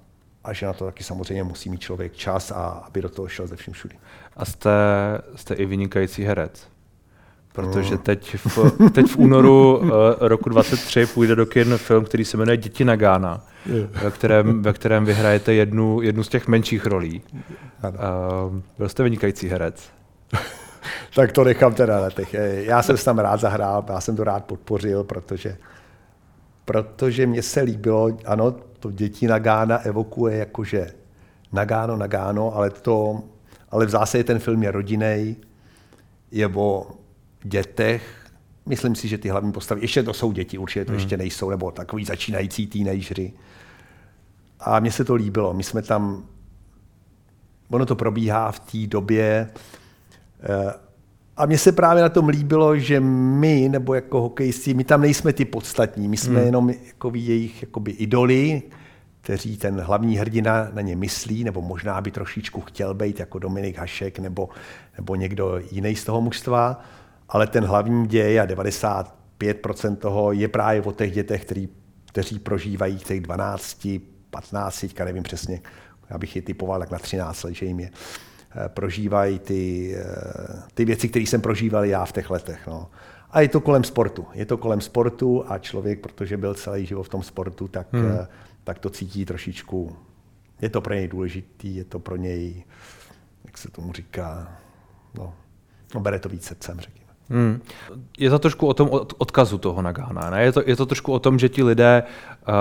a 0.44 0.54
že 0.54 0.66
na 0.66 0.74
to 0.74 0.86
taky 0.86 1.04
samozřejmě 1.04 1.44
musí 1.44 1.70
mít 1.70 1.82
člověk 1.82 2.14
čas 2.16 2.52
a 2.52 2.64
aby 2.68 3.02
do 3.02 3.10
toho 3.10 3.28
šel 3.28 3.48
ze 3.48 3.56
všem 3.56 3.74
všudy. 3.74 3.96
A 4.38 4.46
jste, 4.46 4.72
jste 5.36 5.54
i 5.54 5.66
vynikající 5.66 6.24
herec. 6.24 6.68
Protože 7.58 7.92
no. 7.92 7.98
teď 7.98 8.36
v, 8.36 8.60
teď 8.92 9.08
v 9.08 9.18
únoru 9.18 9.78
uh, 9.78 9.90
roku 10.20 10.50
23 10.50 11.06
půjde 11.06 11.36
do 11.36 11.46
kin 11.46 11.78
film, 11.78 12.06
který 12.06 12.26
se 12.26 12.38
jmenuje 12.38 12.58
Děti 12.58 12.86
na 12.86 12.96
Gána, 12.96 13.44
ve 14.04 14.12
kterém, 14.12 14.62
ve 14.62 14.74
kterém 14.74 15.06
vyhrajete 15.06 15.54
jednu, 15.54 16.02
jednu 16.02 16.24
z 16.24 16.28
těch 16.28 16.48
menších 16.48 16.86
rolí. 16.86 17.22
Uh, 17.84 18.60
byl 18.78 18.90
jste 18.90 19.04
vynikající 19.04 19.48
herec. 19.48 19.90
tak 21.16 21.32
to 21.32 21.44
nechám 21.44 21.74
teda 21.74 22.02
na 22.02 22.10
těch. 22.10 22.36
Já 22.54 22.84
jsem 22.84 22.98
se 22.98 23.06
tam 23.06 23.20
rád 23.20 23.40
zahrál, 23.40 23.86
já 23.90 24.02
jsem 24.02 24.16
to 24.16 24.24
rád 24.24 24.46
podpořil, 24.46 25.04
protože, 25.04 25.58
protože 26.66 27.28
mně 27.28 27.42
se 27.42 27.62
líbilo, 27.62 28.18
ano, 28.26 28.56
to 28.80 28.92
Děti 28.92 29.28
na 29.28 29.40
Gána 29.40 29.78
evokuje 29.78 30.38
jakože 30.38 30.88
Nagáno, 31.52 31.98
Nagáno, 31.98 32.56
ale 32.56 32.70
to 32.70 33.24
ale 33.70 33.86
v 33.86 33.90
zásadě 33.90 34.24
ten 34.24 34.40
film 34.40 34.64
je 34.64 34.72
rodinej, 34.72 35.36
je 36.32 36.48
o 36.48 36.88
dětech. 37.44 38.26
Myslím 38.66 38.96
si, 38.96 39.08
že 39.08 39.18
ty 39.18 39.30
hlavní 39.30 39.52
postavy, 39.52 39.82
ještě 39.82 40.04
to 40.04 40.14
jsou 40.14 40.32
děti, 40.32 40.58
určitě 40.58 40.86
to 40.86 40.92
hmm. 40.92 41.00
ještě 41.00 41.18
nejsou, 41.18 41.50
nebo 41.50 41.72
takový 41.72 42.06
začínající 42.06 42.68
teenagery. 42.68 43.34
A 44.60 44.80
mně 44.80 44.92
se 44.92 45.06
to 45.06 45.16
líbilo. 45.16 45.54
My 45.54 45.64
jsme 45.64 45.82
tam, 45.82 46.26
ono 47.70 47.86
to 47.86 47.96
probíhá 47.96 48.52
v 48.52 48.60
té 48.60 48.88
době, 48.88 49.50
eh, 50.44 50.74
a 51.38 51.46
mně 51.46 51.58
se 51.58 51.72
právě 51.72 52.04
na 52.04 52.10
tom 52.10 52.30
líbilo, 52.30 52.78
že 52.78 53.00
my, 53.00 53.70
nebo 53.70 53.94
jako 53.94 54.22
hokejisti, 54.22 54.74
my 54.74 54.84
tam 54.84 55.02
nejsme 55.02 55.34
ty 55.34 55.46
podstatní, 55.46 56.08
my 56.08 56.18
jsme 56.18 56.36
hmm. 56.36 56.46
jenom 56.46 56.70
jako 56.70 57.12
jejich 57.14 57.62
jakoby 57.62 57.92
idoly, 57.92 58.62
kteří 59.22 59.58
ten 59.58 59.82
hlavní 59.82 60.18
hrdina 60.18 60.70
na 60.74 60.82
ně 60.82 60.96
myslí, 60.96 61.44
nebo 61.44 61.62
možná 61.62 62.02
by 62.02 62.12
trošičku 62.12 62.62
chtěl 62.62 62.94
být 62.94 63.20
jako 63.20 63.40
Dominik 63.40 63.78
Hašek 63.78 64.20
nebo, 64.20 64.50
nebo 64.98 65.16
někdo 65.16 65.62
jiný 65.72 65.96
z 65.96 66.04
toho 66.04 66.22
mužstva, 66.22 66.84
ale 67.30 67.48
ten 67.48 67.66
hlavní 67.66 68.08
děj 68.08 68.40
a 68.40 68.46
90 68.46 69.18
5% 69.40 69.96
toho 69.96 70.32
je 70.32 70.48
právě 70.48 70.82
o 70.82 70.92
těch 70.92 71.12
dětech, 71.12 71.46
který, 71.46 71.70
kteří 72.06 72.40
prožívají 72.40 72.98
těch 72.98 73.22
12, 73.22 73.88
15, 74.30 74.80
teďka 74.80 75.06
nevím 75.06 75.24
přesně, 75.24 75.62
já 76.10 76.18
bych 76.18 76.36
je 76.36 76.42
typoval 76.42 76.80
tak 76.80 76.92
na 76.92 77.00
13 77.00 77.44
let, 77.44 77.54
že 77.54 77.66
jim 77.66 77.80
je, 77.80 77.90
eh, 78.56 78.70
prožívají 78.70 79.40
ty, 79.40 79.96
eh, 79.98 80.64
ty 80.74 80.86
věci, 80.86 81.10
které 81.10 81.24
jsem 81.24 81.42
prožíval 81.42 81.86
já 81.86 82.06
v 82.06 82.12
těch 82.12 82.30
letech. 82.30 82.68
No. 82.68 82.90
A 83.32 83.42
je 83.42 83.48
to 83.48 83.62
kolem 83.62 83.84
sportu. 83.84 84.28
Je 84.34 84.46
to 84.46 84.58
kolem 84.58 84.82
sportu 84.82 85.44
a 85.48 85.58
člověk, 85.58 86.00
protože 86.00 86.38
byl 86.38 86.54
celý 86.54 86.86
život 86.86 87.04
v 87.04 87.10
tom 87.10 87.24
sportu, 87.24 87.68
tak, 87.68 87.88
hmm. 87.92 88.12
Eh, 88.12 88.28
tak 88.64 88.80
to 88.80 88.90
cítí 88.90 89.26
trošičku. 89.26 89.96
Je 90.62 90.70
to 90.70 90.82
pro 90.82 90.94
něj 90.94 91.08
důležitý, 91.08 91.76
je 91.76 91.84
to 91.84 92.00
pro 92.00 92.16
něj, 92.16 92.64
jak 93.46 93.58
se 93.58 93.72
tomu 93.72 93.94
říká, 93.94 94.58
no, 95.14 95.34
no 95.96 96.02
bere 96.02 96.20
to 96.20 96.30
víc 96.30 96.46
srdcem, 96.46 96.80
řekněme. 96.80 97.07
Hmm. 97.30 97.62
Je 98.18 98.30
to 98.30 98.40
trošku 98.40 98.68
o 98.68 98.74
tom 98.74 98.90
odkazu 99.18 99.58
toho 99.58 99.82
Nagána. 99.82 100.30
Ne? 100.30 100.44
Je, 100.44 100.52
to, 100.52 100.64
je 100.66 100.76
to 100.76 100.86
trošku 100.86 101.14
o 101.14 101.20
tom, 101.20 101.40
že 101.40 101.50
ti 101.50 101.64
lidé 101.64 102.04
uh, 102.48 102.54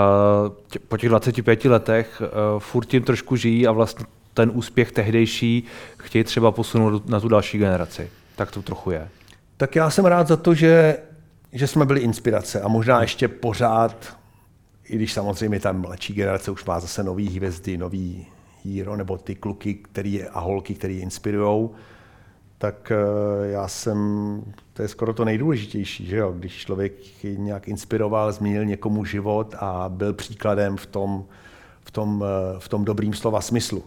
tě, 0.67 0.79
po 0.79 0.97
těch 0.97 1.09
25 1.09 1.65
letech 1.65 2.21
uh, 2.21 2.59
furt 2.59 2.85
tím 2.85 3.03
trošku 3.03 3.35
žijí 3.35 3.67
a 3.67 3.71
vlastně 3.71 4.05
ten 4.33 4.51
úspěch 4.53 4.91
tehdejší 4.91 5.63
chtějí 5.97 6.23
třeba 6.23 6.51
posunout 6.51 7.09
na 7.09 7.19
tu 7.19 7.27
další 7.27 7.57
generaci. 7.57 8.09
Tak 8.35 8.51
to 8.51 8.61
trochu 8.61 8.91
je. 8.91 9.09
Tak 9.57 9.75
já 9.75 9.89
jsem 9.89 10.05
rád 10.05 10.27
za 10.27 10.37
to, 10.37 10.53
že, 10.53 10.97
že 11.53 11.67
jsme 11.67 11.85
byli 11.85 11.99
inspirace 11.99 12.61
a 12.61 12.67
možná 12.67 13.01
ještě 13.01 13.27
pořád, 13.27 14.17
i 14.89 14.95
když 14.95 15.13
samozřejmě 15.13 15.59
ta 15.59 15.71
mladší 15.71 16.13
generace 16.13 16.51
už 16.51 16.65
má 16.65 16.79
zase 16.79 17.03
nový 17.03 17.29
hvězdy, 17.29 17.77
nový 17.77 18.27
hero, 18.65 18.95
nebo 18.95 19.17
ty 19.17 19.35
kluky 19.35 19.73
který, 19.73 20.23
a 20.23 20.39
holky, 20.39 20.73
který 20.73 20.99
inspirují, 20.99 21.69
tak 22.57 22.91
eh, 22.91 23.47
já 23.47 23.67
jsem, 23.67 24.43
to 24.73 24.81
je 24.81 24.87
skoro 24.87 25.13
to 25.13 25.25
nejdůležitější, 25.25 26.05
že 26.05 26.17
jo? 26.17 26.31
když 26.31 26.57
člověk 26.57 26.93
nějak 27.23 27.67
inspiroval, 27.67 28.31
změnil 28.31 28.65
někomu 28.65 29.05
život 29.05 29.55
a 29.59 29.89
byl 29.89 30.13
příkladem 30.13 30.77
v 30.77 30.85
tom, 30.85 31.25
v 31.81 31.91
tom, 31.91 32.25
eh, 32.27 32.59
v 32.59 32.69
tom 32.69 32.85
dobrým 32.85 33.13
slova 33.13 33.41
smyslu. 33.41 33.83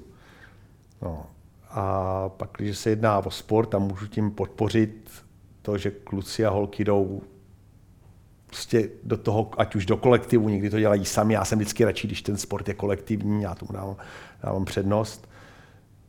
No. 1.03 1.27
A 1.71 2.29
pak, 2.29 2.51
když 2.57 2.79
se 2.79 2.91
jedná 2.91 3.19
o 3.19 3.31
sport 3.31 3.75
a 3.75 3.79
můžu 3.79 4.07
tím 4.07 4.31
podpořit 4.31 5.11
to, 5.63 5.79
že 5.79 5.91
kluci 5.91 6.47
a 6.47 6.51
holky 6.51 6.85
jdou 6.85 7.23
prostě 8.47 8.89
do 9.05 9.17
toho, 9.17 9.51
ať 9.57 9.75
už 9.75 9.87
do 9.87 9.97
kolektivu, 9.97 10.49
někdy 10.49 10.71
to 10.71 10.81
dělají 10.81 11.05
sami, 11.05 11.35
já 11.35 11.45
jsem 11.45 11.59
vždycky 11.59 11.85
radši, 11.85 12.07
když 12.07 12.23
ten 12.23 12.37
sport 12.37 12.69
je 12.69 12.75
kolektivní, 12.75 13.43
já 13.43 13.55
tomu 13.55 13.73
dávám, 13.73 13.97
dávám 14.43 14.65
přednost, 14.65 15.30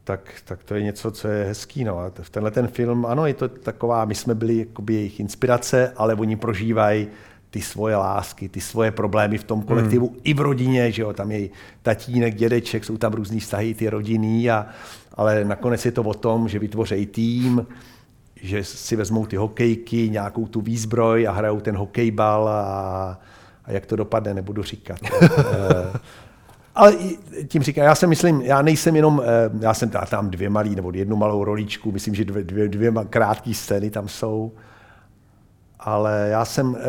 tak, 0.03 0.33
tak 0.45 0.63
to 0.63 0.75
je 0.75 0.83
něco, 0.83 1.11
co 1.11 1.27
je 1.27 1.45
hezký. 1.45 1.83
No. 1.83 1.99
A 1.99 2.11
v 2.21 2.29
tenhle 2.29 2.51
ten 2.51 2.67
film, 2.67 3.05
ano, 3.05 3.25
je 3.25 3.33
to 3.33 3.47
taková, 3.47 4.05
my 4.05 4.15
jsme 4.15 4.35
byli 4.35 4.57
jakoby 4.57 4.93
jejich 4.93 5.19
inspirace, 5.19 5.93
ale 5.95 6.15
oni 6.15 6.35
prožívají 6.35 7.07
ty 7.49 7.61
svoje 7.61 7.95
lásky, 7.95 8.49
ty 8.49 8.61
svoje 8.61 8.91
problémy 8.91 9.37
v 9.37 9.43
tom 9.43 9.61
kolektivu 9.61 10.07
hmm. 10.07 10.17
i 10.23 10.33
v 10.33 10.39
rodině, 10.39 10.91
že 10.91 11.01
jo, 11.01 11.13
tam 11.13 11.31
je 11.31 11.49
tatínek, 11.81 12.35
dědeček, 12.35 12.85
jsou 12.85 12.97
tam 12.97 13.13
různý 13.13 13.39
vztahy, 13.39 13.73
ty 13.73 13.89
rodiny, 13.89 14.49
a, 14.49 14.67
ale 15.13 15.45
nakonec 15.45 15.85
je 15.85 15.91
to 15.91 16.03
o 16.03 16.13
tom, 16.13 16.47
že 16.47 16.59
vytvoří 16.59 17.05
tým, 17.05 17.67
že 18.35 18.63
si 18.63 18.95
vezmou 18.95 19.25
ty 19.25 19.35
hokejky, 19.35 20.09
nějakou 20.09 20.47
tu 20.47 20.61
výzbroj 20.61 21.27
a 21.27 21.31
hrajou 21.31 21.59
ten 21.59 21.75
hokejbal 21.75 22.47
a, 22.47 23.19
a 23.65 23.71
jak 23.71 23.85
to 23.85 23.95
dopadne, 23.95 24.33
nebudu 24.33 24.63
říkat. 24.63 24.99
Ale 26.75 26.95
tím 27.47 27.63
říkám, 27.63 27.83
já 27.83 27.95
si 27.95 28.07
myslím, 28.07 28.41
já 28.41 28.61
nejsem 28.61 28.95
jenom, 28.95 29.21
eh, 29.25 29.49
já 29.59 29.73
jsem 29.73 29.89
tam 29.89 30.29
dvě 30.29 30.49
malý, 30.49 30.75
nebo 30.75 30.91
jednu 30.93 31.15
malou 31.15 31.43
roličku, 31.43 31.91
myslím, 31.91 32.15
že 32.15 32.25
dvě, 32.25 32.43
dvě, 32.43 32.67
dvě 32.67 32.91
krátké 33.09 33.53
scény 33.53 33.89
tam 33.89 34.07
jsou, 34.07 34.51
ale 35.79 36.27
já 36.31 36.45
jsem 36.45 36.75
eh, 36.75 36.81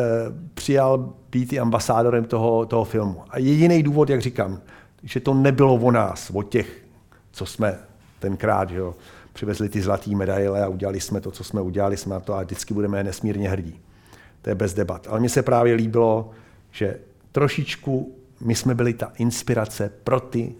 přijal 0.53 1.13
být 1.31 1.53
i 1.53 1.59
ambasádorem 1.59 2.25
toho, 2.25 2.65
toho 2.65 2.85
filmu. 2.85 3.21
A 3.29 3.39
jediný 3.39 3.83
důvod, 3.83 4.09
jak 4.09 4.21
říkám, 4.21 4.61
že 5.03 5.19
to 5.19 5.33
nebylo 5.33 5.75
o 5.75 5.91
nás, 5.91 6.31
o 6.33 6.43
těch, 6.43 6.83
co 7.31 7.45
jsme 7.45 7.79
tenkrát, 8.19 8.69
že 8.69 8.77
jo, 8.77 8.95
přivezli 9.33 9.69
ty 9.69 9.81
zlaté 9.81 10.11
medaile 10.11 10.63
a 10.63 10.67
udělali 10.67 10.99
jsme 10.99 11.21
to, 11.21 11.31
co 11.31 11.43
jsme 11.43 11.61
udělali, 11.61 11.97
jsme 11.97 12.13
na 12.13 12.19
to 12.19 12.33
a 12.33 12.43
vždycky 12.43 12.73
budeme 12.73 13.03
nesmírně 13.03 13.49
hrdí. 13.49 13.79
To 14.41 14.49
je 14.49 14.55
bez 14.55 14.73
debat. 14.73 15.07
Ale 15.09 15.19
mně 15.19 15.29
se 15.29 15.41
právě 15.41 15.73
líbilo, 15.73 16.31
že 16.71 16.99
trošičku 17.31 18.15
my 18.43 18.55
jsme 18.55 18.75
byli 18.75 18.93
ta 18.93 19.11
inspirace 19.17 19.91
pro 20.03 20.19
ty, 20.19 20.55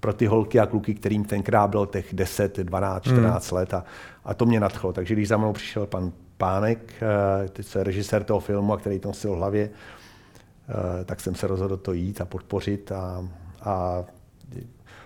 pro 0.00 0.12
ty 0.12 0.26
holky 0.26 0.60
a 0.60 0.66
kluky, 0.66 0.94
kterým 0.94 1.24
tenkrát 1.24 1.68
bylo 1.68 1.86
těch 1.86 2.14
10, 2.14 2.58
12, 2.58 3.02
14 3.02 3.50
hmm. 3.50 3.56
let 3.56 3.74
a, 3.74 3.84
a 4.24 4.34
to 4.34 4.46
mě 4.46 4.60
nadchlo. 4.60 4.92
Takže 4.92 5.14
když 5.14 5.28
za 5.28 5.36
mnou 5.36 5.52
přišel 5.52 5.86
pan 5.86 6.12
Pánek, 6.36 6.94
eh, 7.02 7.48
teď 7.48 7.74
je 7.74 7.84
režisér 7.84 8.24
toho 8.24 8.40
filmu, 8.40 8.72
a 8.72 8.76
který 8.76 8.98
to 8.98 9.08
nosil 9.08 9.32
v 9.32 9.36
hlavě, 9.36 9.70
eh, 9.70 11.04
tak 11.04 11.20
jsem 11.20 11.34
se 11.34 11.46
rozhodl 11.46 11.76
to 11.76 11.92
jít 11.92 12.20
a 12.20 12.24
podpořit 12.24 12.92
a, 12.92 13.28
a 13.62 14.04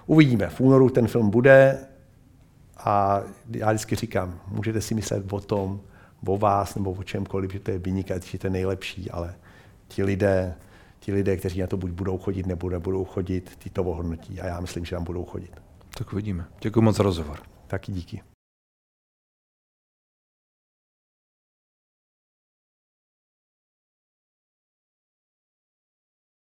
uvidíme. 0.07 0.49
V 0.49 0.61
únoru 0.61 0.91
ten 0.91 1.07
film 1.07 1.31
bude 1.31 1.79
a 2.79 3.23
já 3.51 3.69
vždycky 3.69 3.97
říkám, 3.97 4.41
můžete 4.49 4.81
si 4.81 4.95
myslet 4.95 5.33
o 5.33 5.41
tom, 5.41 5.81
o 6.27 6.39
vás 6.39 6.75
nebo 6.75 6.93
o 6.93 7.03
čemkoliv, 7.03 7.53
že 7.53 7.61
to 7.61 7.71
je 7.71 7.79
vynikající, 7.79 8.31
že 8.31 8.39
to 8.39 8.47
je 8.47 8.51
nejlepší, 8.51 9.11
ale 9.11 9.35
ti 9.89 10.05
lidé, 10.05 10.55
ti 11.09 11.13
lidé, 11.13 11.37
kteří 11.37 11.61
na 11.61 11.67
to 11.67 11.77
buď 11.77 11.91
budou 11.91 12.19
chodit, 12.19 12.47
nebo 12.47 12.71
nebudou 12.71 13.05
chodit, 13.05 13.57
ty 13.59 13.71
to 13.71 13.85
ohodnotí 13.85 14.41
a 14.41 14.47
já 14.47 14.61
myslím, 14.61 14.85
že 14.85 14.97
tam 14.97 15.05
budou 15.05 15.25
chodit. 15.25 15.51
Tak 15.99 16.13
uvidíme. 16.13 16.45
Děkuji 16.61 16.81
moc 16.81 16.97
za 16.97 17.03
rozhovor. 17.03 17.39
Taky 17.67 17.93
díky. 17.93 18.21